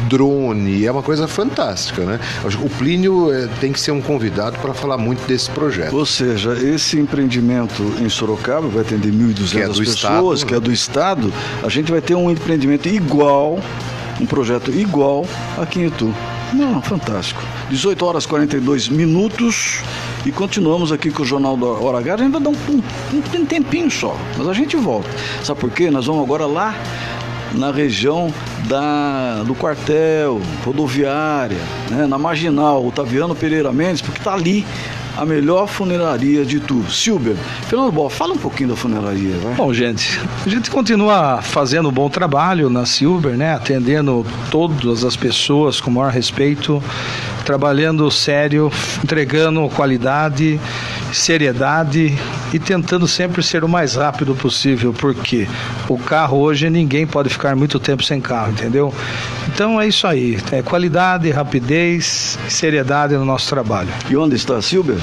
drone, 0.09 0.85
é 0.85 0.93
uma 0.93 1.03
coisa 1.03 1.27
fantástica, 1.27 2.05
né? 2.05 2.21
O 2.63 2.69
Plínio 2.69 3.33
é, 3.33 3.49
tem 3.61 3.73
que 3.73 3.81
ser 3.81 3.93
um 3.93 4.03
convidado 4.03 4.59
para 4.59 4.75
falar 4.75 4.99
muito 4.99 5.27
desse 5.27 5.51
projeto. 5.51 5.97
Ou 5.97 6.05
seja, 6.05 6.53
esse 6.53 6.99
empreendimento 6.99 7.83
em 8.01 8.09
Sorocaba 8.09 8.69
vai 8.69 8.83
atender 8.83 9.13
1.200 9.13 9.57
é 9.57 9.69
pessoas, 9.69 9.95
estado, 9.95 10.47
que 10.47 10.55
é 10.55 10.61
do 10.61 10.73
Estado, 10.73 11.33
a 11.63 11.69
gente 11.69 11.91
vai 11.91 12.01
ter 12.01 12.15
um 12.15 12.31
empreendimento 12.31 12.89
igual, 12.89 13.59
um 14.21 14.27
projeto 14.27 14.71
igual 14.71 15.27
aqui 15.57 15.81
em 15.81 15.87
Itu. 15.87 16.15
Não, 16.53 16.83
fantástico. 16.83 17.41
18 17.71 18.05
horas 18.05 18.25
e 18.25 18.29
42 18.29 18.89
minutos 18.89 19.83
e 20.25 20.33
continuamos 20.33 20.93
aqui 20.93 21.11
com 21.11 21.23
o 21.23 21.27
Jornal 21.27 21.57
da 21.57 21.67
Hora 21.67 21.99
H. 21.99 22.23
Ainda 22.23 22.41
dá 22.41 22.51
um, 22.51 22.57
um, 22.71 22.83
um 23.39 23.47
tempinho 23.47 23.91
só, 23.91 24.17
mas 24.37 24.49
a 24.49 24.53
gente 24.53 24.77
volta. 24.77 25.09
Sabe 25.43 25.61
por 25.61 25.71
quê? 25.71 25.91
Nós 25.91 26.07
vamos 26.07 26.23
agora 26.23 26.47
lá 26.47 26.75
na 27.55 27.71
região 27.71 28.33
da, 28.69 29.43
do 29.45 29.55
quartel, 29.55 30.41
rodoviária, 30.65 31.59
né, 31.91 32.07
na 32.07 32.19
marginal, 32.19 32.87
Otaviano 32.87 33.35
Pereira 33.35 33.73
Mendes, 33.73 34.01
porque 34.01 34.19
está 34.19 34.35
ali 34.35 34.65
a 35.17 35.25
melhor 35.25 35.67
funeraria 35.67 36.45
de 36.45 36.61
tu. 36.61 36.85
Silber, 36.91 37.37
Fernando 37.69 37.93
Ball, 37.93 38.09
fala 38.09 38.35
um 38.35 38.39
pouquinho 38.39 38.71
da 38.71 38.77
funeraria, 38.77 39.37
vai. 39.43 39.55
Bom, 39.55 39.73
gente, 39.75 40.21
a 40.47 40.49
gente 40.49 40.71
continua 40.71 41.43
fazendo 41.43 41.89
um 41.89 41.93
bom 41.93 42.09
trabalho 42.09 42.71
na 42.71 42.87
Silber, 42.87 43.37
né? 43.37 43.55
Atendendo 43.55 44.25
todas 44.51 45.05
as 45.05 45.17
pessoas 45.17 45.81
com 45.81 45.91
maior 45.91 46.13
respeito, 46.13 46.83
trabalhando 47.51 48.09
sério, 48.13 48.71
entregando 49.03 49.69
qualidade, 49.71 50.61
seriedade 51.13 52.17
e 52.53 52.59
tentando 52.59 53.07
sempre 53.07 53.43
ser 53.43 53.65
o 53.65 53.69
mais 53.69 53.95
rápido 53.95 54.35
possível, 54.35 54.93
porque 54.93 55.47
o 55.89 55.99
carro 55.99 56.39
hoje 56.39 56.69
ninguém 56.69 57.07
pode 57.07 57.29
ficar 57.29 57.55
muito 57.57 57.79
tempo 57.79 58.03
sem 58.03 58.21
carro, 58.21 58.53
entendeu? 58.53 58.93
Então 59.49 59.81
é 59.81 59.89
isso 59.89 60.07
aí, 60.07 60.39
é 60.53 60.63
qualidade, 60.63 61.31
rapidez 61.31 62.39
e 62.47 62.53
seriedade 62.53 63.15
no 63.15 63.25
nosso 63.25 63.49
trabalho. 63.49 63.89
E 64.09 64.17
onde 64.17 64.37
está 64.37 64.57
a 64.57 64.63
Silber? 64.63 64.97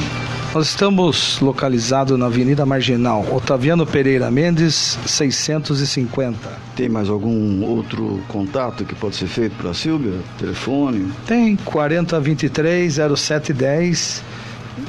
Nós 0.54 0.70
estamos 0.70 1.40
localizados 1.42 2.18
na 2.18 2.26
Avenida 2.26 2.66
Marginal, 2.66 3.26
Otaviano 3.32 3.86
Pereira 3.86 4.32
Mendes, 4.32 4.98
650. 5.06 6.38
Tem 6.76 6.90
mais 6.90 7.10
algum 7.10 7.64
outro 7.64 8.24
contato 8.28 8.86
que 8.86 8.96
pode 8.96 9.18
ser 9.18 9.28
feito 9.28 9.56
para 9.58 9.72
a 9.72 9.74
Silvia? 9.74 10.14
Telefone? 10.40 11.12
Tem 11.28 11.56
4023 11.58 12.96
0710 13.16 14.24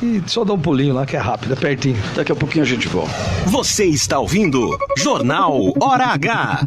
e 0.02 0.22
só 0.26 0.44
dá 0.44 0.52
um 0.52 0.58
pulinho 0.58 0.94
lá 0.94 1.06
que 1.06 1.16
é 1.16 1.18
rápido, 1.18 1.52
é 1.52 1.56
pertinho. 1.56 1.96
Daqui 2.14 2.32
a 2.32 2.36
pouquinho 2.36 2.64
a 2.64 2.66
gente 2.66 2.88
volta. 2.88 3.12
Você 3.46 3.84
está 3.86 4.18
ouvindo 4.18 4.76
Jornal 4.96 5.72
Hora 5.80 6.06
H. 6.06 6.66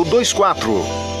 024. 0.03 1.20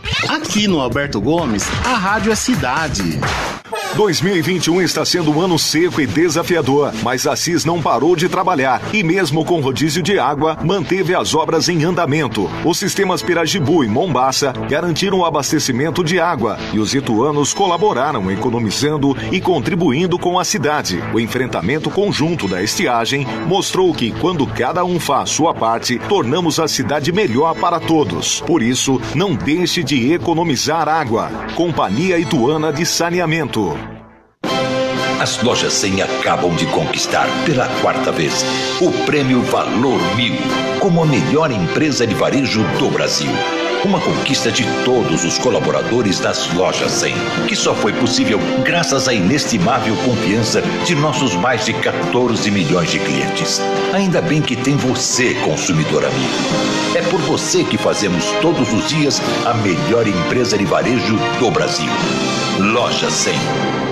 Aqui 0.29 0.67
no 0.67 0.79
Alberto 0.79 1.19
Gomes, 1.19 1.63
a 1.85 1.95
rádio 1.95 2.31
é 2.31 2.35
cidade. 2.35 3.19
2021 3.95 4.81
está 4.81 5.03
sendo 5.03 5.31
um 5.31 5.41
ano 5.41 5.59
seco 5.59 5.99
e 5.99 6.07
desafiador, 6.07 6.93
mas 7.03 7.27
a 7.27 7.35
CIS 7.35 7.65
não 7.65 7.81
parou 7.81 8.15
de 8.15 8.29
trabalhar 8.29 8.81
e 8.93 9.03
mesmo 9.03 9.43
com 9.43 9.59
rodízio 9.59 10.01
de 10.01 10.17
água, 10.17 10.57
manteve 10.63 11.13
as 11.13 11.35
obras 11.35 11.67
em 11.67 11.83
andamento. 11.83 12.49
Os 12.63 12.77
sistemas 12.77 13.21
Pirajibu 13.21 13.83
e 13.83 13.87
Mombaça 13.87 14.53
garantiram 14.69 15.19
o 15.19 15.25
abastecimento 15.25 16.03
de 16.03 16.19
água 16.19 16.57
e 16.73 16.79
os 16.79 16.95
ituanos 16.95 17.53
colaboraram 17.53 18.31
economizando 18.31 19.15
e 19.31 19.41
contribuindo 19.41 20.17
com 20.17 20.39
a 20.39 20.45
cidade. 20.45 21.03
O 21.13 21.19
enfrentamento 21.19 21.89
conjunto 21.89 22.47
da 22.47 22.63
estiagem 22.63 23.27
mostrou 23.45 23.93
que 23.93 24.11
quando 24.11 24.47
cada 24.47 24.85
um 24.85 24.99
faz 24.99 25.31
sua 25.31 25.53
parte, 25.53 25.99
tornamos 26.07 26.59
a 26.59 26.67
cidade 26.67 27.11
melhor 27.11 27.55
para 27.55 27.79
todos. 27.79 28.41
Por 28.41 28.61
isso, 28.61 29.01
não 29.13 29.35
deixe 29.35 29.83
de 29.83 30.13
economizar 30.13 30.87
água. 30.87 31.29
Companhia 31.55 32.17
Ituana 32.17 32.71
de 32.71 32.85
Saneamento. 32.85 33.80
As 35.21 35.37
lojas 35.43 35.73
100 35.73 36.01
acabam 36.01 36.55
de 36.55 36.65
conquistar 36.65 37.27
pela 37.45 37.67
quarta 37.79 38.11
vez 38.11 38.43
o 38.81 38.91
prêmio 39.05 39.43
Valor 39.43 40.01
Mil 40.15 40.33
como 40.79 41.03
a 41.03 41.05
melhor 41.05 41.51
empresa 41.51 42.07
de 42.07 42.15
varejo 42.15 42.63
do 42.79 42.89
Brasil. 42.89 43.29
Uma 43.85 44.01
conquista 44.01 44.51
de 44.51 44.65
todos 44.83 45.23
os 45.23 45.37
colaboradores 45.37 46.19
das 46.19 46.51
lojas 46.55 46.91
100, 46.93 47.13
que 47.47 47.55
só 47.55 47.75
foi 47.75 47.93
possível 47.93 48.39
graças 48.65 49.07
à 49.07 49.13
inestimável 49.13 49.95
confiança 49.97 50.59
de 50.87 50.95
nossos 50.95 51.35
mais 51.35 51.65
de 51.65 51.73
14 51.73 52.49
milhões 52.49 52.89
de 52.89 52.97
clientes. 52.97 53.61
Ainda 53.93 54.23
bem 54.23 54.41
que 54.41 54.55
tem 54.55 54.75
você, 54.75 55.35
consumidor 55.45 56.03
amigo. 56.03 56.95
É 56.95 57.01
por 57.03 57.21
você 57.21 57.63
que 57.63 57.77
fazemos 57.77 58.25
todos 58.41 58.73
os 58.73 58.89
dias 58.89 59.21
a 59.45 59.53
melhor 59.53 60.07
empresa 60.07 60.57
de 60.57 60.65
varejo 60.65 61.15
do 61.37 61.51
Brasil. 61.51 61.91
Loja 62.57 63.11
100. 63.11 63.90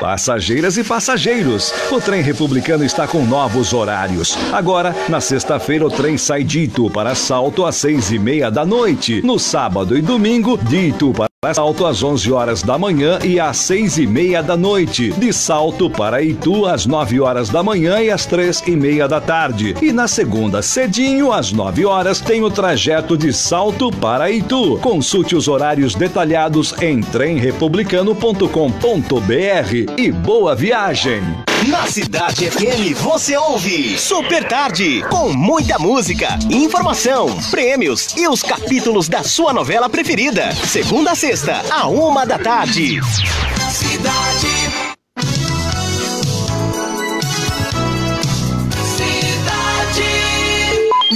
Passageiras 0.00 0.76
e 0.76 0.84
passageiros, 0.84 1.72
o 1.90 2.00
trem 2.00 2.22
republicano 2.22 2.84
está 2.84 3.06
com 3.06 3.24
novos 3.24 3.72
horários. 3.72 4.38
Agora, 4.52 4.94
na 5.08 5.20
sexta-feira, 5.20 5.84
o 5.84 5.90
trem 5.90 6.16
sai 6.16 6.44
de 6.44 6.60
Itu 6.60 6.88
para 6.88 7.16
Salto 7.16 7.66
às 7.66 7.74
seis 7.76 8.12
e 8.12 8.18
meia 8.18 8.48
da 8.48 8.64
noite. 8.64 9.20
No 9.22 9.40
sábado 9.40 9.98
e 9.98 10.00
domingo, 10.00 10.56
de 10.56 10.90
Itu 10.90 11.12
para 11.12 11.27
Salto 11.54 11.86
às 11.86 12.02
11 12.02 12.32
horas 12.32 12.64
da 12.64 12.76
manhã 12.76 13.20
e 13.22 13.38
às 13.38 13.58
6 13.58 13.98
e 13.98 14.08
meia 14.08 14.42
da 14.42 14.56
noite. 14.56 15.12
De 15.12 15.32
Salto 15.32 15.88
para 15.88 16.20
Itu 16.20 16.66
às 16.66 16.84
9 16.84 17.20
horas 17.20 17.48
da 17.48 17.62
manhã 17.62 18.00
e 18.00 18.10
às 18.10 18.26
3 18.26 18.64
e 18.66 18.72
meia 18.72 19.06
da 19.06 19.20
tarde. 19.20 19.72
E 19.80 19.92
na 19.92 20.08
segunda, 20.08 20.62
cedinho, 20.62 21.32
às 21.32 21.52
9 21.52 21.86
horas, 21.86 22.20
tem 22.20 22.42
o 22.42 22.50
trajeto 22.50 23.16
de 23.16 23.32
Salto 23.32 23.88
para 23.88 24.32
Itu. 24.32 24.78
Consulte 24.78 25.36
os 25.36 25.46
horários 25.46 25.94
detalhados 25.94 26.74
em 26.82 27.00
tremrepublicano.com.br 27.00 29.94
e 29.96 30.10
boa 30.10 30.56
viagem! 30.56 31.22
Na 31.66 31.86
Cidade 31.88 32.48
FM 32.48 32.96
você 33.02 33.36
ouve 33.36 33.98
Super 33.98 34.46
Tarde, 34.46 35.02
com 35.10 35.32
muita 35.32 35.76
música, 35.78 36.38
informação, 36.48 37.36
prêmios 37.50 38.16
e 38.16 38.28
os 38.28 38.42
capítulos 38.42 39.08
da 39.08 39.24
sua 39.24 39.52
novela 39.52 39.88
preferida. 39.88 40.52
Segunda 40.52 41.10
a 41.10 41.14
sexta, 41.16 41.60
a 41.68 41.88
uma 41.88 42.24
da 42.24 42.38
tarde. 42.38 43.00
Cidade. 43.72 44.48
Cidade. 48.96 49.68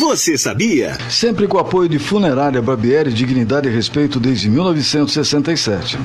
Você 0.01 0.37
sabia? 0.37 0.99
Sempre 1.09 1.47
com 1.47 1.57
o 1.57 1.61
apoio 1.61 1.89
de 1.89 1.99
Funerária 1.99 2.61
Barbieri, 2.61 3.13
Dignidade 3.13 3.69
e 3.69 3.73
Respeito 3.73 4.19
desde 4.19 4.51
1967. 4.51 5.99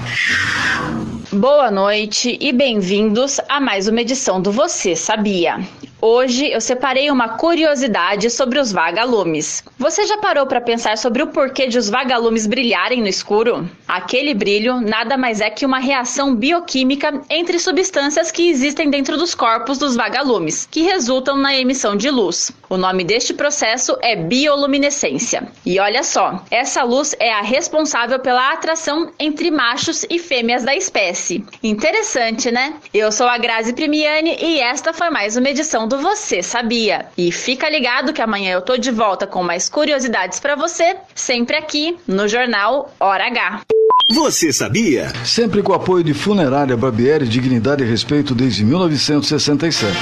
Boa 1.31 1.69
noite 1.69 2.37
e 2.39 2.53
bem-vindos 2.53 3.37
a 3.49 3.59
mais 3.59 3.89
uma 3.89 3.99
edição 3.99 4.41
do 4.41 4.49
Você 4.49 4.95
Sabia. 4.95 5.59
Hoje 5.99 6.47
eu 6.51 6.61
separei 6.61 7.09
uma 7.09 7.29
curiosidade 7.29 8.29
sobre 8.29 8.59
os 8.59 8.71
vagalumes. 8.71 9.63
Você 9.79 10.05
já 10.05 10.15
parou 10.19 10.45
para 10.45 10.61
pensar 10.61 10.95
sobre 10.95 11.23
o 11.23 11.27
porquê 11.27 11.65
de 11.65 11.79
os 11.79 11.89
vagalumes 11.89 12.45
brilharem 12.45 13.01
no 13.01 13.07
escuro? 13.07 13.67
Aquele 13.87 14.35
brilho 14.35 14.79
nada 14.79 15.17
mais 15.17 15.41
é 15.41 15.49
que 15.49 15.65
uma 15.65 15.79
reação 15.79 16.35
bioquímica 16.35 17.21
entre 17.31 17.57
substâncias 17.57 18.29
que 18.29 18.47
existem 18.47 18.91
dentro 18.91 19.17
dos 19.17 19.33
corpos 19.33 19.79
dos 19.79 19.95
vagalumes, 19.95 20.67
que 20.69 20.83
resultam 20.83 21.35
na 21.35 21.55
emissão 21.55 21.95
de 21.95 22.11
luz. 22.11 22.51
O 22.69 22.77
nome 22.77 23.03
deste 23.03 23.33
processo 23.33 23.97
é 23.99 24.15
bioluminescência. 24.15 25.47
E 25.65 25.79
olha 25.79 26.03
só, 26.03 26.43
essa 26.51 26.83
luz 26.83 27.15
é 27.19 27.33
a 27.33 27.41
responsável 27.41 28.19
pela 28.19 28.51
atração 28.51 29.11
entre 29.19 29.49
machos 29.49 30.05
e 30.07 30.19
fêmeas 30.19 30.63
da 30.63 30.75
espécie. 30.75 31.43
Interessante, 31.63 32.51
né? 32.51 32.75
Eu 32.93 33.11
sou 33.11 33.27
a 33.27 33.37
Grazi 33.39 33.73
Primiani 33.73 34.37
e 34.39 34.59
esta 34.59 34.93
foi 34.93 35.09
mais 35.09 35.35
uma 35.35 35.49
edição 35.49 35.86
do 35.87 35.97
Você 35.99 36.43
Sabia. 36.43 37.05
E 37.17 37.31
fica 37.31 37.69
ligado 37.69 38.13
que 38.13 38.21
amanhã 38.21 38.51
eu 38.51 38.61
tô 38.61 38.77
de 38.77 38.91
volta 38.91 39.25
com 39.25 39.41
mais 39.41 39.69
curiosidades 39.69 40.39
para 40.39 40.55
você, 40.55 40.97
sempre 41.15 41.55
aqui 41.55 41.97
no 42.07 42.27
jornal 42.27 42.93
Hora 42.99 43.27
H. 43.27 43.61
Você 44.09 44.53
sabia? 44.53 45.11
Sempre 45.25 45.61
com 45.61 45.71
o 45.71 45.75
apoio 45.75 46.03
de 46.03 46.13
Funerária 46.13 46.77
Barbieri, 46.77 47.27
Dignidade 47.27 47.83
e 47.83 47.87
Respeito 47.87 48.33
desde 48.33 48.63
1967. 48.63 49.97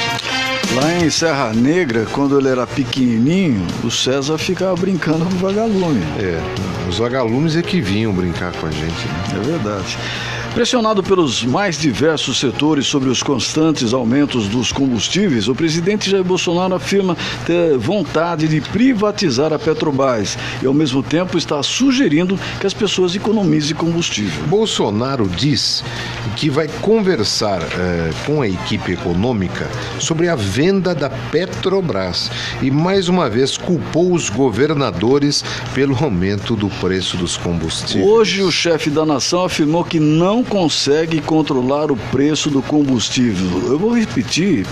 Lá 0.75 0.93
em 0.93 1.09
Serra 1.09 1.53
Negra, 1.53 2.05
quando 2.11 2.37
ele 2.37 2.49
era 2.49 2.67
pequenininho, 2.67 3.65
o 3.83 3.89
César 3.89 4.37
ficava 4.37 4.75
brincando 4.75 5.25
com 5.25 5.37
vagalume. 5.37 6.01
É, 6.19 6.89
os 6.89 6.97
vagalumes 6.97 7.55
é 7.55 7.61
que 7.61 7.79
vinham 7.79 8.13
brincar 8.13 8.51
com 8.53 8.67
a 8.67 8.71
gente. 8.71 9.07
Né? 9.07 9.23
É 9.35 9.39
verdade. 9.39 9.97
Pressionado 10.55 11.03
pelos 11.03 11.43
mais 11.43 11.77
diversos 11.77 12.39
setores 12.39 12.87
sobre 12.87 13.09
os 13.09 13.21
constantes 13.21 13.93
aumentos 13.93 14.47
dos 14.47 14.71
combustíveis, 14.71 15.49
o 15.49 15.53
presidente 15.53 16.09
Jair 16.09 16.23
Bolsonaro 16.23 16.73
afirma 16.73 17.17
ter 17.45 17.77
vontade 17.77 18.47
de 18.47 18.61
privatizar 18.61 19.51
a 19.51 19.59
Petrobras 19.59 20.37
e, 20.63 20.65
ao 20.65 20.73
mesmo 20.73 21.03
tempo, 21.03 21.37
está 21.37 21.61
sugerindo 21.61 22.39
que 22.57 22.65
as 22.65 22.73
pessoas 22.73 23.13
economizem 23.13 23.75
combustível. 23.75 24.45
Bolsonaro 24.47 25.27
diz 25.27 25.83
que 26.37 26.49
vai 26.49 26.69
conversar 26.81 27.61
eh, 27.61 28.11
com 28.25 28.41
a 28.41 28.47
equipe 28.47 28.93
econômica 28.93 29.69
sobre 29.99 30.29
a 30.29 30.37
venda 30.37 30.95
da 30.95 31.09
Petrobras 31.09 32.31
e, 32.61 32.71
mais 32.71 33.09
uma 33.09 33.29
vez, 33.29 33.57
culpou 33.57 34.13
os 34.13 34.29
governadores 34.29 35.43
pelo 35.73 36.01
aumento 36.01 36.55
do 36.55 36.69
preço 36.69 37.17
dos 37.17 37.35
combustíveis. 37.35 38.07
Hoje, 38.07 38.41
o 38.41 38.49
chefe 38.49 38.89
da 38.89 39.05
nação 39.05 39.43
afirmou 39.43 39.83
que 39.83 39.99
não 39.99 40.44
consegue 40.45 41.19
controlar 41.21 41.91
o 41.91 41.97
preço 42.11 42.49
do 42.49 42.61
combustível. 42.61 43.69
Eu 43.69 43.77
vou 43.79 43.97
repetir, 43.97 44.65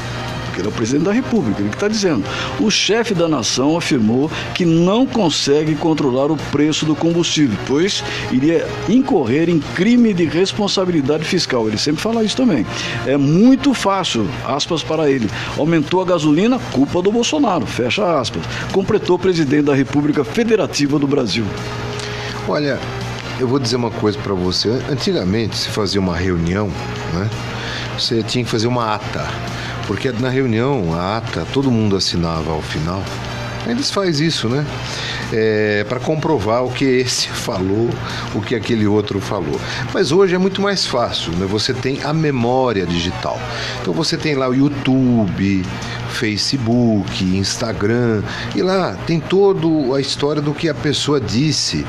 porque 0.46 0.62
ele 0.62 0.68
é 0.68 0.72
o 0.72 0.74
presidente 0.74 1.06
da 1.06 1.12
República, 1.12 1.60
ele 1.60 1.70
que 1.70 1.76
está 1.76 1.88
dizendo. 1.88 2.24
O 2.60 2.70
chefe 2.70 3.14
da 3.14 3.28
nação 3.28 3.76
afirmou 3.76 4.30
que 4.54 4.66
não 4.66 5.06
consegue 5.06 5.76
controlar 5.76 6.32
o 6.32 6.38
preço 6.52 6.86
do 6.86 6.96
combustível, 6.96 7.58
pois 7.68 8.04
iria 8.32 8.68
incorrer 8.88 9.50
em 9.50 9.60
crime 9.60 10.14
de 10.14 10.26
responsabilidade 10.26 11.24
fiscal. 11.24 11.68
Ele 11.68 11.78
sempre 11.78 12.02
fala 12.02 12.24
isso 12.24 12.38
também. 12.38 12.66
É 13.08 13.18
muito 13.18 13.74
fácil, 13.74 14.28
aspas 14.46 14.84
para 14.84 15.10
ele. 15.10 15.30
Aumentou 15.58 16.02
a 16.02 16.06
gasolina, 16.06 16.60
culpa 16.72 17.02
do 17.02 17.12
Bolsonaro, 17.12 17.66
fecha 17.66 18.20
aspas. 18.20 18.44
Completou 18.72 19.16
o 19.16 19.20
presidente 19.20 19.64
da 19.64 19.74
República 19.74 20.24
Federativa 20.24 21.00
do 21.00 21.08
Brasil. 21.08 21.46
Olha, 22.48 22.78
eu 23.40 23.48
vou 23.48 23.60
dizer 23.60 23.76
uma 23.76 23.92
coisa 23.92 24.18
para 24.20 24.34
você. 24.34 24.70
Antigamente, 24.90 25.58
se 25.58 25.70
fazia 25.70 26.00
uma 26.00 26.16
reunião, 26.16 26.68
né? 27.14 27.30
Você 27.98 28.24
tinha 28.24 28.44
que 28.44 28.50
fazer 28.50 28.68
uma 28.68 28.96
ata, 28.96 29.28
porque 29.88 30.12
na 30.12 30.30
reunião 30.30 30.94
a 30.94 31.18
ata 31.18 31.46
todo 31.54 31.70
mundo 31.70 31.96
assinava 31.96 32.52
ao 32.52 32.62
final. 32.62 33.04
Se 33.82 33.94
faz 33.94 34.20
isso, 34.20 34.50
né? 34.50 34.66
É, 35.32 35.86
para 35.88 36.00
comprovar 36.00 36.66
o 36.66 36.72
que 36.72 36.84
esse 36.84 37.30
falou, 37.32 37.90
o 38.36 38.42
que 38.42 38.56
aquele 38.56 38.86
outro 38.86 39.20
falou. 39.22 39.60
Mas 39.94 40.12
hoje 40.12 40.36
é 40.36 40.38
muito 40.38 40.62
mais 40.62 40.86
fácil, 40.86 41.32
né? 41.34 41.46
Você 41.46 41.74
tem 41.74 42.04
a 42.04 42.14
memória 42.14 42.86
digital. 42.86 43.40
Então 43.82 43.94
você 43.94 44.18
tem 44.18 44.36
lá 44.36 44.50
o 44.50 44.54
YouTube, 44.54 45.66
Facebook, 46.10 47.24
Instagram, 47.24 48.22
e 48.54 48.62
lá 48.62 48.98
tem 49.08 49.20
toda 49.20 49.96
a 49.96 50.02
história 50.02 50.42
do 50.42 50.54
que 50.54 50.68
a 50.68 50.74
pessoa 50.74 51.22
disse 51.22 51.86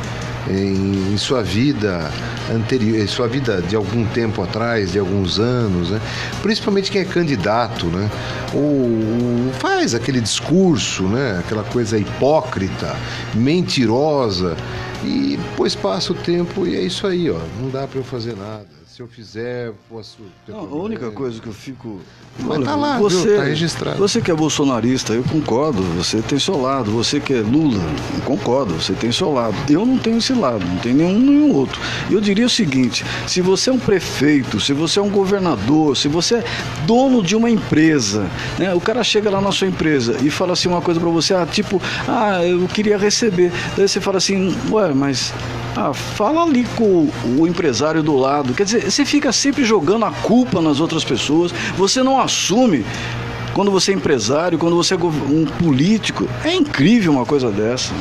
em, 0.48 1.12
em, 1.12 1.16
sua 1.16 1.42
vida 1.42 2.10
anterior, 2.52 2.98
em 2.98 3.06
sua 3.06 3.26
vida 3.26 3.62
de 3.62 3.76
algum 3.76 4.04
tempo 4.06 4.42
atrás, 4.42 4.92
de 4.92 4.98
alguns 4.98 5.38
anos, 5.38 5.90
né? 5.90 6.00
principalmente 6.42 6.90
quem 6.90 7.00
é 7.00 7.04
candidato, 7.04 7.86
né? 7.86 8.10
ou, 8.52 9.52
faz 9.58 9.94
aquele 9.94 10.20
discurso, 10.20 11.04
né? 11.04 11.38
aquela 11.38 11.64
coisa 11.64 11.98
hipócrita, 11.98 12.94
mentirosa, 13.34 14.56
e 15.02 15.36
depois 15.36 15.74
passa 15.74 16.12
o 16.12 16.14
tempo 16.14 16.66
e 16.66 16.76
é 16.76 16.80
isso 16.80 17.06
aí, 17.06 17.30
ó. 17.30 17.38
não 17.60 17.68
dá 17.70 17.86
para 17.86 18.00
eu 18.00 18.04
fazer 18.04 18.36
nada 18.36 18.73
se 18.94 19.02
eu 19.02 19.08
fizer, 19.08 19.72
posso. 19.90 20.18
Não, 20.46 20.60
a 20.60 20.76
única 20.76 21.10
coisa 21.10 21.40
que 21.40 21.48
eu 21.48 21.52
fico. 21.52 22.00
Mas 22.38 22.48
Olha, 22.48 22.64
tá 22.64 22.76
lá, 22.76 22.98
você, 23.00 23.26
viu? 23.26 23.36
tá 23.38 23.42
registrado. 23.42 23.98
Você 23.98 24.20
que 24.20 24.30
é 24.30 24.34
bolsonarista, 24.34 25.12
eu 25.14 25.24
concordo, 25.24 25.82
você 25.82 26.22
tem 26.22 26.38
seu 26.38 26.62
lado. 26.62 26.92
Você 26.92 27.18
que 27.18 27.34
é 27.34 27.40
Lula, 27.40 27.82
eu 28.14 28.22
concordo, 28.22 28.74
você 28.74 28.92
tem 28.92 29.10
seu 29.10 29.32
lado. 29.32 29.56
Eu 29.68 29.84
não 29.84 29.98
tenho 29.98 30.18
esse 30.18 30.32
lado, 30.32 30.64
não 30.64 30.76
tem 30.76 30.94
nenhum 30.94 31.18
nenhum 31.18 31.52
outro. 31.52 31.80
Eu 32.08 32.20
diria 32.20 32.46
o 32.46 32.48
seguinte: 32.48 33.04
se 33.26 33.40
você 33.40 33.68
é 33.68 33.72
um 33.72 33.80
prefeito, 33.80 34.60
se 34.60 34.72
você 34.72 35.00
é 35.00 35.02
um 35.02 35.10
governador, 35.10 35.96
se 35.96 36.06
você 36.06 36.36
é 36.36 36.44
dono 36.86 37.20
de 37.20 37.34
uma 37.34 37.50
empresa, 37.50 38.30
né? 38.60 38.72
O 38.74 38.80
cara 38.80 39.02
chega 39.02 39.28
lá 39.28 39.40
na 39.40 39.50
sua 39.50 39.66
empresa 39.66 40.18
e 40.22 40.30
fala 40.30 40.52
assim 40.52 40.68
uma 40.68 40.80
coisa 40.80 41.00
para 41.00 41.10
você, 41.10 41.34
ah, 41.34 41.44
tipo, 41.44 41.82
ah, 42.06 42.44
eu 42.44 42.68
queria 42.68 42.96
receber. 42.96 43.50
Daí 43.76 43.88
você 43.88 44.00
fala 44.00 44.18
assim, 44.18 44.56
ué, 44.70 44.94
mas 44.94 45.34
ah, 45.76 45.92
fala 45.92 46.42
ali 46.42 46.64
com 46.76 47.10
o 47.38 47.46
empresário 47.46 48.02
do 48.02 48.16
lado. 48.16 48.54
Quer 48.54 48.64
dizer, 48.64 48.90
você 48.90 49.04
fica 49.04 49.32
sempre 49.32 49.64
jogando 49.64 50.04
a 50.04 50.10
culpa 50.10 50.60
nas 50.60 50.80
outras 50.80 51.04
pessoas, 51.04 51.52
você 51.76 52.02
não 52.02 52.20
assume 52.20 52.84
quando 53.52 53.70
você 53.70 53.92
é 53.92 53.94
empresário, 53.94 54.58
quando 54.58 54.76
você 54.76 54.94
é 54.94 54.96
um 54.96 55.44
político. 55.44 56.28
É 56.44 56.52
incrível 56.54 57.12
uma 57.12 57.24
coisa 57.24 57.50
dessa. 57.50 57.92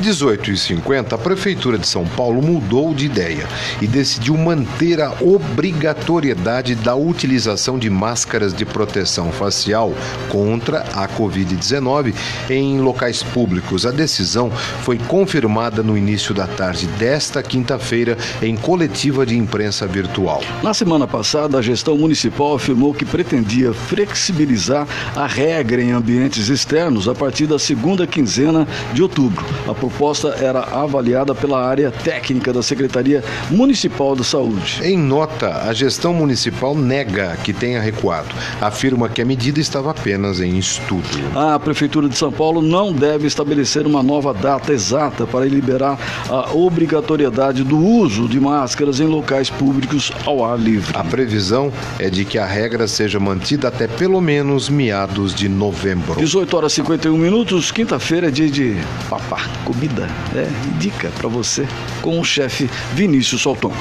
18 0.00 0.50
e 0.50 0.56
50, 0.56 1.14
a 1.14 1.18
Prefeitura 1.18 1.78
de 1.78 1.86
São 1.86 2.04
Paulo 2.04 2.42
mudou 2.42 2.92
de 2.92 3.06
ideia 3.06 3.46
e 3.80 3.86
decidiu 3.86 4.36
manter 4.36 5.00
a 5.00 5.12
obrigatoriedade 5.20 6.74
da 6.74 6.96
utilização 6.96 7.78
de 7.78 7.88
máscaras 7.88 8.52
de 8.52 8.64
proteção 8.64 9.30
facial 9.30 9.94
contra 10.28 10.80
a 10.94 11.08
Covid-19 11.08 12.12
em 12.50 12.80
locais 12.80 13.22
públicos. 13.22 13.86
A 13.86 13.92
decisão 13.92 14.50
foi 14.82 14.98
confirmada 14.98 15.80
no 15.82 15.96
início 15.96 16.34
da 16.34 16.48
tarde 16.48 16.86
desta 16.98 17.40
quinta-feira 17.42 18.18
em 18.42 18.56
coletiva 18.56 19.24
de 19.24 19.38
imprensa 19.38 19.86
virtual. 19.86 20.42
Na 20.62 20.74
semana 20.74 21.06
passada, 21.06 21.58
a 21.58 21.62
gestão 21.62 21.96
municipal 21.96 22.56
afirmou 22.56 22.92
que 22.92 23.04
pretendia 23.04 23.72
flexibilizar 23.72 24.88
a 25.14 25.26
regra 25.26 25.80
em 25.80 25.92
ambientes 25.92 26.48
externos 26.48 27.08
a 27.08 27.14
partir 27.14 27.46
da 27.46 27.58
segunda 27.58 28.06
quinzena 28.06 28.66
de 28.92 29.00
outubro, 29.02 29.44
após 29.68 29.83
proposta 29.84 30.28
era 30.40 30.60
avaliada 30.60 31.34
pela 31.34 31.62
área 31.62 31.90
técnica 31.90 32.52
da 32.54 32.62
Secretaria 32.62 33.22
Municipal 33.50 34.16
da 34.16 34.24
Saúde. 34.24 34.80
Em 34.82 34.96
nota, 34.96 35.68
a 35.68 35.74
gestão 35.74 36.14
municipal 36.14 36.74
nega 36.74 37.36
que 37.44 37.52
tenha 37.52 37.82
recuado. 37.82 38.34
Afirma 38.62 39.10
que 39.10 39.20
a 39.20 39.24
medida 39.26 39.60
estava 39.60 39.90
apenas 39.90 40.40
em 40.40 40.56
estudo. 40.56 41.04
A 41.34 41.58
Prefeitura 41.58 42.08
de 42.08 42.16
São 42.16 42.32
Paulo 42.32 42.62
não 42.62 42.94
deve 42.94 43.26
estabelecer 43.26 43.86
uma 43.86 44.02
nova 44.02 44.32
data 44.32 44.72
exata 44.72 45.26
para 45.26 45.44
liberar 45.44 45.98
a 46.30 46.54
obrigatoriedade 46.54 47.62
do 47.62 47.78
uso 47.78 48.26
de 48.26 48.40
máscaras 48.40 49.00
em 49.00 49.06
locais 49.06 49.50
públicos 49.50 50.10
ao 50.24 50.44
ar 50.44 50.58
livre. 50.58 50.96
A 50.96 51.04
previsão 51.04 51.70
é 51.98 52.08
de 52.08 52.24
que 52.24 52.38
a 52.38 52.46
regra 52.46 52.88
seja 52.88 53.20
mantida 53.20 53.68
até 53.68 53.86
pelo 53.86 54.20
menos 54.20 54.70
meados 54.70 55.34
de 55.34 55.46
novembro. 55.46 56.16
18 56.16 56.56
horas 56.56 56.72
e 56.72 56.76
51 56.76 57.18
minutos, 57.18 57.70
quinta-feira 57.70 58.28
é 58.28 58.30
dia 58.30 58.48
de 58.48 58.76
papá, 59.10 59.42
comida, 59.74 60.08
é, 60.36 60.46
dica 60.78 61.10
para 61.18 61.28
você 61.28 61.66
com 62.00 62.20
o 62.20 62.24
chefe 62.24 62.70
Vinícius 62.94 63.42
Salton. 63.42 63.72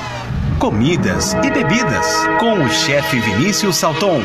Comidas 0.59 1.33
e 1.33 1.51
bebidas 1.51 2.07
com 2.39 2.53
o 2.53 2.69
chefe 2.69 3.19
Vinícius 3.19 3.75
Salton. 3.75 4.19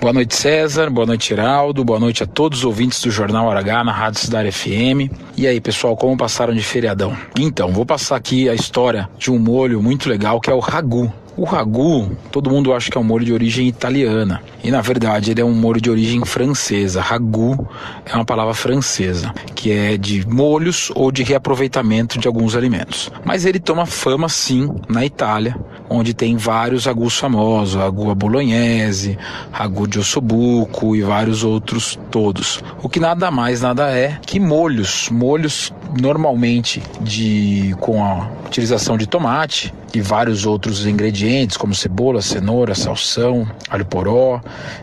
Boa 0.00 0.12
noite, 0.12 0.34
César. 0.34 0.90
Boa 0.90 1.06
noite, 1.06 1.32
Heraldo. 1.32 1.84
Boa 1.84 2.00
noite 2.00 2.24
a 2.24 2.26
todos 2.26 2.60
os 2.60 2.64
ouvintes 2.64 3.00
do 3.02 3.10
Jornal 3.10 3.46
Hora 3.46 3.60
H 3.60 3.84
na 3.84 3.92
Rádio 3.92 4.20
Cidade 4.20 4.50
FM. 4.50 5.12
E 5.36 5.46
aí, 5.46 5.60
pessoal, 5.60 5.96
como 5.96 6.16
passaram 6.16 6.54
de 6.54 6.62
feriadão? 6.62 7.16
Então, 7.38 7.72
vou 7.72 7.86
passar 7.86 8.16
aqui 8.16 8.48
a 8.48 8.54
história 8.54 9.08
de 9.16 9.30
um 9.30 9.38
molho 9.38 9.80
muito 9.80 10.08
legal 10.08 10.40
que 10.40 10.50
é 10.50 10.54
o 10.54 10.60
ragu. 10.60 11.12
O 11.38 11.44
ragu, 11.44 12.10
todo 12.32 12.50
mundo 12.50 12.74
acha 12.74 12.90
que 12.90 12.98
é 12.98 13.00
um 13.00 13.04
molho 13.04 13.24
de 13.24 13.32
origem 13.32 13.68
italiana. 13.68 14.42
E 14.64 14.72
na 14.72 14.80
verdade 14.80 15.30
ele 15.30 15.40
é 15.40 15.44
um 15.44 15.54
molho 15.54 15.80
de 15.80 15.88
origem 15.88 16.24
francesa. 16.24 17.00
Ragu 17.00 17.64
é 18.04 18.12
uma 18.16 18.24
palavra 18.24 18.54
francesa, 18.54 19.32
que 19.54 19.70
é 19.70 19.96
de 19.96 20.26
molhos 20.26 20.90
ou 20.96 21.12
de 21.12 21.22
reaproveitamento 21.22 22.18
de 22.18 22.26
alguns 22.26 22.56
alimentos. 22.56 23.12
Mas 23.24 23.44
ele 23.44 23.60
toma 23.60 23.86
fama 23.86 24.28
sim 24.28 24.68
na 24.88 25.06
Itália, 25.06 25.56
onde 25.88 26.12
tem 26.12 26.36
vários 26.36 26.86
ragus 26.86 27.16
famosos, 27.16 27.80
ragu 27.80 28.10
à 28.10 28.16
bolognese, 28.16 29.16
ragu 29.52 29.86
de 29.86 30.00
ossobuco 30.00 30.96
e 30.96 31.02
vários 31.02 31.44
outros 31.44 31.96
todos. 32.10 32.64
O 32.82 32.88
que 32.88 32.98
nada 32.98 33.30
mais 33.30 33.60
nada 33.60 33.92
é 33.92 34.18
que 34.26 34.40
molhos, 34.40 35.08
molhos 35.08 35.72
normalmente 36.00 36.82
de 37.00 37.76
com 37.78 38.04
a 38.04 38.28
utilização 38.44 38.98
de 38.98 39.06
tomate 39.06 39.72
e 39.94 40.00
vários 40.00 40.44
outros 40.44 40.84
ingredientes 40.84 41.27
como 41.58 41.74
cebola, 41.74 42.22
cenoura, 42.22 42.74
salsão, 42.74 43.46
alho 43.68 43.84
poró, 43.84 44.40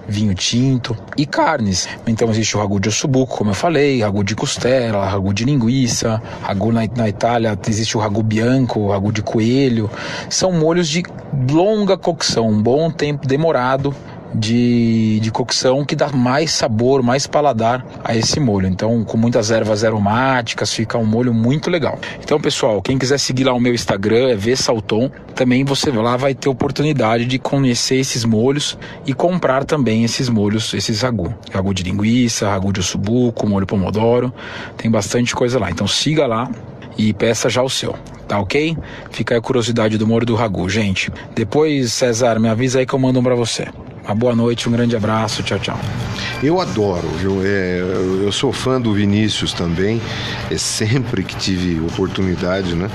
vinho 0.08 0.34
tinto 0.36 0.96
e 1.18 1.26
carnes. 1.26 1.88
Então 2.06 2.30
existe 2.30 2.56
o 2.56 2.60
ragu 2.60 2.80
de 2.80 2.90
ossobuco, 2.90 3.38
como 3.38 3.52
eu 3.52 3.56
falei, 3.56 4.02
ragu 4.02 4.24
de 4.24 4.36
costela, 4.36 5.06
ragu 5.06 5.34
de 5.34 5.44
linguiça, 5.44 6.22
ragu 6.42 6.72
na, 6.72 6.82
na 6.96 7.10
Itália 7.10 7.58
existe 7.68 7.98
o 7.98 8.00
ragu 8.00 8.22
bianco, 8.22 8.92
ragu 8.92 9.12
de 9.12 9.22
coelho. 9.22 9.90
São 10.30 10.52
molhos 10.52 10.88
de 10.88 11.04
longa 11.52 11.98
cocção, 11.98 12.50
um 12.50 12.62
bom 12.62 12.92
tempo 12.92 13.28
demorado 13.28 13.96
de, 14.40 15.20
de 15.20 15.32
cocção 15.32 15.86
que 15.86 15.96
dá 15.96 16.10
mais 16.10 16.52
sabor, 16.52 17.02
mais 17.02 17.26
paladar 17.28 17.86
a 18.04 18.16
esse 18.16 18.40
molho. 18.40 18.68
Então, 18.68 19.04
com 19.04 19.18
muitas 19.18 19.52
ervas 19.52 19.84
aromáticas, 19.84 20.74
fica 20.74 20.98
um 20.98 21.06
molho 21.06 21.34
muito 21.34 21.70
legal. 21.70 22.00
Então, 22.22 22.40
pessoal, 22.40 22.82
quem 22.82 22.98
quiser 22.98 23.20
seguir 23.20 23.46
lá 23.46 23.54
o 23.54 23.60
meu 23.60 23.74
Instagram 23.74 24.30
é 24.30 24.36
vsalton. 24.36 25.10
Também 25.34 25.64
você 25.64 25.92
lá 25.92 26.18
vai 26.18 26.34
ter 26.34 26.50
oportunidade 26.50 27.26
de 27.26 27.40
conhecer 27.40 27.96
esses 27.96 28.26
molhos 28.26 28.78
e 29.06 29.14
comprar 29.14 29.64
também 29.64 30.04
esses 30.04 30.30
molhos, 30.30 30.74
esses 30.74 31.02
ragu. 31.02 31.34
Ragu 31.52 31.74
de 31.74 31.84
linguiça, 31.84 32.50
ragu 32.50 32.72
de 32.74 32.80
ossobuco, 32.80 33.48
molho 33.48 33.66
pomodoro. 33.66 34.34
Tem 34.78 34.90
bastante 34.90 35.36
coisa 35.36 35.60
lá. 35.60 35.70
Então, 35.70 35.88
siga 35.88 36.26
lá 36.26 36.50
e 36.98 37.14
peça 37.14 37.50
já 37.50 37.62
o 37.62 37.70
seu. 37.70 37.96
Tá 38.28 38.40
ok? 38.40 38.76
Fica 39.12 39.36
aí 39.36 39.38
a 39.38 39.42
curiosidade 39.42 39.98
do 39.98 40.08
molho 40.08 40.26
do 40.26 40.36
ragu, 40.36 40.68
gente. 40.68 41.12
Depois, 41.36 41.94
César, 41.94 42.40
me 42.40 42.50
avisa 42.50 42.80
aí 42.80 42.86
que 42.86 42.94
eu 42.94 43.00
mando 43.00 43.20
um 43.20 43.24
pra 43.24 43.36
você. 43.36 43.68
Uma 44.06 44.14
boa 44.14 44.36
noite, 44.36 44.70
um 44.70 44.72
grande 44.72 44.96
abraço, 44.96 45.42
tchau, 45.42 45.58
tchau. 45.58 45.80
Eu 46.44 46.62
adoro, 46.62 47.08
viu? 47.20 47.42
É, 47.44 47.80
eu 48.22 48.32
sou 48.32 48.54
fã 48.54 48.80
do 48.80 48.94
Vinícius 48.94 49.52
também. 49.52 50.00
É 50.52 50.58
sempre 50.60 51.24
que 51.24 51.36
tive 51.36 51.84
oportunidade, 51.84 52.76
né? 52.76 52.88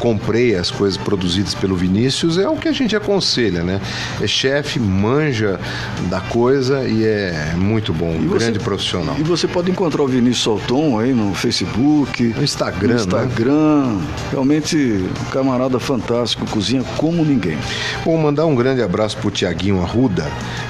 Comprei 0.00 0.56
as 0.56 0.68
coisas 0.68 0.96
produzidas 0.96 1.54
pelo 1.54 1.76
Vinícius, 1.76 2.38
é 2.38 2.48
o 2.48 2.56
que 2.56 2.66
a 2.66 2.72
gente 2.72 2.96
aconselha, 2.96 3.62
né? 3.62 3.80
É 4.20 4.26
chefe, 4.26 4.80
manja 4.80 5.60
da 6.10 6.20
coisa 6.20 6.82
e 6.88 7.04
é 7.04 7.54
muito 7.56 7.92
bom, 7.92 8.10
um 8.10 8.26
você, 8.26 8.46
grande 8.46 8.58
profissional. 8.58 9.14
E 9.18 9.22
você 9.22 9.46
pode 9.46 9.70
encontrar 9.70 10.02
o 10.02 10.08
Vinícius 10.08 10.42
Salton 10.42 10.98
aí 10.98 11.12
no 11.14 11.34
Facebook, 11.34 12.24
no 12.36 12.42
Instagram, 12.42 12.94
no 12.94 13.00
Instagram. 13.00 13.86
Né? 13.86 14.06
Realmente 14.32 14.76
um 14.76 15.30
camarada 15.30 15.78
fantástico, 15.78 16.44
cozinha 16.46 16.82
como 16.96 17.24
ninguém. 17.24 17.58
Vou 18.04 18.18
mandar 18.18 18.44
um 18.46 18.56
grande 18.56 18.82
abraço 18.82 19.16
pro 19.18 19.30
Tiaguinho 19.30 19.80
Arruda 19.80 20.15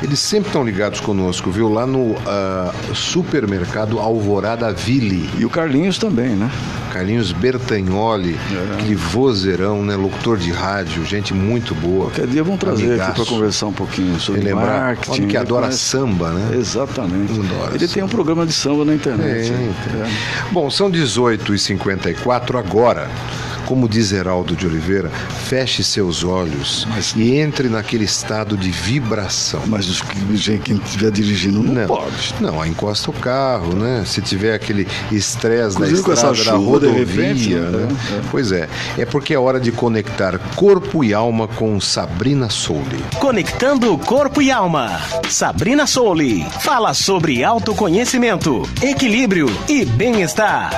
eles 0.03 0.18
sempre 0.18 0.49
estão 0.49 0.64
ligados 0.64 1.01
conosco, 1.01 1.51
viu? 1.51 1.68
Lá 1.68 1.86
no 1.86 2.12
uh, 2.12 2.94
supermercado 2.94 3.99
Alvorada 3.99 4.72
Ville. 4.72 5.28
E 5.38 5.44
o 5.44 5.51
Carlinhos 5.51 5.99
também, 5.99 6.30
né? 6.30 6.51
Carlinhos 6.92 7.32
Bertagnoli, 7.32 8.34
é. 8.34 8.74
aquele 8.74 8.94
vozeirão, 8.94 9.82
né? 9.84 9.97
Locutor 9.97 10.38
de 10.38 10.51
rádio, 10.51 11.05
gente 11.05 11.34
muito 11.34 11.74
boa. 11.74 12.07
Qualquer 12.07 12.26
dia 12.26 12.42
vão 12.42 12.57
trazer 12.57 12.86
amigaço. 12.86 13.11
aqui 13.11 13.20
para 13.20 13.30
conversar 13.30 13.66
um 13.66 13.72
pouquinho 13.72 14.18
sobre 14.18 14.42
lembrar, 14.42 14.80
marketing. 14.80 15.22
Olha 15.22 15.30
que 15.30 15.36
adora 15.36 15.62
conhece... 15.66 15.78
samba, 15.78 16.30
né? 16.30 16.57
Exatamente. 16.57 17.32
Adora 17.32 17.70
Ele 17.74 17.78
samba. 17.80 17.92
tem 17.94 18.03
um 18.03 18.09
programa 18.09 18.47
de 18.47 18.53
samba 18.53 18.84
na 18.84 18.94
internet. 18.94 19.53
É, 19.53 19.55
é. 19.55 20.11
Bom, 20.51 20.70
são 20.70 20.90
18h54 20.90 22.59
agora 22.59 23.11
como 23.66 23.88
diz 23.88 24.12
Heraldo 24.12 24.54
de 24.54 24.66
Oliveira, 24.66 25.10
feche 25.48 25.82
seus 25.82 26.24
olhos 26.24 26.86
mas, 26.88 27.14
e 27.16 27.36
entre 27.36 27.68
naquele 27.68 28.04
estado 28.04 28.56
de 28.56 28.70
vibração. 28.70 29.60
Mas 29.66 30.00
quem 30.62 30.76
estiver 30.76 31.10
dirigindo 31.10 31.62
não, 31.62 31.74
não, 31.74 31.86
pode. 31.86 32.34
Não, 32.40 32.64
encosta 32.64 33.10
o 33.10 33.14
carro, 33.14 33.74
né? 33.74 34.04
Se 34.06 34.22
tiver 34.22 34.54
aquele 34.54 34.86
estresse 35.10 35.78
da 35.78 35.88
estrada, 35.88 36.44
da 36.44 36.52
rodovia, 36.52 37.04
repente, 37.04 37.54
né? 37.54 37.88
É. 38.16 38.20
Pois 38.30 38.52
é, 38.52 38.68
é 38.96 39.04
porque 39.04 39.34
é 39.34 39.38
hora 39.38 39.60
de 39.60 39.72
conectar 39.72 40.38
corpo 40.54 41.02
e 41.02 41.12
alma 41.12 41.48
com 41.48 41.80
Sabrina 41.80 42.48
Souli. 42.48 43.04
Conectando 43.18 43.96
corpo 43.98 44.40
e 44.40 44.50
alma. 44.50 45.00
Sabrina 45.28 45.86
Souli 45.86 46.44
fala 46.60 46.94
sobre 46.94 47.42
autoconhecimento, 47.42 48.62
equilíbrio 48.80 49.46
e 49.68 49.84
bem-estar. 49.84 50.70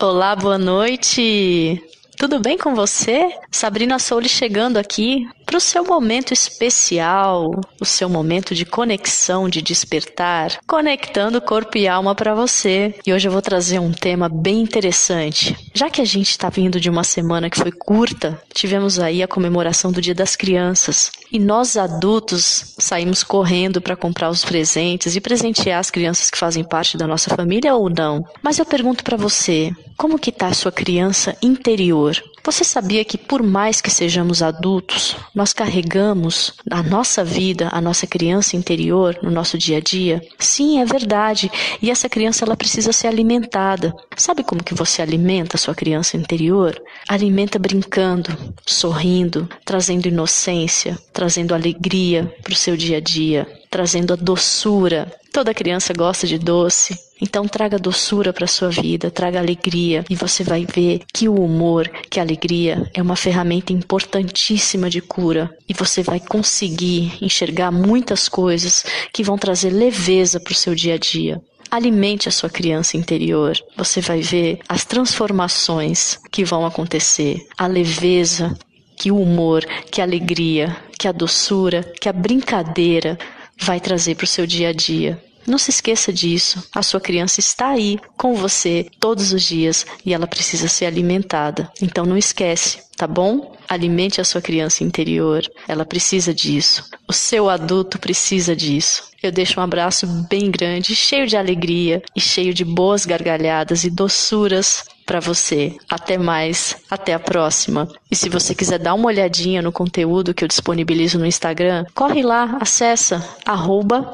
Olá, 0.00 0.36
boa 0.36 0.58
noite. 0.58 1.82
Tudo 2.18 2.40
bem 2.40 2.58
com 2.58 2.74
você? 2.74 3.32
Sabrina 3.48 3.96
Souli 4.00 4.28
chegando 4.28 4.76
aqui 4.76 5.24
para 5.48 5.56
o 5.56 5.60
seu 5.60 5.82
momento 5.82 6.34
especial, 6.34 7.58
o 7.80 7.84
seu 7.86 8.06
momento 8.06 8.54
de 8.54 8.66
conexão, 8.66 9.48
de 9.48 9.62
despertar, 9.62 10.58
conectando 10.66 11.40
corpo 11.40 11.78
e 11.78 11.88
alma 11.88 12.14
para 12.14 12.34
você. 12.34 12.94
E 13.06 13.14
hoje 13.14 13.26
eu 13.26 13.32
vou 13.32 13.40
trazer 13.40 13.78
um 13.78 13.90
tema 13.90 14.28
bem 14.28 14.60
interessante. 14.60 15.56
Já 15.72 15.88
que 15.88 16.02
a 16.02 16.04
gente 16.04 16.28
está 16.28 16.50
vindo 16.50 16.78
de 16.78 16.90
uma 16.90 17.02
semana 17.02 17.48
que 17.48 17.56
foi 17.56 17.72
curta, 17.72 18.38
tivemos 18.52 18.98
aí 18.98 19.22
a 19.22 19.28
comemoração 19.28 19.90
do 19.90 20.02
Dia 20.02 20.14
das 20.14 20.36
Crianças. 20.36 21.10
E 21.32 21.38
nós 21.38 21.78
adultos 21.78 22.74
saímos 22.78 23.24
correndo 23.24 23.80
para 23.80 23.96
comprar 23.96 24.28
os 24.28 24.44
presentes 24.44 25.16
e 25.16 25.20
presentear 25.20 25.80
as 25.80 25.90
crianças 25.90 26.30
que 26.30 26.36
fazem 26.36 26.62
parte 26.62 26.98
da 26.98 27.06
nossa 27.06 27.34
família 27.34 27.74
ou 27.74 27.88
não. 27.88 28.22
Mas 28.42 28.58
eu 28.58 28.66
pergunto 28.66 29.02
para 29.02 29.16
você, 29.16 29.70
como 29.96 30.18
que 30.18 30.28
está 30.28 30.48
a 30.48 30.54
sua 30.54 30.70
criança 30.70 31.34
interior? 31.40 32.22
Você 32.48 32.64
sabia 32.64 33.04
que 33.04 33.18
por 33.18 33.42
mais 33.42 33.82
que 33.82 33.90
sejamos 33.90 34.42
adultos, 34.42 35.14
nós 35.34 35.52
carregamos 35.52 36.54
a 36.70 36.82
nossa 36.82 37.22
vida, 37.22 37.68
a 37.70 37.78
nossa 37.78 38.06
criança 38.06 38.56
interior 38.56 39.18
no 39.22 39.30
nosso 39.30 39.58
dia 39.58 39.76
a 39.76 39.80
dia? 39.80 40.22
Sim, 40.38 40.80
é 40.80 40.84
verdade. 40.86 41.52
E 41.82 41.90
essa 41.90 42.08
criança 42.08 42.46
ela 42.46 42.56
precisa 42.56 42.90
ser 42.90 43.06
alimentada. 43.08 43.94
Sabe 44.16 44.42
como 44.42 44.64
que 44.64 44.72
você 44.72 45.02
alimenta 45.02 45.56
a 45.56 45.60
sua 45.60 45.74
criança 45.74 46.16
interior? 46.16 46.82
Alimenta 47.06 47.58
brincando, 47.58 48.34
sorrindo, 48.64 49.46
trazendo 49.62 50.08
inocência, 50.08 50.98
trazendo 51.12 51.54
alegria 51.54 52.34
para 52.42 52.54
o 52.54 52.56
seu 52.56 52.78
dia 52.78 52.96
a 52.96 53.00
dia, 53.00 53.46
trazendo 53.70 54.12
a 54.12 54.16
doçura. 54.16 55.12
Toda 55.32 55.54
criança 55.54 55.92
gosta 55.92 56.26
de 56.26 56.38
doce, 56.38 56.98
então 57.20 57.46
traga 57.46 57.78
doçura 57.78 58.32
para 58.32 58.46
sua 58.46 58.70
vida, 58.70 59.10
traga 59.10 59.38
alegria 59.38 60.04
e 60.08 60.14
você 60.14 60.42
vai 60.42 60.64
ver 60.64 61.02
que 61.12 61.28
o 61.28 61.34
humor, 61.34 61.88
que 62.10 62.18
a 62.18 62.22
alegria 62.22 62.90
é 62.94 63.02
uma 63.02 63.16
ferramenta 63.16 63.72
importantíssima 63.72 64.88
de 64.88 65.00
cura 65.00 65.50
e 65.68 65.74
você 65.74 66.02
vai 66.02 66.20
conseguir 66.20 67.18
enxergar 67.20 67.70
muitas 67.70 68.28
coisas 68.28 68.84
que 69.12 69.22
vão 69.22 69.36
trazer 69.36 69.70
leveza 69.70 70.40
para 70.40 70.52
o 70.52 70.56
seu 70.56 70.74
dia 70.74 70.94
a 70.94 70.98
dia. 70.98 71.40
Alimente 71.70 72.28
a 72.28 72.32
sua 72.32 72.48
criança 72.48 72.96
interior. 72.96 73.54
Você 73.76 74.00
vai 74.00 74.22
ver 74.22 74.58
as 74.66 74.86
transformações 74.86 76.18
que 76.32 76.42
vão 76.44 76.64
acontecer, 76.64 77.46
a 77.58 77.66
leveza, 77.66 78.56
que 78.96 79.12
o 79.12 79.20
humor, 79.20 79.64
que 79.90 80.00
a 80.00 80.04
alegria, 80.04 80.76
que 80.98 81.06
a 81.06 81.12
doçura, 81.12 81.84
que 82.00 82.08
a 82.08 82.12
brincadeira 82.12 83.18
vai 83.60 83.80
trazer 83.80 84.14
para 84.14 84.24
o 84.24 84.28
seu 84.28 84.46
dia 84.46 84.68
a 84.68 84.72
dia. 84.72 85.22
Não 85.48 85.56
se 85.56 85.70
esqueça 85.70 86.12
disso. 86.12 86.62
A 86.74 86.82
sua 86.82 87.00
criança 87.00 87.40
está 87.40 87.70
aí 87.70 87.98
com 88.18 88.34
você 88.34 88.86
todos 89.00 89.32
os 89.32 89.42
dias 89.42 89.86
e 90.04 90.12
ela 90.12 90.26
precisa 90.26 90.68
ser 90.68 90.84
alimentada. 90.84 91.72
Então 91.80 92.04
não 92.04 92.18
esquece, 92.18 92.80
tá 92.98 93.06
bom? 93.06 93.56
Alimente 93.66 94.20
a 94.20 94.24
sua 94.24 94.42
criança 94.42 94.84
interior. 94.84 95.42
Ela 95.66 95.86
precisa 95.86 96.34
disso. 96.34 96.84
O 97.08 97.14
seu 97.14 97.48
adulto 97.48 97.98
precisa 97.98 98.54
disso. 98.54 99.04
Eu 99.22 99.32
deixo 99.32 99.58
um 99.58 99.62
abraço 99.62 100.06
bem 100.28 100.50
grande, 100.50 100.94
cheio 100.94 101.26
de 101.26 101.36
alegria 101.36 102.02
e 102.14 102.20
cheio 102.20 102.52
de 102.52 102.64
boas 102.64 103.06
gargalhadas 103.06 103.84
e 103.84 103.90
doçuras 103.90 104.84
para 105.08 105.20
você. 105.20 105.74
Até 105.88 106.18
mais, 106.18 106.76
até 106.90 107.14
a 107.14 107.18
próxima. 107.18 107.88
E 108.10 108.14
se 108.14 108.28
você 108.28 108.54
quiser 108.54 108.78
dar 108.78 108.92
uma 108.92 109.06
olhadinha 109.06 109.62
no 109.62 109.72
conteúdo 109.72 110.34
que 110.34 110.44
eu 110.44 110.48
disponibilizo 110.48 111.18
no 111.18 111.24
Instagram, 111.24 111.86
corre 111.94 112.22
lá, 112.22 112.58
acessa 112.60 113.26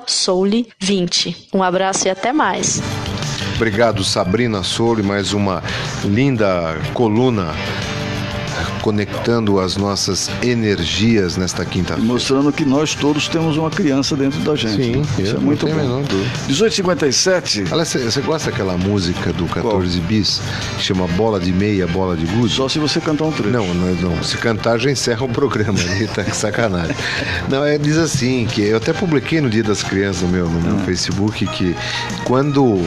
soule20. 0.07 1.49
Um 1.53 1.65
abraço 1.65 2.07
e 2.07 2.11
até 2.11 2.33
mais. 2.33 2.81
Obrigado, 3.57 4.05
Sabrina 4.05 4.63
Soule, 4.63 5.03
mais 5.03 5.33
uma 5.33 5.63
linda 6.05 6.79
coluna 6.93 7.53
conectando 8.83 9.61
as 9.61 9.77
nossas 9.77 10.31
energias 10.43 11.37
nesta 11.37 11.65
quinta-feira. 11.65 12.07
Mostrando 12.07 12.53
que 12.53 12.65
nós 12.65 12.95
todos 12.95 13.29
temos 13.29 13.57
uma 13.57 13.71
criança 13.71 14.17
dentro 14.17 14.41
da 14.41 14.55
gente. 14.55 14.83
Sim, 14.83 15.03
isso 15.19 15.37
é 15.37 15.39
muito 15.39 15.67
bom. 15.67 15.75
1857. 15.75 17.65
Aliás, 17.71 17.93
você 17.93 18.21
gosta 18.21 18.51
daquela 18.51 18.77
música 18.77 19.33
do 19.33 19.47
14 19.47 19.99
Qual? 19.99 20.09
bis? 20.09 20.41
Que 20.77 20.83
chama 20.83 21.07
Bola 21.09 21.41
de 21.41 21.53
Meia, 21.53 21.87
Bola 21.87 22.17
de 22.17 22.27
Gude? 22.27 22.55
Só 22.55 22.69
se 22.69 22.79
você 22.79 23.01
cantar 23.01 23.25
um 23.25 23.33
trecho. 23.33 23.51
Não, 23.51 23.67
não, 23.75 23.95
não. 23.95 24.23
Se 24.23 24.37
cantar 24.37 24.79
já 24.79 24.91
encerra 24.91 25.25
o 25.25 25.29
programa 25.29 25.79
ali, 25.79 26.07
tá 26.07 26.25
sacanagem. 26.25 26.95
Não, 27.49 27.65
é, 27.65 27.79
diz 27.79 27.97
assim, 27.97 28.47
que 28.47 28.63
eu 28.63 28.77
até 28.77 28.93
publiquei 28.93 29.41
no 29.41 29.51
Dia 29.51 29.63
das 29.63 29.83
Crianças 29.83 30.29
meu, 30.29 30.49
no 30.49 30.61
meu 30.61 30.77
ah. 30.77 30.85
Facebook 30.85 31.47
que 31.47 31.77
quando 32.25 32.83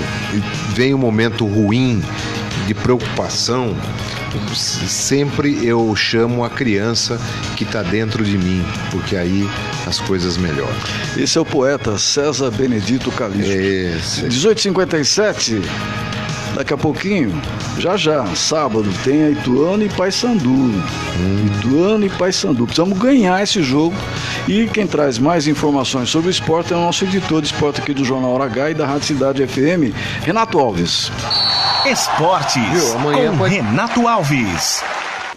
vem 0.73 0.93
um 0.93 0.97
momento 0.97 1.45
ruim 1.45 2.01
de 2.65 2.73
preocupação, 2.73 3.75
sempre 4.87 5.65
eu 5.65 5.95
chamo 5.95 6.43
a 6.43 6.49
criança 6.49 7.19
que 7.55 7.63
está 7.63 7.81
dentro 7.81 8.23
de 8.23 8.37
mim, 8.37 8.65
porque 8.91 9.15
aí 9.15 9.47
as 9.85 9.99
coisas 9.99 10.37
melhoram. 10.37 10.75
Esse 11.17 11.37
é 11.37 11.41
o 11.41 11.45
poeta 11.45 11.97
César 11.97 12.51
Benedito 12.51 13.11
Calixto. 13.11 13.51
Esse. 13.51 14.21
1857. 14.23 15.61
Daqui 16.55 16.73
a 16.73 16.77
pouquinho, 16.77 17.39
já 17.77 17.95
já, 17.95 18.25
sábado, 18.33 18.89
tem 19.03 19.25
a 19.25 19.29
Ituano 19.29 19.83
e 19.83 19.89
Paysandu. 19.89 20.49
Hum. 20.49 21.45
Ituano 21.59 22.03
e 22.03 22.09
Paysandu. 22.09 22.65
Precisamos 22.65 22.97
ganhar 22.97 23.43
esse 23.43 23.61
jogo. 23.61 23.95
E 24.47 24.65
quem 24.65 24.87
traz 24.87 25.19
mais 25.19 25.47
informações 25.47 26.09
sobre 26.09 26.29
o 26.29 26.31
esporte 26.31 26.73
é 26.73 26.75
o 26.75 26.79
nosso 26.79 27.03
editor 27.03 27.41
de 27.41 27.47
esporte 27.47 27.79
aqui 27.79 27.93
do 27.93 28.03
Jornal 28.03 28.31
Hora 28.31 28.45
H 28.45 28.71
e 28.71 28.73
da 28.73 28.87
Rádio 28.87 29.05
Cidade 29.05 29.45
FM, 29.45 29.93
Renato 30.23 30.57
Alves. 30.57 31.11
Esportes 31.89 32.93
com 32.93 33.37
pode... 33.37 33.55
Renato 33.55 34.05
Alves. 34.09 34.83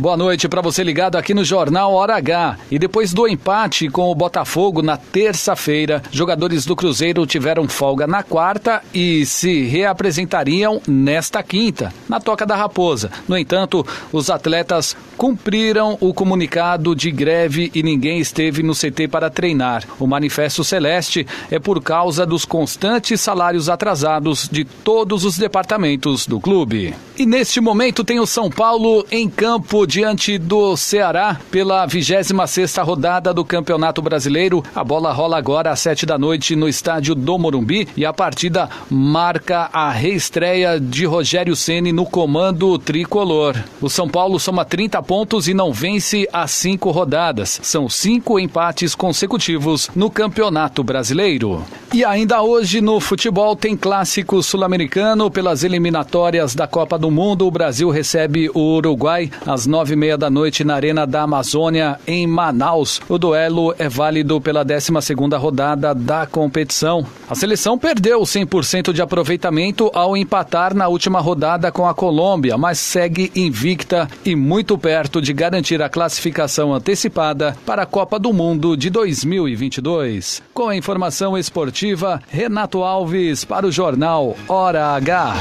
Boa 0.00 0.16
noite 0.16 0.48
para 0.48 0.60
você 0.60 0.82
ligado 0.82 1.16
aqui 1.16 1.32
no 1.32 1.44
Jornal 1.44 1.92
Hora 1.92 2.16
H. 2.16 2.58
E 2.70 2.76
depois 2.76 3.12
do 3.12 3.28
empate 3.28 3.88
com 3.88 4.10
o 4.10 4.14
Botafogo 4.16 4.82
na 4.82 4.96
terça-feira, 4.96 6.02
jogadores 6.10 6.64
do 6.64 6.74
Cruzeiro 6.74 7.24
tiveram 7.24 7.68
folga 7.68 8.04
na 8.04 8.24
quarta 8.24 8.82
e 8.92 9.24
se 9.26 9.62
reapresentariam 9.66 10.82
nesta 10.88 11.40
quinta, 11.40 11.92
na 12.08 12.18
Toca 12.18 12.44
da 12.44 12.56
Raposa. 12.56 13.12
No 13.28 13.38
entanto, 13.38 13.86
os 14.10 14.28
atletas 14.28 14.96
cumpriram 15.20 15.98
o 16.00 16.14
comunicado 16.14 16.96
de 16.96 17.10
greve 17.10 17.70
e 17.74 17.82
ninguém 17.82 18.20
esteve 18.20 18.62
no 18.62 18.72
CT 18.72 19.06
para 19.06 19.28
treinar. 19.28 19.84
O 19.98 20.06
Manifesto 20.06 20.64
Celeste 20.64 21.26
é 21.50 21.58
por 21.58 21.82
causa 21.82 22.24
dos 22.24 22.46
constantes 22.46 23.20
salários 23.20 23.68
atrasados 23.68 24.48
de 24.50 24.64
todos 24.64 25.26
os 25.26 25.36
departamentos 25.36 26.26
do 26.26 26.40
clube. 26.40 26.94
E 27.18 27.26
neste 27.26 27.60
momento 27.60 28.02
tem 28.02 28.18
o 28.18 28.24
São 28.26 28.48
Paulo 28.48 29.04
em 29.10 29.28
campo 29.28 29.86
diante 29.86 30.38
do 30.38 30.74
Ceará 30.74 31.38
pela 31.50 31.84
26 31.84 32.78
rodada 32.78 33.34
do 33.34 33.44
Campeonato 33.44 34.00
Brasileiro. 34.00 34.64
A 34.74 34.82
bola 34.82 35.12
rola 35.12 35.36
agora 35.36 35.70
às 35.70 35.80
7 35.80 36.06
da 36.06 36.16
noite 36.16 36.56
no 36.56 36.66
estádio 36.66 37.14
do 37.14 37.36
Morumbi 37.36 37.86
e 37.94 38.06
a 38.06 38.12
partida 38.14 38.70
marca 38.88 39.68
a 39.70 39.90
reestreia 39.90 40.80
de 40.80 41.04
Rogério 41.04 41.54
Ceni 41.54 41.92
no 41.92 42.06
comando 42.06 42.78
tricolor. 42.78 43.54
O 43.82 43.90
São 43.90 44.08
Paulo 44.08 44.40
soma 44.40 44.64
30 44.64 45.02
pontos 45.10 45.48
e 45.48 45.54
não 45.54 45.72
vence 45.72 46.28
as 46.32 46.52
cinco 46.52 46.92
rodadas. 46.92 47.58
São 47.64 47.88
cinco 47.88 48.38
empates 48.38 48.94
consecutivos 48.94 49.90
no 49.92 50.08
Campeonato 50.08 50.84
Brasileiro. 50.84 51.64
E 51.92 52.04
ainda 52.04 52.40
hoje 52.42 52.80
no 52.80 53.00
futebol 53.00 53.56
tem 53.56 53.76
clássico 53.76 54.40
sul-americano 54.40 55.28
pelas 55.28 55.64
eliminatórias 55.64 56.54
da 56.54 56.68
Copa 56.68 56.96
do 56.96 57.10
Mundo. 57.10 57.44
O 57.44 57.50
Brasil 57.50 57.90
recebe 57.90 58.48
o 58.54 58.76
Uruguai 58.76 59.28
às 59.44 59.66
nove 59.66 59.94
e 59.94 59.96
meia 59.96 60.16
da 60.16 60.30
noite 60.30 60.62
na 60.62 60.76
Arena 60.76 61.04
da 61.04 61.22
Amazônia, 61.22 61.98
em 62.06 62.24
Manaus. 62.28 63.00
O 63.08 63.18
duelo 63.18 63.74
é 63.80 63.88
válido 63.88 64.40
pela 64.40 64.64
12 64.64 64.92
segunda 65.00 65.36
rodada 65.36 65.92
da 65.92 66.24
competição. 66.24 67.04
A 67.28 67.34
seleção 67.34 67.76
perdeu 67.76 68.20
100% 68.20 68.92
de 68.92 69.02
aproveitamento 69.02 69.90
ao 69.92 70.16
empatar 70.16 70.72
na 70.72 70.86
última 70.86 71.18
rodada 71.18 71.72
com 71.72 71.88
a 71.88 71.94
Colômbia, 71.94 72.56
mas 72.56 72.78
segue 72.78 73.32
invicta 73.34 74.08
e 74.24 74.36
muito 74.36 74.78
perto 74.78 74.99
de 75.08 75.32
garantir 75.32 75.80
a 75.80 75.88
classificação 75.88 76.74
antecipada 76.74 77.56
para 77.64 77.82
a 77.82 77.86
Copa 77.86 78.18
do 78.18 78.32
Mundo 78.32 78.76
de 78.76 78.90
2022. 78.90 80.42
Com 80.52 80.68
a 80.68 80.76
informação 80.76 81.38
esportiva, 81.38 82.20
Renato 82.28 82.82
Alves 82.82 83.44
para 83.44 83.66
o 83.66 83.72
jornal 83.72 84.36
Hora 84.48 84.88
H. 84.88 85.34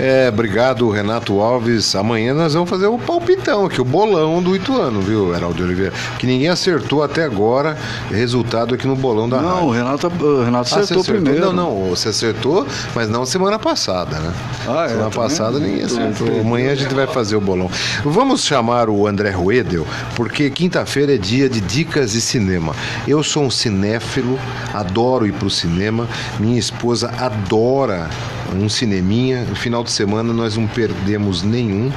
É, 0.00 0.30
obrigado, 0.30 0.88
Renato 0.88 1.40
Alves. 1.40 1.94
Amanhã 1.94 2.32
nós 2.32 2.54
vamos 2.54 2.70
fazer 2.70 2.86
o 2.86 2.98
palpitão 2.98 3.66
aqui, 3.66 3.82
o 3.82 3.84
bolão 3.84 4.42
do 4.42 4.56
Ituano, 4.56 5.02
viu, 5.02 5.34
Heraldo 5.34 5.62
Oliveira? 5.62 5.92
Que 6.18 6.26
ninguém 6.26 6.48
acertou 6.48 7.02
até 7.02 7.22
agora 7.22 7.76
resultado 8.10 8.74
aqui 8.74 8.86
no 8.86 8.96
bolão 8.96 9.28
da 9.28 9.42
Não, 9.42 9.66
o 9.66 9.70
Renato, 9.70 10.06
o 10.06 10.42
Renato 10.42 10.74
ah, 10.74 10.80
acertou, 10.80 11.02
acertou, 11.02 11.04
primeiro. 11.04 11.52
Não, 11.52 11.52
não, 11.52 11.90
você 11.90 12.08
acertou, 12.08 12.66
mas 12.94 13.10
não 13.10 13.26
semana 13.26 13.58
passada, 13.58 14.18
né? 14.18 14.32
Ah, 14.66 14.86
é, 14.86 14.88
semana 14.88 15.10
passada 15.10 15.58
ninguém 15.58 15.84
acertou. 15.84 16.40
Amanhã 16.40 16.72
a 16.72 16.74
gente 16.74 16.94
vai 16.94 17.06
fazer 17.06 17.36
o 17.36 17.40
bolão. 17.40 17.70
Vamos 18.02 18.42
chamar 18.42 18.88
o 18.88 19.06
André 19.06 19.30
Ruedel, 19.30 19.86
porque 20.16 20.48
quinta-feira 20.48 21.14
é 21.14 21.18
dia 21.18 21.46
de 21.46 21.60
dicas 21.60 22.12
de 22.12 22.22
cinema. 22.22 22.74
Eu 23.06 23.22
sou 23.22 23.44
um 23.44 23.50
cinéfilo, 23.50 24.38
adoro 24.72 25.26
ir 25.26 25.32
pro 25.32 25.50
cinema. 25.50 26.08
Minha 26.38 26.58
esposa 26.58 27.12
adora 27.18 28.08
um 28.54 28.68
cineminha. 28.68 29.44
No 29.44 29.54
final 29.54 29.84
de 29.84 29.90
semana 29.90 30.32
nós 30.32 30.56
não 30.56 30.66
perdemos 30.66 31.42
nenhum. 31.42 31.90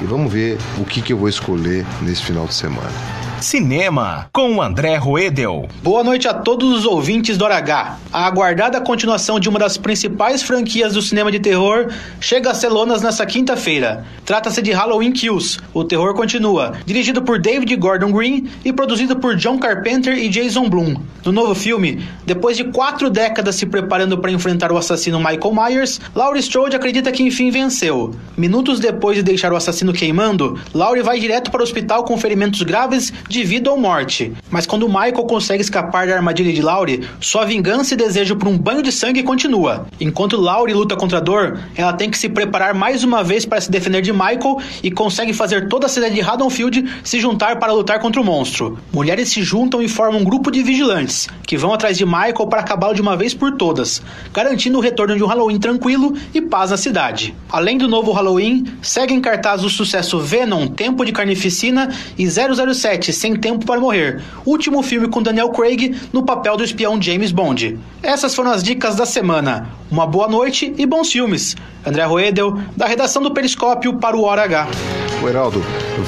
E 0.00 0.04
vamos 0.04 0.32
ver 0.32 0.58
o 0.78 0.84
que, 0.84 1.00
que 1.00 1.12
eu 1.12 1.18
vou 1.18 1.28
escolher 1.28 1.84
nesse 2.02 2.22
final 2.22 2.46
de 2.46 2.54
semana. 2.54 3.25
Cinema, 3.40 4.28
com 4.32 4.62
André 4.62 4.96
Roedel. 4.96 5.68
Boa 5.82 6.02
noite 6.02 6.26
a 6.26 6.32
todos 6.32 6.72
os 6.78 6.84
ouvintes 6.86 7.36
do 7.36 7.44
H. 7.44 7.98
A 8.12 8.26
aguardada 8.26 8.80
continuação 8.80 9.38
de 9.38 9.48
uma 9.48 9.58
das 9.58 9.76
principais 9.76 10.42
franquias 10.42 10.94
do 10.94 11.02
cinema 11.02 11.30
de 11.30 11.38
terror 11.38 11.92
chega 12.18 12.50
a 12.50 12.54
Celonas 12.54 13.02
nesta 13.02 13.26
quinta-feira. 13.26 14.04
Trata-se 14.24 14.62
de 14.62 14.72
Halloween 14.72 15.12
Kills. 15.12 15.58
O 15.74 15.84
terror 15.84 16.14
continua. 16.14 16.72
Dirigido 16.86 17.22
por 17.22 17.38
David 17.38 17.76
Gordon 17.76 18.10
Green 18.10 18.48
e 18.64 18.72
produzido 18.72 19.16
por 19.16 19.36
John 19.36 19.58
Carpenter 19.58 20.16
e 20.16 20.28
Jason 20.28 20.68
Blum. 20.68 20.96
No 21.24 21.32
novo 21.32 21.54
filme, 21.54 22.04
depois 22.24 22.56
de 22.56 22.64
quatro 22.64 23.10
décadas 23.10 23.56
se 23.56 23.66
preparando 23.66 24.16
para 24.18 24.30
enfrentar 24.30 24.72
o 24.72 24.78
assassino 24.78 25.18
Michael 25.18 25.52
Myers, 25.52 26.00
Laurie 26.14 26.40
Strode 26.40 26.76
acredita 26.76 27.12
que 27.12 27.22
enfim 27.22 27.50
venceu. 27.50 28.14
Minutos 28.36 28.80
depois 28.80 29.16
de 29.16 29.22
deixar 29.22 29.52
o 29.52 29.56
assassino 29.56 29.92
queimando, 29.92 30.58
Laurie 30.72 31.02
vai 31.02 31.18
direto 31.20 31.50
para 31.50 31.60
o 31.60 31.64
hospital 31.64 32.04
com 32.04 32.16
ferimentos 32.16 32.62
graves 32.62 33.12
de 33.28 33.44
vida 33.44 33.70
ou 33.70 33.78
morte. 33.78 34.32
Mas 34.50 34.66
quando 34.66 34.88
Michael 34.88 35.24
consegue 35.24 35.62
escapar 35.62 36.06
da 36.06 36.14
armadilha 36.14 36.52
de 36.52 36.62
Laurie, 36.62 37.06
sua 37.20 37.44
vingança 37.44 37.94
e 37.94 37.96
desejo 37.96 38.36
por 38.36 38.48
um 38.48 38.56
banho 38.56 38.82
de 38.82 38.92
sangue 38.92 39.22
continua. 39.22 39.86
Enquanto 40.00 40.40
Laurie 40.40 40.74
luta 40.74 40.96
contra 40.96 41.18
a 41.18 41.20
dor, 41.20 41.58
ela 41.74 41.92
tem 41.92 42.10
que 42.10 42.18
se 42.18 42.28
preparar 42.28 42.74
mais 42.74 43.04
uma 43.04 43.22
vez 43.22 43.44
para 43.44 43.60
se 43.60 43.70
defender 43.70 44.02
de 44.02 44.12
Michael 44.12 44.58
e 44.82 44.90
consegue 44.90 45.32
fazer 45.32 45.68
toda 45.68 45.86
a 45.86 45.88
cidade 45.88 46.14
de 46.14 46.20
Haddonfield 46.20 46.84
se 47.02 47.20
juntar 47.20 47.58
para 47.58 47.72
lutar 47.72 48.00
contra 48.00 48.20
o 48.20 48.24
monstro. 48.24 48.78
Mulheres 48.92 49.28
se 49.28 49.42
juntam 49.42 49.82
e 49.82 49.88
formam 49.88 50.20
um 50.20 50.24
grupo 50.24 50.50
de 50.50 50.62
vigilantes, 50.62 51.28
que 51.46 51.56
vão 51.56 51.72
atrás 51.72 51.98
de 51.98 52.04
Michael 52.04 52.46
para 52.48 52.60
acabá-lo 52.60 52.94
de 52.94 53.00
uma 53.00 53.16
vez 53.16 53.34
por 53.34 53.52
todas, 53.52 54.02
garantindo 54.32 54.78
o 54.78 54.80
retorno 54.80 55.16
de 55.16 55.22
um 55.22 55.26
Halloween 55.26 55.58
tranquilo 55.58 56.14
e 56.34 56.40
paz 56.40 56.70
na 56.70 56.76
cidade. 56.76 57.34
Além 57.50 57.78
do 57.78 57.88
novo 57.88 58.12
Halloween, 58.12 58.64
segue 58.82 59.14
em 59.14 59.20
cartaz 59.20 59.64
o 59.64 59.70
sucesso 59.70 60.18
Venom, 60.18 60.66
Tempo 60.68 61.04
de 61.04 61.12
Carnificina 61.12 61.88
e 62.18 62.26
007, 62.28 63.12
Sem 63.16 63.34
Tempo 63.34 63.64
para 63.64 63.80
Morrer, 63.80 64.22
último 64.44 64.82
filme 64.82 65.08
com 65.08 65.22
Daniel 65.22 65.48
Craig 65.48 65.96
no 66.12 66.22
papel 66.22 66.56
do 66.56 66.62
espião 66.62 67.00
James 67.00 67.32
Bond. 67.32 67.78
Essas 68.02 68.34
foram 68.34 68.50
as 68.50 68.62
dicas 68.62 68.94
da 68.94 69.06
semana. 69.06 69.68
Uma 69.90 70.06
boa 70.06 70.28
noite 70.28 70.74
e 70.76 70.84
bons 70.84 71.12
filmes. 71.12 71.54
André 71.84 72.04
Roedel, 72.04 72.58
da 72.76 72.86
redação 72.86 73.22
do 73.22 73.32
Periscópio 73.32 73.94
para 73.94 74.16
o 74.16 74.24
Hora 74.24 74.42
H. 74.42 74.66
O 75.22 75.28
Heraldo, 75.28 75.64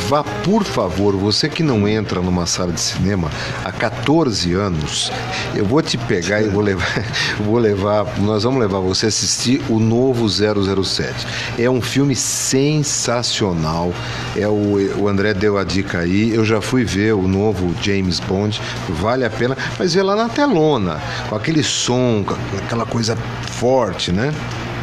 vá 0.09 0.23
por 0.23 0.65
favor, 0.65 1.17
você 1.17 1.49
que 1.49 1.63
não 1.63 1.89
entra 1.89 2.21
numa 2.21 2.45
sala 2.47 2.73
de 2.73 2.81
cinema 2.81 3.31
há 3.65 3.73
14 3.73 4.53
anos, 4.53 5.11
eu 5.55 5.65
vou 5.65 5.81
te 5.81 5.97
pegar 5.97 6.43
e 6.43 6.49
vou 6.49 6.61
levar, 6.61 7.05
vou 7.41 7.59
levar, 7.59 8.19
nós 8.19 8.43
vamos 8.43 8.61
levar 8.61 8.81
você 8.81 9.07
a 9.07 9.09
assistir 9.09 9.63
o 9.71 9.79
novo 9.79 10.29
007. 10.29 11.27
É 11.59 11.71
um 11.71 11.81
filme 11.81 12.15
sensacional. 12.15 13.95
É 14.37 14.47
o, 14.47 15.01
o 15.01 15.09
André 15.09 15.33
deu 15.33 15.57
a 15.57 15.65
dica 15.65 16.01
aí. 16.01 16.35
Eu 16.35 16.45
já 16.45 16.61
fui 16.61 16.85
ver 16.85 17.15
o 17.15 17.27
novo 17.27 17.75
James 17.81 18.21
Bond, 18.21 18.61
vale 18.89 19.25
a 19.25 19.31
pena, 19.31 19.57
mas 19.79 19.95
vê 19.95 20.03
lá 20.03 20.17
na 20.17 20.29
telona, 20.29 21.01
com 21.29 21.35
aquele 21.35 21.63
som, 21.63 22.25
com 22.27 22.35
aquela 22.59 22.85
coisa 22.85 23.17
forte, 23.53 23.68
né? 24.13 24.33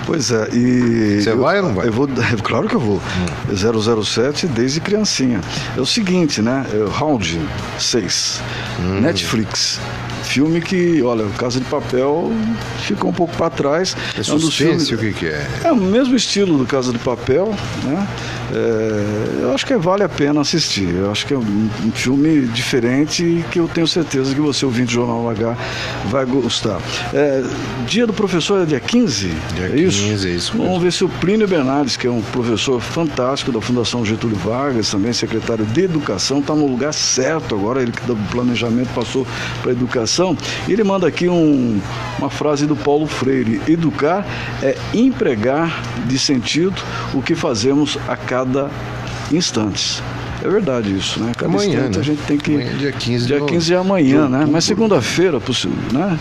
Pois 0.06 0.32
é, 0.32 0.50
e. 0.54 1.22
Você 1.22 1.34
vai 1.34 1.60
ou 1.60 1.68
não 1.68 1.74
vai? 1.74 1.88
Eu 1.88 1.92
vou, 1.92 2.08
claro 2.44 2.68
que 2.68 2.76
eu 2.76 2.80
vou. 2.80 3.02
Hum. 3.50 4.04
007 4.04 4.48
desde 4.48 4.80
criancinha. 4.80 5.42
É 5.76 5.82
o 5.82 5.86
seguinte, 5.86 6.42
né? 6.42 6.66
É 6.72 6.98
Round 6.98 7.40
6. 7.80 8.42
Hum. 8.80 9.02
Netflix. 9.02 9.80
Filme 10.36 10.60
que, 10.60 11.02
olha, 11.02 11.26
Casa 11.38 11.62
de 11.62 11.66
Papel 11.68 12.30
ficou 12.80 13.10
um 13.10 13.14
pouco 13.14 13.34
para 13.38 13.50
trás. 13.50 13.96
É, 14.18 14.30
é 14.30 14.34
um 14.34 14.52
filmes, 14.52 14.92
o 14.92 14.98
que, 14.98 15.14
que 15.14 15.28
é? 15.28 15.48
É 15.64 15.72
o 15.72 15.78
mesmo 15.78 16.14
estilo 16.14 16.58
do 16.58 16.66
Casa 16.66 16.92
de 16.92 17.00
Papel, 17.00 17.56
né? 17.86 18.06
É, 18.52 19.44
eu 19.44 19.54
acho 19.54 19.66
que 19.66 19.76
vale 19.76 20.04
a 20.04 20.10
pena 20.10 20.42
assistir. 20.42 20.94
Eu 20.94 21.12
acho 21.12 21.26
que 21.26 21.34
é 21.34 21.38
um, 21.38 21.70
um 21.86 21.92
filme 21.92 22.48
diferente 22.48 23.44
que 23.52 23.60
eu 23.60 23.68
tenho 23.68 23.88
certeza 23.88 24.34
que 24.34 24.42
você, 24.42 24.66
ouvinte 24.66 24.88
do 24.88 24.94
Jornal 24.94 25.30
H, 25.30 25.58
vai 26.06 26.26
gostar. 26.26 26.80
É, 27.14 27.44
dia 27.88 28.06
do 28.06 28.14
professor 28.14 28.62
é 28.62 28.66
dia 28.66 28.80
15? 28.80 29.28
Dia 29.56 29.66
é 29.68 29.80
isso? 29.80 30.04
15, 30.04 30.28
é 30.28 30.32
isso 30.32 30.52
mesmo. 30.54 30.68
Vamos 30.68 30.84
ver 30.84 30.92
se 30.92 31.04
o 31.04 31.10
Plínio 31.10 31.48
Bernardes, 31.48 31.98
que 31.98 32.08
é 32.08 32.12
um 32.12 32.22
professor 32.22 32.80
fantástico 32.82 33.52
da 33.52 33.62
Fundação 33.62 34.06
Getúlio 34.06 34.38
Vargas, 34.38 34.90
também 34.90 35.14
secretário 35.14 35.66
de 35.66 35.86
Educação, 35.86 36.40
está 36.40 36.56
no 36.56 36.68
lugar 36.68 36.94
certo 36.94 37.56
agora, 37.56 37.82
ele 37.82 37.92
que 37.92 38.06
do 38.06 38.16
planejamento 38.32 38.90
passou 38.94 39.26
para 39.62 39.72
educação. 39.72 40.25
E 40.68 40.72
ele 40.72 40.84
manda 40.84 41.06
aqui 41.08 41.28
um, 41.28 41.80
uma 42.18 42.30
frase 42.30 42.66
do 42.66 42.76
Paulo 42.76 43.06
Freire: 43.06 43.62
Educar 43.68 44.26
é 44.64 44.76
empregar 44.94 45.84
de 46.08 46.18
sentido 46.18 46.76
o 47.14 47.22
que 47.22 47.36
fazemos 47.36 47.98
a 48.08 48.16
cada 48.16 48.70
instante. 49.32 50.02
É 50.44 50.48
verdade 50.48 50.96
isso, 50.96 51.20
né? 51.20 51.32
Cada 51.36 51.52
amanhã, 51.52 51.70
instante 51.70 51.96
né? 51.96 52.00
a 52.00 52.04
gente 52.04 52.22
tem 52.24 52.38
que. 52.38 52.52
Amanhã, 52.54 52.78
dia 52.78 52.92
15 52.92 53.26
Dia 53.26 53.40
de 53.40 53.46
15 53.46 53.74
é 53.74 53.78
amanhã, 53.78 54.30
né? 54.30 54.48
Mas 54.50 54.64
segunda-feira, 54.64 55.40
possível, 55.40 55.78
né? 55.92 56.18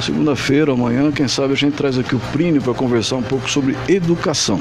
Segunda-feira, 0.00 0.72
amanhã, 0.72 1.10
quem 1.10 1.26
sabe 1.26 1.54
a 1.54 1.56
gente 1.56 1.72
traz 1.72 1.98
aqui 1.98 2.14
o 2.14 2.20
Plínio 2.32 2.60
para 2.60 2.74
conversar 2.74 3.16
um 3.16 3.22
pouco 3.22 3.50
sobre 3.50 3.76
educação. 3.88 4.60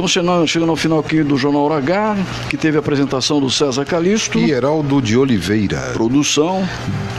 Estamos 0.00 0.12
chegando, 0.12 0.46
chegando 0.46 0.70
ao 0.70 0.76
final 0.76 0.98
aqui 0.98 1.22
do 1.22 1.36
Jornal 1.36 1.62
Hora 1.64 1.76
H, 1.76 2.16
que 2.48 2.56
teve 2.56 2.78
a 2.78 2.80
apresentação 2.80 3.38
do 3.38 3.50
César 3.50 3.84
Calixto. 3.84 4.38
E 4.38 4.50
Heraldo 4.50 5.02
de 5.02 5.14
Oliveira. 5.14 5.90
Produção. 5.92 6.66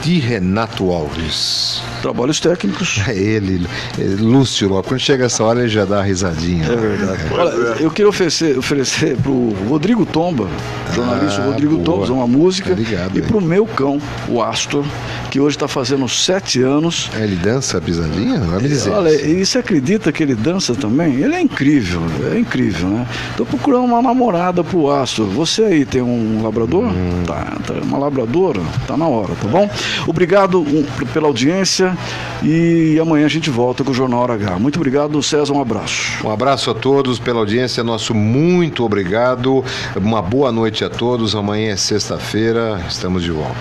De 0.02 0.18
Renato 0.18 0.90
Alves. 0.90 1.80
Trabalhos 2.02 2.40
técnicos. 2.40 3.00
É 3.12 3.16
ele, 3.16 3.66
é 3.98 4.02
Lúcio 4.20 4.68
Lopes. 4.68 4.88
Quando 4.88 5.00
chega 5.00 5.26
essa 5.26 5.44
hora 5.44 5.60
ele 5.60 5.68
já 5.68 5.84
dá 5.84 6.00
a 6.00 6.02
risadinha. 6.02 6.64
É 6.64 6.76
verdade. 6.76 7.22
Olha, 7.32 7.50
eu 7.80 7.90
queria 7.90 8.08
oferecer, 8.08 8.56
oferecer 8.58 9.16
para 9.16 9.30
o 9.30 9.54
Rodrigo 9.68 10.06
Tomba, 10.06 10.48
jornalista 10.94 11.42
Ah, 11.42 11.46
Rodrigo 11.46 11.76
boa. 11.78 11.84
Tomba, 11.84 12.12
uma 12.12 12.26
música. 12.26 12.72
Obrigado, 12.72 13.16
e 13.16 13.20
hein? 13.20 13.26
para 13.26 13.36
o 13.36 13.40
meu 13.40 13.66
cão, 13.66 14.00
o 14.28 14.42
Astor, 14.42 14.84
que 15.30 15.38
hoje 15.40 15.56
está 15.56 15.68
fazendo 15.68 16.08
sete 16.08 16.62
anos. 16.62 17.10
Ele 17.16 17.36
dança 17.36 17.78
a 17.78 17.80
pisadinha? 17.80 18.40
Vai 18.40 18.62
me 18.62 18.68
dizer. 18.68 18.90
Olha, 18.90 19.10
e 19.10 19.44
você 19.44 19.58
acredita 19.58 20.10
que 20.10 20.22
ele 20.22 20.34
dança 20.34 20.74
também? 20.74 21.14
Ele 21.16 21.34
é 21.34 21.40
incrível, 21.40 22.00
é 22.32 22.38
incrível, 22.38 22.71
né? 22.80 23.06
Tô 23.36 23.44
procurando 23.44 23.84
uma 23.84 24.02
namorada 24.02 24.62
pro 24.62 24.90
Astro. 24.90 25.26
Você 25.26 25.62
aí 25.62 25.84
tem 25.84 26.02
um 26.02 26.42
labrador? 26.42 26.84
Hum. 26.84 27.24
Tá, 27.26 27.58
tá, 27.66 27.74
uma 27.82 27.98
labradora? 27.98 28.60
Tá 28.86 28.96
na 28.96 29.06
hora, 29.06 29.34
tá 29.34 29.48
bom? 29.48 29.68
Obrigado 30.06 30.60
um, 30.60 30.84
pela 31.12 31.26
audiência 31.26 31.96
e 32.42 32.98
amanhã 33.00 33.26
a 33.26 33.28
gente 33.28 33.50
volta 33.50 33.84
com 33.84 33.90
o 33.90 33.94
Jornal 33.94 34.20
Hora 34.20 34.34
H. 34.34 34.58
Muito 34.58 34.76
obrigado, 34.76 35.22
César, 35.22 35.52
um 35.52 35.60
abraço. 35.60 36.26
Um 36.26 36.30
abraço 36.30 36.70
a 36.70 36.74
todos 36.74 37.18
pela 37.18 37.40
audiência, 37.40 37.82
nosso 37.84 38.14
muito 38.14 38.84
obrigado. 38.84 39.64
Uma 39.96 40.22
boa 40.22 40.52
noite 40.52 40.84
a 40.84 40.90
todos. 40.90 41.34
Amanhã 41.34 41.72
é 41.72 41.76
sexta-feira, 41.76 42.80
estamos 42.88 43.22
de 43.22 43.30
volta. 43.30 43.56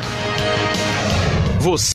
Você 1.59 1.85